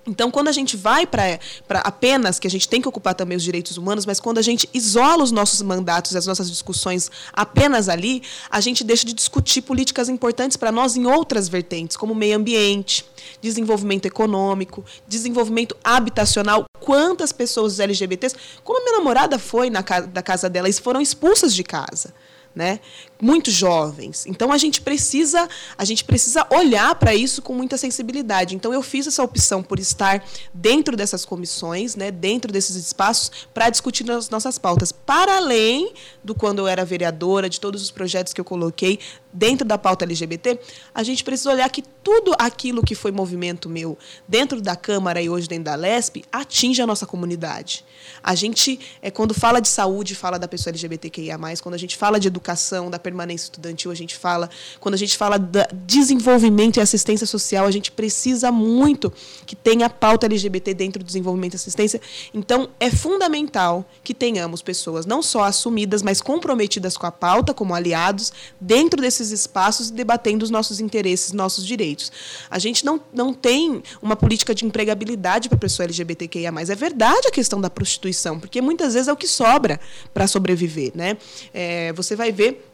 Então, 0.05 0.31
quando 0.31 0.47
a 0.47 0.51
gente 0.51 0.77
vai 0.77 1.05
para 1.05 1.39
apenas 1.83 2.39
que 2.39 2.47
a 2.47 2.49
gente 2.49 2.67
tem 2.67 2.81
que 2.81 2.87
ocupar 2.87 3.13
também 3.13 3.37
os 3.37 3.43
direitos 3.43 3.77
humanos, 3.77 4.05
mas 4.05 4.19
quando 4.19 4.37
a 4.37 4.41
gente 4.41 4.69
isola 4.73 5.23
os 5.23 5.31
nossos 5.31 5.61
mandatos 5.61 6.13
e 6.13 6.17
as 6.17 6.25
nossas 6.25 6.49
discussões 6.49 7.11
apenas 7.33 7.89
ali, 7.89 8.23
a 8.49 8.59
gente 8.59 8.83
deixa 8.83 9.05
de 9.05 9.13
discutir 9.13 9.61
políticas 9.61 10.09
importantes 10.09 10.57
para 10.57 10.71
nós 10.71 10.95
em 10.95 11.05
outras 11.05 11.47
vertentes, 11.47 11.97
como 11.97 12.15
meio 12.15 12.37
ambiente, 12.37 13.05
desenvolvimento 13.41 14.05
econômico, 14.05 14.83
desenvolvimento 15.07 15.75
habitacional. 15.83 16.65
Quantas 16.79 17.31
pessoas 17.31 17.79
LGBTs, 17.79 18.35
como 18.63 18.79
a 18.79 18.83
minha 18.83 18.97
namorada 18.97 19.37
foi 19.37 19.69
na 19.69 19.83
casa, 19.83 20.07
da 20.07 20.21
casa 20.21 20.49
dela, 20.49 20.69
e 20.69 20.73
foram 20.73 21.01
expulsas 21.01 21.53
de 21.53 21.63
casa 21.63 22.13
né? 22.55 22.79
Muito 23.21 23.51
jovens. 23.51 24.25
Então 24.25 24.49
a 24.49 24.57
gente 24.57 24.79
precisa, 24.79 25.49
a 25.77 25.83
gente 25.83 26.05
precisa 26.05 26.47
olhar 26.49 26.95
para 26.95 27.13
isso 27.13 27.41
com 27.41 27.53
muita 27.53 27.77
sensibilidade. 27.77 28.55
Então 28.55 28.73
eu 28.73 28.81
fiz 28.81 29.07
essa 29.07 29.21
opção 29.21 29.61
por 29.61 29.77
estar 29.77 30.23
dentro 30.53 30.95
dessas 30.95 31.25
comissões, 31.25 31.97
né, 31.97 32.11
dentro 32.11 32.49
desses 32.49 32.77
espaços 32.77 33.29
para 33.53 33.69
discutir 33.69 34.09
as 34.09 34.29
nossas 34.29 34.57
pautas, 34.57 34.93
para 34.93 35.35
além 35.35 35.93
do 36.23 36.33
quando 36.33 36.59
eu 36.59 36.67
era 36.67 36.85
vereadora, 36.85 37.49
de 37.49 37.59
todos 37.59 37.81
os 37.81 37.91
projetos 37.91 38.31
que 38.31 38.39
eu 38.39 38.45
coloquei 38.45 38.99
dentro 39.31 39.67
da 39.67 39.77
pauta 39.77 40.05
LGBT, 40.05 40.59
a 40.93 41.03
gente 41.03 41.23
precisa 41.23 41.51
olhar 41.51 41.69
que 41.69 41.83
tudo 42.03 42.33
aquilo 42.39 42.81
que 42.81 42.95
foi 42.95 43.11
movimento 43.11 43.69
meu 43.69 43.97
dentro 44.27 44.61
da 44.61 44.75
Câmara 44.75 45.21
e 45.21 45.29
hoje 45.29 45.47
dentro 45.47 45.65
da 45.65 45.75
LESP 45.75 46.23
atinge 46.31 46.81
a 46.81 46.87
nossa 46.87 47.05
comunidade. 47.05 47.85
A 48.23 48.33
gente, 48.33 48.79
é, 49.01 49.11
quando 49.11 49.33
fala 49.33 49.59
de 49.59 49.67
saúde, 49.67 50.15
fala 50.15 50.39
da 50.39 50.47
pessoa 50.47 50.71
LGBTQIA, 50.71 51.37
quando 51.61 51.75
a 51.75 51.77
gente 51.77 51.95
fala 51.95 52.19
de 52.19 52.27
educação, 52.27 52.89
da 52.89 52.97
permanência 53.09 53.45
estudantil, 53.45 53.91
a 53.91 53.95
gente 53.95 54.15
fala, 54.15 54.49
quando 54.79 54.95
a 54.95 54.97
gente 54.97 55.17
fala 55.17 55.37
de 55.37 55.67
desenvolvimento 55.85 56.77
e 56.77 56.81
assistência 56.81 57.27
social, 57.27 57.65
a 57.65 57.71
gente 57.71 57.91
precisa 57.91 58.51
muito 58.51 59.13
que 59.45 59.55
tenha 59.55 59.89
pauta 59.89 60.25
LGBT 60.25 60.73
dentro 60.73 61.03
do 61.03 61.05
desenvolvimento 61.05 61.53
e 61.53 61.57
assistência. 61.57 62.01
Então, 62.33 62.69
é 62.79 62.89
fundamental 62.89 63.85
que 64.03 64.13
tenhamos 64.13 64.61
pessoas 64.61 65.05
não 65.05 65.21
só 65.21 65.43
assumidas, 65.43 66.01
mas 66.01 66.21
comprometidas 66.21 66.97
com 66.97 67.05
a 67.05 67.11
pauta, 67.11 67.53
como 67.53 67.75
aliados, 67.75 68.31
dentro 68.59 69.01
desse 69.01 69.19
esses 69.19 69.31
espaços 69.31 69.89
e 69.89 69.93
debatendo 69.93 70.43
os 70.43 70.49
nossos 70.49 70.79
interesses, 70.79 71.33
nossos 71.33 71.65
direitos. 71.65 72.11
A 72.49 72.57
gente 72.57 72.85
não, 72.85 73.01
não 73.13 73.33
tem 73.33 73.83
uma 74.01 74.15
política 74.15 74.55
de 74.55 74.65
empregabilidade 74.65 75.49
para 75.49 75.57
a 75.57 75.59
pessoa 75.59 75.85
LGBTQIA. 75.85 76.51
É 76.69 76.75
verdade 76.75 77.27
a 77.27 77.31
questão 77.31 77.59
da 77.59 77.69
prostituição, 77.69 78.39
porque 78.39 78.61
muitas 78.61 78.93
vezes 78.93 79.07
é 79.07 79.13
o 79.13 79.17
que 79.17 79.27
sobra 79.27 79.79
para 80.13 80.27
sobreviver. 80.27 80.91
Né? 80.95 81.17
É, 81.53 81.93
você 81.93 82.15
vai 82.15 82.31
ver 82.31 82.65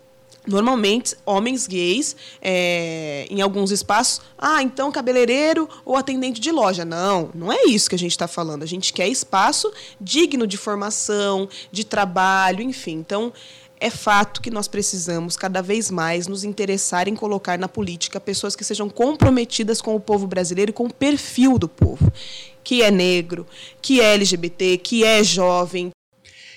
Normalmente, 0.48 1.16
homens 1.26 1.68
gays, 1.68 2.16
é, 2.42 3.26
em 3.30 3.42
alguns 3.42 3.72
espaços, 3.72 4.22
ah, 4.38 4.62
então 4.62 4.92
cabeleireiro 4.92 5.68
ou 5.84 5.96
atendente 5.96 6.40
de 6.40 6.52
loja. 6.52 6.86
Não, 6.86 7.30
não 7.34 7.52
é 7.52 7.64
isso 7.66 7.90
que 7.90 7.96
a 7.96 8.00
gente 8.00 8.12
está 8.12 8.28
falando. 8.28 8.64
A 8.64 8.68
gente 8.68 8.94
quer 8.94 9.08
espaço 9.08 9.72
digno 10.00 10.46
de 10.46 10.58
formação, 10.58 11.50
de 11.72 11.84
trabalho, 11.84 12.62
enfim. 12.62 12.94
Então, 12.94 13.34
é 13.80 13.90
fato 13.90 14.42
que 14.42 14.50
nós 14.50 14.68
precisamos 14.68 15.36
cada 15.36 15.62
vez 15.62 15.92
mais 15.92 16.28
nos 16.28 16.44
interessar 16.44 17.08
em 17.08 17.16
colocar 17.16 17.58
na 17.58 17.68
política 17.68 18.20
pessoas 18.20 18.56
que 18.56 18.64
sejam 18.64 18.90
comprometidas 18.90 19.82
com 19.82 19.96
o 19.96 20.00
povo 20.00 20.28
brasileiro 20.28 20.72
e 20.72 20.74
com 20.74 20.86
o 20.86 20.94
perfil 20.94 21.58
do 21.58 21.68
povo, 21.68 22.12
que 22.64 22.82
é 22.82 22.90
negro, 22.90 23.46
que 23.82 24.00
é 24.00 24.14
LGBT, 24.14 24.78
que 24.78 25.04
é 25.04 25.24
jovem, 25.24 25.92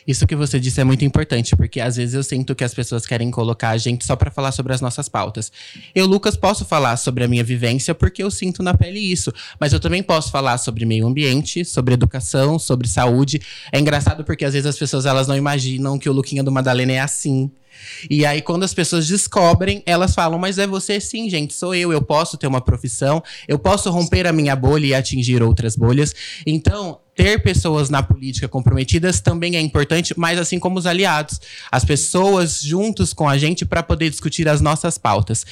isso 0.09 0.27
que 0.27 0.35
você 0.35 0.59
disse 0.59 0.81
é 0.81 0.85
muito 0.85 1.05
importante, 1.05 1.55
porque 1.55 1.83
às 1.83 1.97
vezes 1.97 2.15
eu 2.15 2.23
sinto 2.23 2.55
que 2.55 2.65
as 2.65 2.73
pessoas 2.73 3.05
querem 3.07 3.31
colocar 3.31 3.69
a 3.69 3.77
gente 3.77 4.07
só 4.07 4.17
para 4.17 4.31
falar 4.31 4.53
sobre 4.53 4.73
as 4.73 4.81
nossas 4.81 5.07
pautas. 5.07 5.53
Eu, 5.95 6.07
Lucas, 6.07 6.35
posso 6.35 6.65
falar 6.65 6.97
sobre 6.97 7.25
a 7.25 7.29
minha 7.29 7.45
vivência 7.45 7.95
porque 7.95 8.23
eu 8.23 8.31
sinto 8.31 8.63
na 8.63 8.73
pele 8.73 8.99
isso, 8.99 9.31
mas 9.61 9.75
eu 9.75 9.79
também 9.79 10.03
posso 10.03 10.31
falar 10.31 10.57
sobre 10.57 10.87
meio 10.87 11.07
ambiente, 11.07 11.63
sobre 11.63 11.93
educação, 11.93 12.59
sobre 12.59 12.89
saúde. 12.89 13.39
É 13.71 13.79
engraçado 13.79 14.25
porque 14.25 14.47
às 14.47 14.55
vezes 14.55 14.67
as 14.67 14.79
pessoas 14.79 15.05
elas 15.05 15.29
não 15.29 15.37
imaginam 15.37 15.99
que 15.99 16.09
o 16.09 16.13
Luquinha 16.13 16.43
do 16.43 16.51
Madalena 16.51 16.93
é 16.93 17.01
assim 17.01 17.51
E 18.09 18.25
aí, 18.25 18.41
quando 18.41 18.65
as 18.65 18.75
pessoas 18.75 19.07
descobrem, 19.07 19.83
elas 19.87 20.15
falam: 20.15 20.39
Mas 20.39 20.59
é 20.59 20.67
você 20.67 21.01
sim, 21.01 21.29
gente, 21.29 21.55
sou 21.55 21.75
eu, 21.75 21.93
eu 21.93 22.03
posso 22.03 22.37
ter 22.37 22.47
uma 22.47 22.61
profissão, 22.61 23.23
eu 23.47 23.59
posso 23.59 23.91
romper 23.91 24.27
a 24.27 24.33
minha 24.33 24.57
bolha 24.57 24.87
e 24.87 24.95
atingir 24.95 25.43
outras 25.43 25.77
bolhas. 25.77 26.15
Então, 26.47 26.99
ter 27.19 27.43
pessoas 27.43 27.91
na 27.91 28.01
política 28.01 28.47
comprometidas 28.47 29.21
também 29.21 29.57
é 29.57 29.61
importante, 29.61 30.15
mas 30.17 30.39
assim 30.39 30.57
como 30.57 30.79
os 30.79 30.87
aliados, 30.87 31.41
as 31.69 31.85
pessoas 31.85 32.63
juntos 32.63 33.13
com 33.13 33.29
a 33.29 33.37
gente 33.37 33.67
para 33.67 33.83
poder 33.83 34.09
discutir 34.09 34.49
as 34.49 34.61
nossas 34.61 34.97
pautas. 34.97 35.45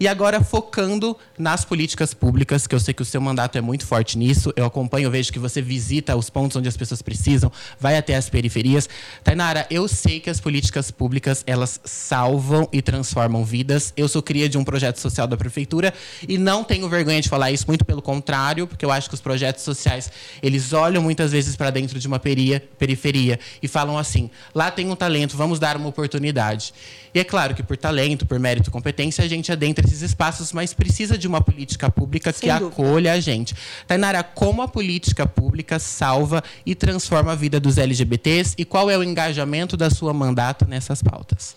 E 0.00 0.08
agora 0.08 0.42
focando 0.42 1.16
nas 1.38 1.64
políticas 1.64 2.12
públicas, 2.12 2.66
que 2.66 2.74
eu 2.74 2.80
sei 2.80 2.92
que 2.92 3.02
o 3.02 3.04
seu 3.04 3.20
mandato 3.20 3.56
é 3.56 3.60
muito 3.60 3.86
forte 3.86 4.18
nisso, 4.18 4.52
eu 4.56 4.64
acompanho, 4.64 5.08
vejo 5.08 5.32
que 5.32 5.38
você 5.38 5.62
visita 5.62 6.16
os 6.16 6.28
pontos 6.28 6.56
onde 6.56 6.66
as 6.66 6.76
pessoas 6.76 7.00
precisam, 7.00 7.50
vai 7.78 7.96
até 7.96 8.16
as 8.16 8.28
periferias. 8.28 8.88
Tainara, 9.22 9.68
eu 9.70 9.86
sei 9.86 10.18
que 10.18 10.28
as 10.28 10.40
políticas 10.40 10.90
públicas, 10.90 11.44
elas 11.46 11.80
salvam 11.84 12.68
e 12.72 12.82
transformam 12.82 13.44
vidas. 13.44 13.92
Eu 13.96 14.08
sou 14.08 14.20
cria 14.20 14.48
de 14.48 14.58
um 14.58 14.64
projeto 14.64 14.96
social 14.96 15.28
da 15.28 15.36
prefeitura 15.36 15.94
e 16.28 16.36
não 16.36 16.64
tenho 16.64 16.88
vergonha 16.88 17.20
de 17.20 17.28
falar 17.28 17.52
isso, 17.52 17.66
muito 17.68 17.84
pelo 17.84 18.02
contrário, 18.02 18.66
porque 18.66 18.84
eu 18.84 18.90
acho 18.90 19.08
que 19.08 19.14
os 19.14 19.20
projetos 19.20 19.62
sociais, 19.62 20.10
eles 20.42 20.72
olham 20.72 21.03
muitas 21.04 21.30
vezes 21.30 21.54
para 21.54 21.70
dentro 21.70 22.00
de 22.00 22.08
uma 22.08 22.18
peria, 22.18 22.62
periferia 22.78 23.38
e 23.62 23.68
falam 23.68 23.96
assim: 23.96 24.30
lá 24.54 24.70
tem 24.70 24.90
um 24.90 24.96
talento, 24.96 25.36
vamos 25.36 25.58
dar 25.58 25.76
uma 25.76 25.88
oportunidade. 25.88 26.74
E 27.14 27.20
é 27.20 27.24
claro 27.24 27.54
que 27.54 27.62
por 27.62 27.76
talento, 27.76 28.26
por 28.26 28.40
mérito 28.40 28.70
competência, 28.70 29.22
a 29.22 29.28
gente 29.28 29.52
adentra 29.52 29.86
esses 29.86 30.02
espaços, 30.02 30.52
mas 30.52 30.74
precisa 30.74 31.16
de 31.16 31.28
uma 31.28 31.40
política 31.40 31.88
pública 31.88 32.32
Sem 32.32 32.48
que 32.48 32.58
dúvida. 32.58 32.82
acolha 32.82 33.12
a 33.12 33.20
gente. 33.20 33.54
Tainara, 33.86 34.24
como 34.24 34.62
a 34.62 34.66
política 34.66 35.24
pública 35.24 35.78
salva 35.78 36.42
e 36.66 36.74
transforma 36.74 37.32
a 37.32 37.34
vida 37.36 37.60
dos 37.60 37.78
LGBTs 37.78 38.54
e 38.58 38.64
qual 38.64 38.90
é 38.90 38.98
o 38.98 39.02
engajamento 39.04 39.76
da 39.76 39.90
sua 39.90 40.12
mandato 40.12 40.66
nessas 40.66 41.02
pautas? 41.02 41.54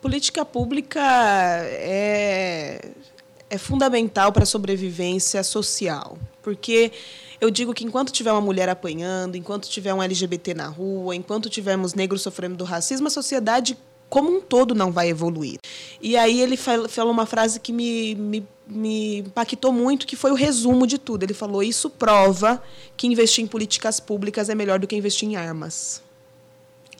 Política 0.00 0.44
pública 0.44 1.00
é, 1.00 2.88
é 3.50 3.58
fundamental 3.58 4.32
para 4.32 4.44
a 4.44 4.46
sobrevivência 4.46 5.42
social, 5.42 6.16
porque 6.42 6.92
eu 7.40 7.50
digo 7.50 7.72
que 7.72 7.84
enquanto 7.84 8.12
tiver 8.12 8.32
uma 8.32 8.40
mulher 8.40 8.68
apanhando, 8.68 9.36
enquanto 9.36 9.68
tiver 9.68 9.94
um 9.94 10.02
LGBT 10.02 10.54
na 10.54 10.66
rua, 10.66 11.16
enquanto 11.16 11.48
tivermos 11.48 11.94
negros 11.94 12.22
sofrendo 12.22 12.56
do 12.56 12.64
racismo, 12.64 13.06
a 13.06 13.10
sociedade 13.10 13.76
como 14.10 14.28
um 14.28 14.40
todo 14.40 14.74
não 14.74 14.90
vai 14.90 15.08
evoluir. 15.08 15.58
E 16.02 16.16
aí 16.16 16.40
ele 16.40 16.56
falou 16.56 17.12
uma 17.12 17.24
frase 17.24 17.60
que 17.60 17.72
me, 17.72 18.16
me, 18.16 18.46
me 18.66 19.18
impactou 19.20 19.72
muito, 19.72 20.06
que 20.06 20.16
foi 20.16 20.32
o 20.32 20.34
resumo 20.34 20.86
de 20.86 20.98
tudo. 20.98 21.22
Ele 21.22 21.32
falou: 21.32 21.62
Isso 21.62 21.88
prova 21.88 22.62
que 22.96 23.06
investir 23.06 23.44
em 23.44 23.46
políticas 23.46 24.00
públicas 24.00 24.48
é 24.48 24.54
melhor 24.54 24.80
do 24.80 24.86
que 24.86 24.96
investir 24.96 25.28
em 25.28 25.36
armas. 25.36 26.02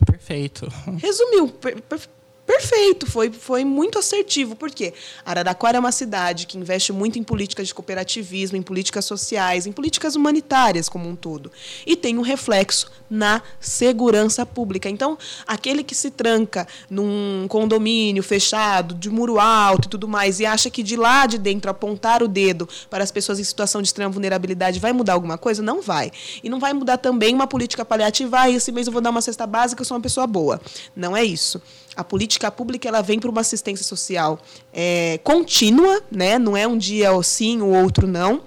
Perfeito. 0.05 0.67
Resumiu. 0.97 1.49
Per, 1.49 1.81
per, 1.81 1.99
perfeito, 2.45 3.05
foi, 3.05 3.31
foi 3.31 3.63
muito 3.63 3.97
assertivo. 3.97 4.55
Por 4.55 4.71
quê? 4.71 4.93
Araraquara 5.25 5.77
é 5.77 5.79
uma 5.79 5.91
cidade 5.91 6.45
que 6.45 6.57
investe 6.57 6.91
muito 6.91 7.17
em 7.17 7.23
políticas 7.23 7.67
de 7.67 7.73
cooperativismo, 7.73 8.57
em 8.57 8.61
políticas 8.61 9.05
sociais, 9.05 9.65
em 9.65 9.71
políticas 9.71 10.15
humanitárias 10.15 10.89
como 10.89 11.07
um 11.07 11.15
todo. 11.15 11.51
E 11.85 11.95
tem 11.95 12.17
um 12.17 12.21
reflexo 12.21 12.91
na 13.09 13.41
segurança 13.59 14.45
pública. 14.45 14.89
Então, 14.89 15.17
aquele 15.45 15.83
que 15.83 15.93
se 15.93 16.09
tranca 16.09 16.67
num 16.89 17.45
condomínio 17.49 18.23
fechado, 18.23 18.95
de 18.95 19.09
muro 19.09 19.39
alto 19.39 19.87
e 19.87 19.89
tudo 19.89 20.07
mais, 20.07 20.39
e 20.39 20.45
acha 20.45 20.69
que 20.69 20.81
de 20.81 20.95
lá 20.95 21.25
de 21.25 21.37
dentro 21.37 21.69
apontar 21.69 22.23
o 22.23 22.27
dedo 22.27 22.67
para 22.89 23.03
as 23.03 23.11
pessoas 23.11 23.39
em 23.39 23.43
situação 23.43 23.81
de 23.81 23.87
extrema 23.87 24.11
vulnerabilidade 24.11 24.79
vai 24.79 24.93
mudar 24.93 25.13
alguma 25.13 25.37
coisa, 25.37 25.61
não 25.61 25.81
vai. 25.81 26.11
E 26.43 26.49
não 26.49 26.59
vai 26.59 26.73
mudar 26.73 26.97
também 26.97 27.33
uma 27.33 27.47
política 27.47 27.83
paliativa, 27.83 28.41
ah, 28.41 28.49
esse 28.49 28.71
mês 28.71 28.87
eu 28.87 28.93
vou 28.93 29.01
dar 29.01 29.09
uma 29.09 29.21
cesta 29.21 29.45
básica, 29.45 29.81
eu 29.81 29.85
sou 29.85 29.97
uma 29.97 30.03
pessoa 30.03 30.25
boa. 30.25 30.61
Não 30.95 31.15
é 31.15 31.23
isso. 31.23 31.61
A 31.95 32.03
política 32.03 32.49
pública 32.49 32.87
ela 32.87 33.01
vem 33.01 33.19
para 33.19 33.29
uma 33.29 33.41
assistência 33.41 33.85
social 33.85 34.39
é, 34.73 35.19
contínua, 35.23 36.01
né? 36.09 36.39
não 36.39 36.55
é 36.55 36.65
um 36.65 36.77
dia 36.77 37.11
ou 37.11 37.21
sim, 37.21 37.61
o 37.61 37.67
outro 37.67 38.07
não. 38.07 38.41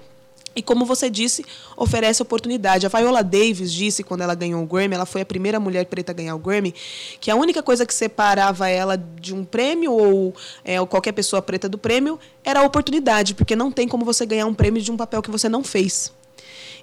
E 0.55 0.63
como 0.63 0.85
você 0.85 1.09
disse, 1.09 1.45
oferece 1.75 2.21
oportunidade. 2.21 2.85
A 2.85 2.89
Viola 2.89 3.21
Davis 3.21 3.73
disse, 3.73 4.03
quando 4.03 4.21
ela 4.21 4.33
ganhou 4.33 4.63
o 4.63 4.65
Grammy, 4.65 4.95
ela 4.95 5.05
foi 5.05 5.21
a 5.21 5.25
primeira 5.25 5.59
mulher 5.59 5.85
preta 5.85 6.13
a 6.13 6.15
ganhar 6.15 6.33
o 6.33 6.39
Grammy, 6.39 6.73
que 7.19 7.29
a 7.29 7.35
única 7.35 7.61
coisa 7.61 7.85
que 7.85 7.93
separava 7.93 8.69
ela 8.69 8.95
de 8.95 9.35
um 9.35 9.43
prêmio 9.43 9.91
ou, 9.91 10.33
é, 10.63 10.79
ou 10.79 10.87
qualquer 10.87 11.11
pessoa 11.11 11.41
preta 11.41 11.67
do 11.67 11.77
prêmio 11.77 12.17
era 12.41 12.61
a 12.61 12.63
oportunidade, 12.63 13.35
porque 13.35 13.53
não 13.53 13.69
tem 13.69 13.85
como 13.85 14.05
você 14.05 14.25
ganhar 14.25 14.45
um 14.45 14.53
prêmio 14.53 14.81
de 14.81 14.89
um 14.89 14.95
papel 14.95 15.21
que 15.21 15.29
você 15.29 15.49
não 15.49 15.61
fez. 15.61 16.13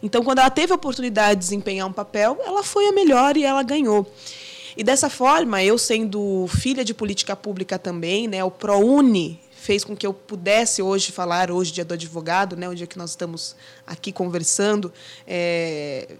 Então, 0.02 0.22
quando 0.22 0.40
ela 0.40 0.50
teve 0.50 0.72
a 0.72 0.76
oportunidade 0.76 1.36
de 1.36 1.46
desempenhar 1.46 1.88
um 1.88 1.92
papel, 1.92 2.38
ela 2.44 2.62
foi 2.62 2.88
a 2.88 2.92
melhor 2.92 3.36
e 3.38 3.44
ela 3.44 3.62
ganhou. 3.62 4.06
E 4.76 4.82
dessa 4.82 5.10
forma, 5.10 5.62
eu 5.62 5.76
sendo 5.76 6.46
filha 6.48 6.84
de 6.84 6.94
política 6.94 7.36
pública 7.36 7.78
também, 7.78 8.26
né, 8.26 8.42
o 8.42 8.50
ProUni 8.50 9.40
fez 9.50 9.84
com 9.84 9.94
que 9.94 10.06
eu 10.06 10.12
pudesse 10.12 10.82
hoje 10.82 11.12
falar, 11.12 11.50
hoje 11.50 11.72
dia 11.72 11.84
do 11.84 11.94
advogado, 11.94 12.56
né, 12.56 12.68
o 12.68 12.74
dia 12.74 12.86
que 12.86 12.98
nós 12.98 13.10
estamos 13.10 13.54
aqui 13.86 14.10
conversando, 14.10 14.92
é, 15.26 16.16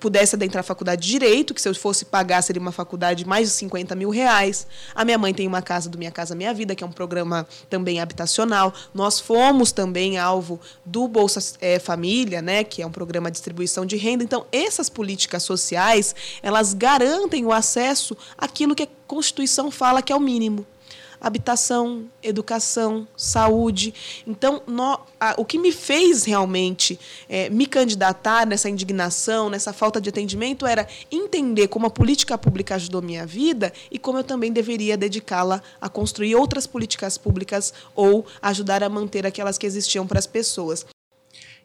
pudesse 0.00 0.34
adentrar 0.34 0.60
a 0.60 0.64
faculdade 0.64 1.02
de 1.02 1.10
Direito, 1.10 1.52
que 1.52 1.60
se 1.60 1.68
eu 1.68 1.74
fosse 1.74 2.06
pagar 2.06 2.42
seria 2.42 2.60
uma 2.60 2.72
faculdade 2.72 3.22
de 3.22 3.28
mais 3.28 3.48
de 3.48 3.54
50 3.54 3.94
mil 3.94 4.08
reais. 4.10 4.66
A 4.94 5.04
minha 5.04 5.18
mãe 5.18 5.34
tem 5.34 5.46
uma 5.46 5.60
casa 5.60 5.90
do 5.90 5.98
Minha 5.98 6.10
Casa 6.10 6.34
Minha 6.34 6.54
Vida, 6.54 6.74
que 6.74 6.82
é 6.82 6.86
um 6.86 6.92
programa 6.92 7.46
também 7.68 8.00
habitacional. 8.00 8.72
Nós 8.94 9.20
fomos 9.20 9.70
também 9.70 10.18
alvo 10.18 10.58
do 10.84 11.06
Bolsa 11.06 11.40
é, 11.60 11.78
Família, 11.78 12.40
né, 12.40 12.64
que 12.64 12.80
é 12.80 12.86
um 12.86 12.90
programa 12.90 13.30
de 13.30 13.34
distribuição 13.34 13.84
de 13.84 13.96
renda. 13.96 14.24
Então, 14.24 14.46
essas 14.50 14.88
políticas 14.88 15.42
sociais, 15.42 16.14
elas 16.42 16.72
garantem 16.72 17.44
o 17.44 17.52
acesso 17.52 18.16
àquilo 18.38 18.74
que 18.74 18.84
a 18.84 18.88
Constituição 19.06 19.70
fala 19.70 20.00
que 20.00 20.12
é 20.12 20.16
o 20.16 20.20
mínimo 20.20 20.66
habitação, 21.20 22.04
educação, 22.22 23.06
saúde. 23.16 23.92
Então, 24.26 24.62
no, 24.66 24.98
a, 25.20 25.34
o 25.36 25.44
que 25.44 25.58
me 25.58 25.70
fez 25.72 26.24
realmente 26.24 26.98
é, 27.28 27.50
me 27.50 27.66
candidatar 27.66 28.46
nessa 28.46 28.68
indignação, 28.68 29.50
nessa 29.50 29.72
falta 29.72 30.00
de 30.00 30.08
atendimento, 30.08 30.66
era 30.66 30.88
entender 31.10 31.68
como 31.68 31.86
a 31.86 31.90
política 31.90 32.38
pública 32.38 32.76
ajudou 32.76 33.02
minha 33.02 33.26
vida 33.26 33.72
e 33.90 33.98
como 33.98 34.18
eu 34.18 34.24
também 34.24 34.52
deveria 34.52 34.96
dedicá-la 34.96 35.62
a 35.80 35.88
construir 35.88 36.34
outras 36.34 36.66
políticas 36.66 37.18
públicas 37.18 37.72
ou 37.94 38.24
ajudar 38.40 38.82
a 38.82 38.88
manter 38.88 39.26
aquelas 39.26 39.58
que 39.58 39.66
existiam 39.66 40.06
para 40.06 40.18
as 40.18 40.26
pessoas. 40.26 40.86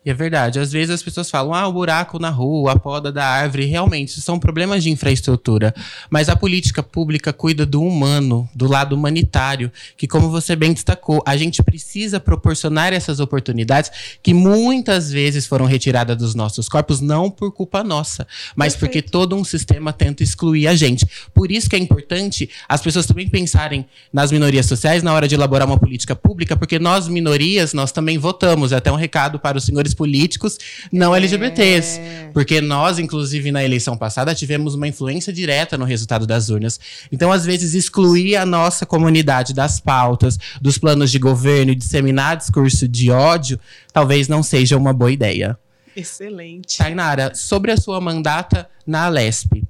E 0.06 0.12
é 0.12 0.14
verdade, 0.14 0.60
às 0.60 0.72
vezes 0.72 0.92
as 0.92 1.02
pessoas 1.02 1.32
falam, 1.32 1.52
ah, 1.52 1.68
o 1.68 1.74
buraco 1.74 2.20
na 2.20 2.30
rua, 2.30 2.74
a 2.74 2.80
poda 2.80 3.12
da 3.12 3.26
árvore, 3.26 3.66
realmente 3.66 4.22
são 4.22 4.38
problemas 4.38 4.84
de 4.84 4.92
infraestrutura. 4.92 5.74
Mas 6.12 6.30
a 6.30 6.36
política 6.36 6.84
pública 6.84 7.34
cuida 7.34 7.66
do 7.66 7.82
humano, 7.82 8.48
do 8.54 8.68
lado 8.68 8.94
humanitário, 8.94 9.72
que, 9.98 10.08
como 10.08 10.30
você 10.30 10.56
bem 10.56 10.74
destacou, 10.74 11.24
a 11.26 11.36
gente 11.36 11.64
precisa 11.64 12.20
proporcionar 12.20 12.94
essas 12.94 13.20
oportunidades 13.20 13.90
que 14.22 14.32
muitas 14.32 15.10
vezes 15.10 15.48
foram 15.48 15.66
retiradas 15.66 16.16
dos 16.18 16.36
nossos 16.36 16.70
corpos, 16.70 17.02
não 17.02 17.32
por 17.32 17.52
culpa 17.52 17.84
nossa, 17.84 18.28
mas 18.56 18.74
Perfeito. 18.74 18.92
porque 18.92 19.12
todo 19.12 19.36
um 19.36 19.44
sistema 19.44 19.92
tenta 19.92 20.22
excluir 20.22 20.68
a 20.68 20.76
gente. 20.76 21.08
Por 21.34 21.52
isso 21.52 21.68
que 21.68 21.76
é 21.76 21.80
importante 21.80 22.48
as 22.70 22.80
pessoas 22.80 23.08
também 23.08 23.28
pensarem 23.28 23.88
nas 24.14 24.32
minorias 24.32 24.68
sociais 24.68 25.02
na 25.02 25.12
hora 25.14 25.28
de 25.28 25.34
elaborar 25.34 25.68
uma 25.68 25.80
política 25.80 26.16
pública, 26.16 26.56
porque 26.56 26.78
nós, 26.78 27.08
minorias, 27.08 27.74
nós 27.74 27.92
também 27.92 28.20
votamos. 28.20 28.72
É 28.72 28.76
até 28.76 28.92
um 28.92 28.96
recado 28.96 29.40
para 29.40 29.58
os 29.58 29.64
senhores 29.64 29.95
políticos 29.96 30.58
não 30.92 31.16
é. 31.16 31.18
LGBTs. 31.18 32.00
Porque 32.34 32.62
nós, 32.62 33.00
inclusive, 33.00 33.52
na 33.52 33.64
eleição 33.64 33.98
passada, 33.98 34.36
tivemos 34.36 34.76
uma 34.76 34.88
influência 34.88 35.34
direta 35.34 35.78
no 35.78 35.86
resultado 35.86 36.28
das 36.28 36.50
urnas. 36.50 36.80
Então, 37.12 37.32
às 37.32 37.46
vezes, 37.46 37.74
excluir 37.74 38.36
a 38.36 38.46
nossa 38.46 38.86
comunidade 38.86 39.54
das 39.54 39.80
pautas, 39.80 40.38
dos 40.62 40.78
planos 40.78 41.10
de 41.10 41.18
governo 41.18 41.72
e 41.72 41.76
disseminar 41.76 42.38
discurso 42.38 42.88
de 42.88 43.10
ódio, 43.10 43.60
talvez 43.92 44.28
não 44.28 44.44
seja 44.44 44.78
uma 44.78 44.94
boa 44.94 45.12
ideia. 45.12 45.58
Excelente. 45.96 46.78
Tainara, 46.78 47.34
sobre 47.34 47.72
a 47.72 47.78
sua 47.78 48.02
mandata 48.02 48.70
na 48.86 49.06
Alesp 49.06 49.64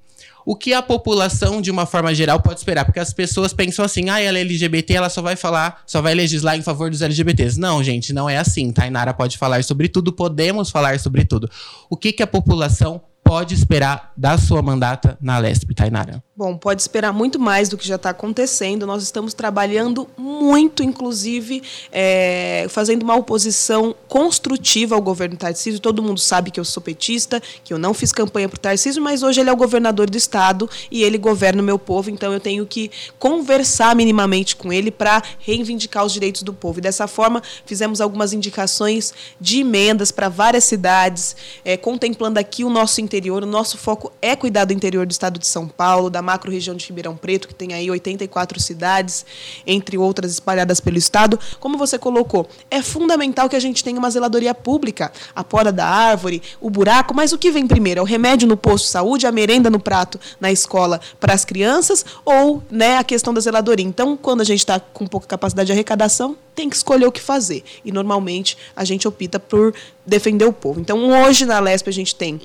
o 0.46 0.56
que 0.56 0.74
a 0.74 0.82
população, 0.82 1.60
de 1.60 1.72
uma 1.72 1.86
forma 1.86 2.14
geral, 2.14 2.40
pode 2.40 2.60
esperar. 2.60 2.86
Porque 2.86 3.00
as 3.00 3.12
pessoas 3.12 3.52
pensam 3.52 3.84
assim, 3.84 4.10
ah, 4.10 4.22
ela 4.22 4.38
é 4.38 4.42
LGBT, 4.42 4.94
ela 4.94 5.10
só 5.10 5.22
vai 5.22 5.36
falar, 5.36 5.82
só 5.88 6.02
vai 6.02 6.14
legislar 6.14 6.56
em 6.56 6.62
favor 6.62 6.90
dos 6.92 7.02
LGBTs. 7.02 7.60
Não, 7.60 7.84
gente, 7.84 8.14
não 8.14 8.30
é 8.30 8.38
assim. 8.38 8.72
Tainara 8.72 9.14
pode 9.14 9.38
falar 9.38 9.64
sobre 9.64 9.88
tudo, 9.88 10.14
podemos 10.14 10.70
falar 10.70 11.00
sobre 11.00 11.26
tudo. 11.26 11.50
O 11.90 11.98
que, 11.98 12.12
que 12.12 12.22
a 12.22 12.28
população 12.28 13.02
pode 13.24 13.56
esperar 13.56 14.14
da 14.16 14.38
sua 14.38 14.62
mandata 14.62 15.18
na 15.20 15.40
Lesp, 15.40 15.74
Tainara? 15.74 16.24
Bom, 16.38 16.58
pode 16.58 16.82
esperar 16.82 17.14
muito 17.14 17.40
mais 17.40 17.70
do 17.70 17.78
que 17.78 17.88
já 17.88 17.96
está 17.96 18.10
acontecendo. 18.10 18.86
Nós 18.86 19.02
estamos 19.02 19.34
trabalhando 19.34 20.06
muito, 20.18 20.84
inclusive, 20.84 21.64
é, 21.94 22.68
fazendo 22.70 23.04
uma 23.04 23.16
oposição 23.16 23.96
construtiva 24.10 24.96
ao 24.96 25.02
governo 25.02 25.38
Tarcísio. 25.38 25.80
Todo 25.80 26.04
mundo 26.04 26.20
sabe 26.20 26.52
que 26.52 26.60
eu 26.60 26.66
sou 26.66 26.84
petista, 26.84 27.42
que 27.64 27.74
eu 27.74 27.78
não 27.78 27.94
fiz 27.94 28.12
campanha 28.12 28.50
para 28.50 28.58
o 28.58 28.60
Tarcísio, 28.60 29.02
mas 29.02 29.24
hoje 29.24 29.40
ele 29.40 29.50
é 29.50 29.54
o 29.54 29.56
governador 29.56 30.10
do 30.10 30.18
estado 30.18 30.70
e 30.92 31.04
ele 31.04 31.18
governa 31.18 31.62
o 31.62 31.66
meu 31.66 31.80
povo, 31.80 32.10
então 32.10 32.34
eu 32.34 32.40
tenho 32.42 32.66
que 32.66 32.92
conversar 33.18 33.96
minimamente 33.96 34.58
com 34.58 34.74
ele 34.74 34.92
para 34.92 35.24
reivindicar 35.40 36.04
os 36.04 36.12
direitos 36.12 36.44
do 36.44 36.54
povo. 36.54 36.80
E 36.80 36.82
dessa 36.82 37.08
forma, 37.08 37.42
fizemos 37.66 38.02
algumas 38.02 38.34
indicações 38.34 39.14
de 39.40 39.62
emendas 39.62 40.12
para 40.12 40.28
várias 40.28 40.66
cidades, 40.66 41.34
é, 41.64 41.78
contemplando 41.78 42.38
aqui 42.38 42.66
o 42.66 42.70
nosso 42.70 43.00
interior. 43.00 43.42
O 43.42 43.48
nosso 43.48 43.78
foco 43.78 44.12
é 44.22 44.36
cuidar 44.36 44.66
do 44.66 44.74
interior 44.74 45.06
do 45.06 45.12
estado 45.12 45.40
de 45.40 45.48
São 45.48 45.66
Paulo, 45.66 46.10
da 46.10 46.25
macro 46.26 46.52
região 46.52 46.76
de 46.76 46.86
Ribeirão 46.86 47.16
Preto, 47.16 47.48
que 47.48 47.56
tem 47.56 47.74
aí 47.74 47.90
84 47.90 48.60
cidades, 48.60 49.26
entre 49.66 49.98
outras 49.98 50.32
espalhadas 50.32 50.80
pelo 50.80 50.98
estado. 50.98 51.40
Como 51.60 51.78
você 51.78 51.98
colocou, 51.98 52.48
é 52.70 52.82
fundamental 52.82 53.48
que 53.48 53.56
a 53.56 53.60
gente 53.60 53.84
tenha 53.84 53.98
uma 53.98 54.10
zeladoria 54.10 54.54
pública, 54.54 55.12
a 55.36 55.44
poda 55.44 55.72
da 55.72 55.88
árvore, 55.88 56.42
o 56.60 56.70
buraco, 56.70 57.14
mas 57.14 57.32
o 57.32 57.38
que 57.38 57.52
vem 57.52 57.68
primeiro? 57.68 58.00
É 58.00 58.04
o 58.04 58.06
remédio 58.06 58.48
no 58.48 58.58
posto 58.58 58.86
de 58.86 58.92
saúde, 58.92 59.28
a 59.28 59.32
merenda 59.32 59.70
no 59.70 59.80
prato 59.80 60.20
na 60.40 60.52
escola 60.52 61.00
para 61.20 61.34
as 61.34 61.46
crianças 61.46 62.06
ou 62.26 62.62
né, 62.70 62.98
a 62.98 63.04
questão 63.04 63.34
da 63.34 63.40
zeladoria? 63.40 63.86
Então, 63.86 64.18
quando 64.18 64.42
a 64.42 64.46
gente 64.46 64.60
está 64.60 64.80
com 64.80 65.06
pouca 65.06 65.28
capacidade 65.28 65.68
de 65.68 65.74
arrecadação, 65.74 66.36
tem 66.56 66.70
que 66.70 66.76
escolher 66.76 67.06
o 67.06 67.12
que 67.12 67.22
fazer. 67.22 67.64
E 67.84 67.92
normalmente 67.92 68.58
a 68.76 68.84
gente 68.84 69.08
opta 69.08 69.40
por 69.40 69.74
defender 70.06 70.46
o 70.46 70.54
povo. 70.54 70.80
Então, 70.80 71.10
hoje 71.24 71.46
na 71.46 71.60
Lesp 71.60 71.90
a 71.90 71.94
gente 71.94 72.16
tem 72.16 72.40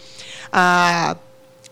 a 0.53 1.17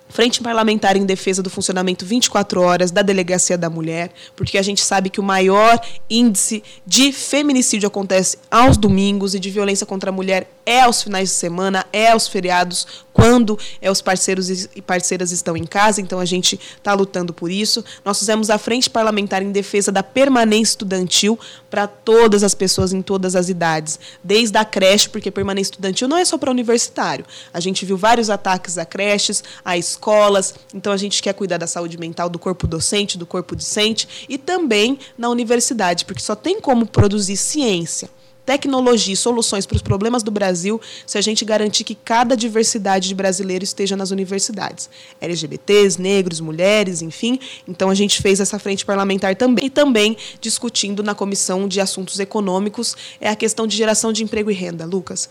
Frente 0.08 0.42
Parlamentar 0.42 0.96
em 0.96 1.04
Defesa 1.04 1.42
do 1.42 1.50
Funcionamento 1.50 2.04
24 2.06 2.60
Horas 2.60 2.90
da 2.90 3.02
Delegacia 3.02 3.58
da 3.58 3.68
Mulher, 3.68 4.10
porque 4.34 4.58
a 4.58 4.62
gente 4.62 4.80
sabe 4.80 5.10
que 5.10 5.20
o 5.20 5.22
maior 5.22 5.80
índice 6.08 6.62
de 6.86 7.12
feminicídio 7.12 7.86
acontece 7.86 8.38
aos 8.50 8.76
domingos 8.76 9.34
e 9.34 9.40
de 9.40 9.50
violência 9.50 9.86
contra 9.86 10.10
a 10.10 10.12
mulher 10.12 10.50
é 10.68 10.82
aos 10.82 11.02
finais 11.02 11.30
de 11.30 11.34
semana, 11.34 11.86
é 11.94 12.10
aos 12.10 12.28
feriados, 12.28 12.86
quando 13.10 13.58
é, 13.80 13.90
os 13.90 14.02
parceiros 14.02 14.50
e 14.76 14.82
parceiras 14.82 15.32
estão 15.32 15.56
em 15.56 15.64
casa, 15.64 15.98
então 15.98 16.20
a 16.20 16.26
gente 16.26 16.60
está 16.76 16.92
lutando 16.92 17.32
por 17.32 17.50
isso. 17.50 17.82
Nós 18.04 18.18
fizemos 18.18 18.50
a 18.50 18.58
Frente 18.58 18.90
Parlamentar 18.90 19.42
em 19.42 19.50
Defesa 19.50 19.90
da 19.90 20.02
Permanência 20.02 20.72
Estudantil 20.72 21.38
para 21.70 21.86
todas 21.86 22.42
as 22.42 22.54
pessoas 22.54 22.92
em 22.92 23.00
todas 23.00 23.34
as 23.34 23.48
idades, 23.48 23.98
desde 24.22 24.58
a 24.58 24.64
creche, 24.64 25.08
porque 25.08 25.30
permanência 25.30 25.70
estudantil 25.70 26.06
não 26.06 26.18
é 26.18 26.24
só 26.24 26.36
para 26.36 26.50
universitário. 26.50 27.24
A 27.52 27.60
gente 27.60 27.86
viu 27.86 27.96
vários 27.96 28.28
ataques 28.28 28.76
a 28.76 28.84
creches, 28.84 29.42
a 29.64 29.76
escolas, 29.78 30.54
então 30.74 30.92
a 30.92 30.98
gente 30.98 31.22
quer 31.22 31.32
cuidar 31.32 31.56
da 31.56 31.66
saúde 31.66 31.96
mental 31.96 32.28
do 32.28 32.38
corpo 32.38 32.66
docente, 32.66 33.16
do 33.16 33.24
corpo 33.24 33.56
discente 33.56 34.26
e 34.28 34.36
também 34.36 34.98
na 35.16 35.30
universidade, 35.30 36.04
porque 36.04 36.20
só 36.20 36.34
tem 36.34 36.60
como 36.60 36.84
produzir 36.86 37.38
ciência 37.38 38.10
tecnologia 38.48 39.12
e 39.12 39.16
soluções 39.16 39.66
para 39.66 39.76
os 39.76 39.82
problemas 39.82 40.22
do 40.22 40.30
Brasil 40.30 40.80
se 41.06 41.18
a 41.18 41.20
gente 41.20 41.44
garantir 41.44 41.84
que 41.84 41.94
cada 41.94 42.34
diversidade 42.34 43.06
de 43.06 43.14
brasileiro 43.14 43.62
esteja 43.62 43.94
nas 43.94 44.10
universidades. 44.10 44.88
LGBTs, 45.20 46.00
negros, 46.00 46.40
mulheres, 46.40 47.02
enfim. 47.02 47.38
Então 47.68 47.90
a 47.90 47.94
gente 47.94 48.22
fez 48.22 48.40
essa 48.40 48.58
frente 48.58 48.86
parlamentar 48.86 49.36
também. 49.36 49.66
E 49.66 49.68
também 49.68 50.16
discutindo 50.40 51.02
na 51.02 51.14
Comissão 51.14 51.68
de 51.68 51.78
Assuntos 51.78 52.18
Econômicos 52.18 52.96
é 53.20 53.28
a 53.28 53.36
questão 53.36 53.66
de 53.66 53.76
geração 53.76 54.14
de 54.14 54.24
emprego 54.24 54.50
e 54.50 54.54
renda. 54.54 54.86
Lucas, 54.86 55.28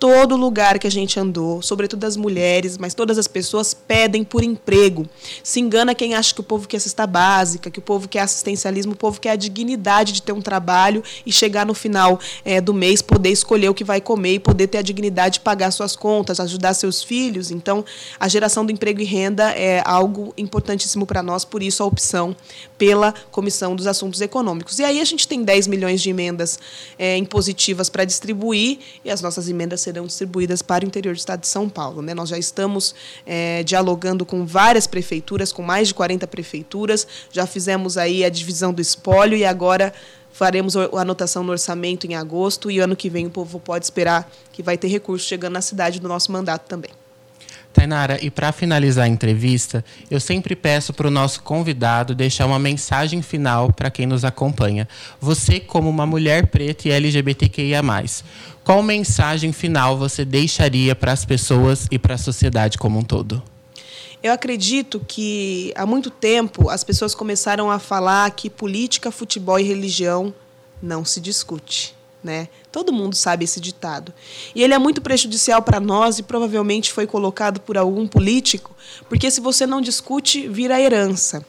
todo 0.00 0.34
lugar 0.34 0.78
que 0.78 0.86
a 0.86 0.90
gente 0.90 1.20
andou, 1.20 1.60
sobretudo 1.60 2.04
as 2.04 2.16
mulheres, 2.16 2.78
mas 2.78 2.94
todas 2.94 3.18
as 3.18 3.28
pessoas 3.28 3.74
pedem 3.74 4.24
por 4.24 4.42
emprego. 4.42 5.06
Se 5.44 5.60
engana 5.60 5.94
quem 5.94 6.14
acha 6.14 6.34
que 6.34 6.40
o 6.40 6.42
povo 6.42 6.66
quer 6.66 6.80
cesta 6.80 7.06
básica, 7.06 7.70
que 7.70 7.78
o 7.78 7.82
povo 7.82 8.08
quer 8.08 8.20
assistencialismo, 8.20 8.94
o 8.94 8.96
povo 8.96 9.20
quer 9.20 9.32
a 9.32 9.36
dignidade 9.36 10.14
de 10.14 10.22
ter 10.22 10.32
um 10.32 10.40
trabalho 10.40 11.04
e 11.26 11.30
chegar 11.30 11.66
no 11.66 11.74
final 11.74 12.18
é, 12.46 12.62
do 12.62 12.72
mês 12.72 13.02
poder 13.02 13.28
escolher 13.28 13.68
o 13.68 13.74
que 13.74 13.84
vai 13.84 14.00
comer 14.00 14.34
e 14.34 14.38
poder 14.38 14.68
ter 14.68 14.78
a 14.78 14.82
dignidade 14.82 15.34
de 15.34 15.40
pagar 15.40 15.70
suas 15.70 15.94
contas, 15.94 16.40
ajudar 16.40 16.72
seus 16.72 17.02
filhos. 17.02 17.50
Então, 17.50 17.84
a 18.18 18.26
geração 18.26 18.64
do 18.64 18.72
emprego 18.72 19.02
e 19.02 19.04
renda 19.04 19.50
é 19.50 19.82
algo 19.84 20.32
importantíssimo 20.38 21.04
para 21.04 21.22
nós, 21.22 21.44
por 21.44 21.62
isso 21.62 21.82
a 21.82 21.86
opção 21.86 22.34
pela 22.78 23.12
Comissão 23.30 23.76
dos 23.76 23.86
Assuntos 23.86 24.22
Econômicos. 24.22 24.78
E 24.78 24.84
aí 24.84 24.98
a 24.98 25.04
gente 25.04 25.28
tem 25.28 25.42
10 25.42 25.66
milhões 25.66 26.00
de 26.00 26.08
emendas 26.08 26.58
é, 26.98 27.18
impositivas 27.18 27.90
para 27.90 28.06
distribuir 28.06 28.78
e 29.04 29.10
as 29.10 29.20
nossas 29.20 29.46
emendas 29.46 29.82
serão 29.82 29.89
distribuídas 29.92 30.62
para 30.62 30.84
o 30.84 30.88
interior 30.88 31.14
do 31.14 31.18
estado 31.18 31.40
de 31.40 31.48
São 31.48 31.68
Paulo. 31.68 32.02
Né? 32.02 32.14
Nós 32.14 32.28
já 32.28 32.38
estamos 32.38 32.94
é, 33.26 33.62
dialogando 33.62 34.24
com 34.24 34.44
várias 34.46 34.86
prefeituras, 34.86 35.52
com 35.52 35.62
mais 35.62 35.88
de 35.88 35.94
40 35.94 36.26
prefeituras, 36.26 37.06
já 37.30 37.46
fizemos 37.46 37.96
aí 37.96 38.24
a 38.24 38.28
divisão 38.28 38.72
do 38.72 38.80
espólio 38.80 39.36
e 39.36 39.44
agora 39.44 39.92
faremos 40.32 40.76
a 40.76 40.88
anotação 41.00 41.42
no 41.42 41.52
orçamento 41.52 42.06
em 42.06 42.14
agosto 42.14 42.70
e 42.70 42.78
ano 42.78 42.96
que 42.96 43.10
vem 43.10 43.26
o 43.26 43.30
povo 43.30 43.58
pode 43.58 43.84
esperar 43.84 44.30
que 44.52 44.62
vai 44.62 44.78
ter 44.78 44.88
recursos 44.88 45.26
chegando 45.26 45.54
na 45.54 45.60
cidade 45.60 46.00
do 46.00 46.08
nosso 46.08 46.30
mandato 46.32 46.66
também. 46.68 46.90
Tainara, 47.72 48.18
e 48.22 48.30
para 48.30 48.52
finalizar 48.52 49.04
a 49.04 49.08
entrevista, 49.08 49.84
eu 50.10 50.18
sempre 50.18 50.56
peço 50.56 50.92
para 50.92 51.06
o 51.06 51.10
nosso 51.10 51.42
convidado 51.42 52.14
deixar 52.14 52.46
uma 52.46 52.58
mensagem 52.58 53.22
final 53.22 53.72
para 53.72 53.90
quem 53.90 54.06
nos 54.06 54.24
acompanha. 54.24 54.88
Você, 55.20 55.60
como 55.60 55.88
uma 55.88 56.04
mulher 56.04 56.48
preta 56.48 56.88
e 56.88 56.90
LGBTQIA, 56.90 57.80
qual 58.64 58.82
mensagem 58.82 59.52
final 59.52 59.96
você 59.96 60.24
deixaria 60.24 60.94
para 60.94 61.12
as 61.12 61.24
pessoas 61.24 61.86
e 61.90 61.98
para 61.98 62.14
a 62.14 62.18
sociedade 62.18 62.76
como 62.76 62.98
um 62.98 63.02
todo? 63.02 63.42
Eu 64.22 64.32
acredito 64.32 65.00
que 65.06 65.72
há 65.74 65.86
muito 65.86 66.10
tempo 66.10 66.68
as 66.68 66.84
pessoas 66.84 67.14
começaram 67.14 67.70
a 67.70 67.78
falar 67.78 68.30
que 68.32 68.50
política, 68.50 69.10
futebol 69.10 69.58
e 69.58 69.62
religião 69.62 70.34
não 70.82 71.04
se 71.04 71.20
discute. 71.20 71.94
Né? 72.22 72.48
Todo 72.70 72.92
mundo 72.92 73.16
sabe 73.16 73.44
esse 73.44 73.58
ditado. 73.58 74.12
E 74.54 74.62
ele 74.62 74.74
é 74.74 74.78
muito 74.78 75.00
prejudicial 75.00 75.62
para 75.62 75.80
nós 75.80 76.18
e 76.18 76.22
provavelmente 76.22 76.92
foi 76.92 77.06
colocado 77.06 77.60
por 77.60 77.78
algum 77.78 78.06
político, 78.06 78.76
porque 79.08 79.30
se 79.30 79.40
você 79.40 79.66
não 79.66 79.80
discute, 79.80 80.46
vira 80.46 80.78
herança. 80.78 81.42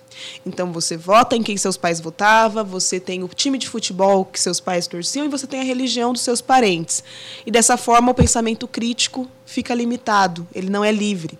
Então 0.45 0.71
você 0.71 0.95
vota 0.95 1.35
em 1.35 1.43
quem 1.43 1.57
seus 1.57 1.75
pais 1.75 1.99
votavam, 1.99 2.63
você 2.63 3.01
tem 3.01 3.21
o 3.21 3.27
time 3.27 3.57
de 3.57 3.67
futebol 3.67 4.23
que 4.23 4.39
seus 4.39 4.61
pais 4.61 4.87
torciam 4.87 5.25
e 5.25 5.29
você 5.29 5.45
tem 5.45 5.59
a 5.59 5.63
religião 5.63 6.13
dos 6.13 6.21
seus 6.21 6.39
parentes. 6.39 7.03
E 7.45 7.51
dessa 7.51 7.75
forma 7.75 8.11
o 8.11 8.15
pensamento 8.15 8.65
crítico 8.65 9.27
fica 9.45 9.73
limitado, 9.73 10.47
ele 10.55 10.69
não 10.69 10.85
é 10.85 10.91
livre. 10.91 11.37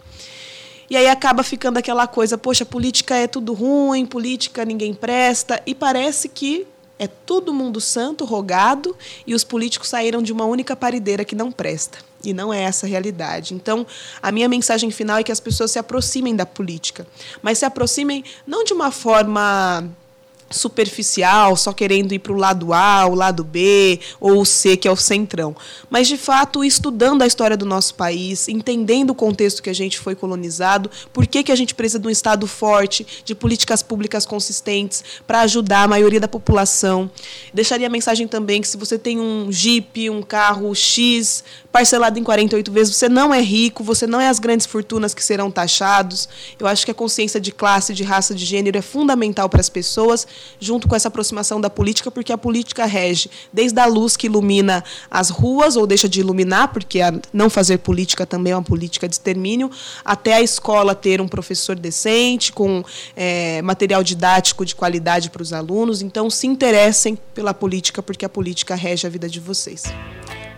E 0.89 0.97
aí 0.97 1.07
acaba 1.07 1.41
ficando 1.41 1.77
aquela 1.77 2.05
coisa, 2.05 2.37
poxa, 2.37 2.65
política 2.65 3.15
é 3.15 3.25
tudo 3.25 3.53
ruim, 3.53 4.05
política 4.05 4.65
ninguém 4.65 4.93
presta, 4.93 5.61
e 5.65 5.73
parece 5.73 6.27
que 6.27 6.67
é 7.01 7.07
todo 7.07 7.51
mundo 7.51 7.81
santo, 7.81 8.23
rogado, 8.25 8.95
e 9.25 9.33
os 9.33 9.43
políticos 9.43 9.89
saíram 9.89 10.21
de 10.21 10.31
uma 10.31 10.45
única 10.45 10.75
parideira 10.75 11.25
que 11.25 11.33
não 11.33 11.51
presta. 11.51 11.97
E 12.23 12.31
não 12.31 12.53
é 12.53 12.61
essa 12.61 12.85
a 12.85 12.89
realidade. 12.89 13.55
Então, 13.55 13.87
a 14.21 14.31
minha 14.31 14.47
mensagem 14.47 14.91
final 14.91 15.17
é 15.17 15.23
que 15.23 15.31
as 15.31 15.39
pessoas 15.39 15.71
se 15.71 15.79
aproximem 15.79 16.35
da 16.35 16.45
política, 16.45 17.07
mas 17.41 17.57
se 17.57 17.65
aproximem 17.65 18.23
não 18.45 18.63
de 18.63 18.71
uma 18.71 18.91
forma 18.91 19.83
superficial, 20.51 21.55
só 21.55 21.73
querendo 21.73 22.13
ir 22.13 22.19
para 22.19 22.33
o 22.33 22.37
lado 22.37 22.73
A, 22.73 23.05
o 23.05 23.15
lado 23.15 23.43
B 23.43 23.99
ou 24.19 24.41
o 24.41 24.45
C, 24.45 24.77
que 24.77 24.87
é 24.87 24.91
o 24.91 24.95
centrão. 24.95 25.55
Mas, 25.89 26.07
de 26.07 26.17
fato, 26.17 26.63
estudando 26.63 27.21
a 27.21 27.27
história 27.27 27.57
do 27.57 27.65
nosso 27.65 27.95
país, 27.95 28.47
entendendo 28.47 29.11
o 29.11 29.15
contexto 29.15 29.63
que 29.63 29.69
a 29.69 29.73
gente 29.73 29.99
foi 29.99 30.15
colonizado, 30.15 30.89
por 31.11 31.25
que, 31.25 31.43
que 31.43 31.51
a 31.51 31.55
gente 31.55 31.73
precisa 31.73 31.99
de 31.99 32.07
um 32.07 32.11
Estado 32.11 32.45
forte, 32.45 33.05
de 33.23 33.33
políticas 33.33 33.81
públicas 33.81 34.25
consistentes 34.25 35.03
para 35.25 35.41
ajudar 35.41 35.83
a 35.83 35.87
maioria 35.87 36.19
da 36.19 36.27
população. 36.27 37.09
Deixaria 37.53 37.87
a 37.87 37.89
mensagem 37.89 38.27
também 38.27 38.61
que 38.61 38.67
se 38.67 38.77
você 38.77 38.97
tem 38.97 39.19
um 39.19 39.51
Jeep, 39.51 40.09
um 40.09 40.21
carro 40.21 40.73
X, 40.75 41.43
parcelado 41.71 42.19
em 42.19 42.23
48 42.23 42.71
vezes, 42.71 42.95
você 42.95 43.07
não 43.07 43.33
é 43.33 43.41
rico, 43.41 43.83
você 43.83 44.05
não 44.05 44.19
é 44.19 44.27
as 44.27 44.39
grandes 44.39 44.65
fortunas 44.65 45.13
que 45.13 45.23
serão 45.23 45.49
taxados. 45.49 46.27
Eu 46.59 46.67
acho 46.67 46.85
que 46.85 46.91
a 46.91 46.93
consciência 46.93 47.39
de 47.39 47.51
classe, 47.51 47.93
de 47.93 48.03
raça, 48.03 48.35
de 48.35 48.45
gênero 48.45 48.77
é 48.77 48.81
fundamental 48.81 49.47
para 49.47 49.61
as 49.61 49.69
pessoas, 49.69 50.27
junto 50.59 50.87
com 50.87 50.95
essa 50.95 51.07
aproximação 51.07 51.61
da 51.61 51.69
política, 51.69 52.11
porque 52.11 52.33
a 52.33 52.37
política 52.37 52.85
rege 52.85 53.29
desde 53.53 53.79
a 53.79 53.85
luz 53.85 54.17
que 54.17 54.27
ilumina 54.27 54.83
as 55.09 55.29
ruas 55.29 55.75
ou 55.75 55.87
deixa 55.87 56.09
de 56.09 56.19
iluminar, 56.19 56.69
porque 56.69 56.99
não 57.31 57.49
fazer 57.49 57.77
política 57.77 58.25
também 58.25 58.53
é 58.53 58.55
uma 58.55 58.63
política 58.63 59.07
de 59.07 59.15
extermínio, 59.15 59.71
até 60.03 60.33
a 60.33 60.41
escola 60.41 60.93
ter 60.93 61.21
um 61.21 61.27
professor 61.27 61.77
decente, 61.77 62.51
com 62.51 62.83
é, 63.15 63.61
material 63.61 64.03
didático 64.03 64.65
de 64.65 64.75
qualidade 64.75 65.29
para 65.29 65.41
os 65.41 65.53
alunos. 65.53 66.01
Então, 66.01 66.29
se 66.29 66.47
interessem 66.47 67.17
pela 67.33 67.53
política, 67.53 68.03
porque 68.03 68.25
a 68.25 68.29
política 68.29 68.75
rege 68.75 69.07
a 69.07 69.09
vida 69.09 69.29
de 69.29 69.39
vocês. 69.39 69.83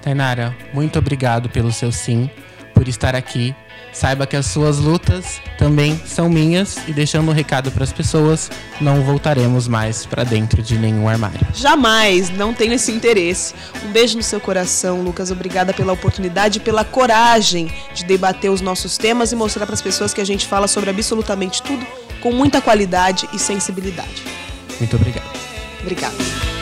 Tainara, 0.04 0.56
muito 0.74 1.00
obrigado 1.00 1.50
pelo 1.50 1.72
seu 1.72 1.92
sim, 1.92 2.30
por 2.74 2.88
estar 2.88 3.16
aqui. 3.16 3.56
Saiba 3.94 4.26
que 4.26 4.36
as 4.36 4.48
suas 4.48 4.80
lutas 4.80 5.40
também 5.58 6.02
são 6.04 6.28
minhas 6.28 6.78
e 6.88 6.92
deixando 6.92 7.30
um 7.30 7.34
recado 7.34 7.72
para 7.72 7.84
as 7.84 7.94
pessoas, 7.94 8.50
não 8.82 9.04
voltaremos 9.04 9.68
mais 9.68 10.04
para 10.04 10.24
dentro 10.24 10.64
de 10.64 10.80
nenhum 10.80 11.08
armário. 11.08 11.46
Jamais, 11.54 12.32
não 12.32 12.56
tenho 12.56 12.74
esse 12.74 12.92
interesse. 12.92 13.54
Um 13.86 13.92
beijo 13.92 14.18
no 14.18 14.24
seu 14.24 14.40
coração, 14.42 15.04
Lucas. 15.04 15.30
Obrigada 15.30 15.74
pela 15.74 15.94
oportunidade 15.94 16.58
e 16.58 16.62
pela 16.62 16.84
coragem 16.84 17.72
de 17.94 18.04
debater 18.04 18.50
os 18.50 18.62
nossos 18.62 18.98
temas 18.98 19.32
e 19.32 19.36
mostrar 19.36 19.68
para 19.68 19.76
as 19.76 19.82
pessoas 19.82 20.12
que 20.12 20.22
a 20.22 20.26
gente 20.26 20.48
fala 20.48 20.68
sobre 20.68 20.90
absolutamente 20.90 21.62
tudo 21.62 21.86
com 22.20 22.32
muita 22.32 22.62
qualidade 22.62 23.30
e 23.32 23.38
sensibilidade. 23.38 24.24
Muito 24.80 24.96
obrigado. 24.96 25.30
Obrigada. 25.82 26.53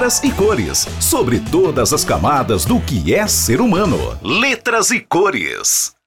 Letras 0.00 0.24
e 0.24 0.32
cores, 0.32 0.88
sobre 0.98 1.38
todas 1.38 1.92
as 1.92 2.06
camadas 2.06 2.64
do 2.64 2.80
que 2.80 3.14
é 3.14 3.26
ser 3.26 3.60
humano. 3.60 4.18
Letras 4.22 4.90
e 4.90 4.98
cores. 4.98 5.99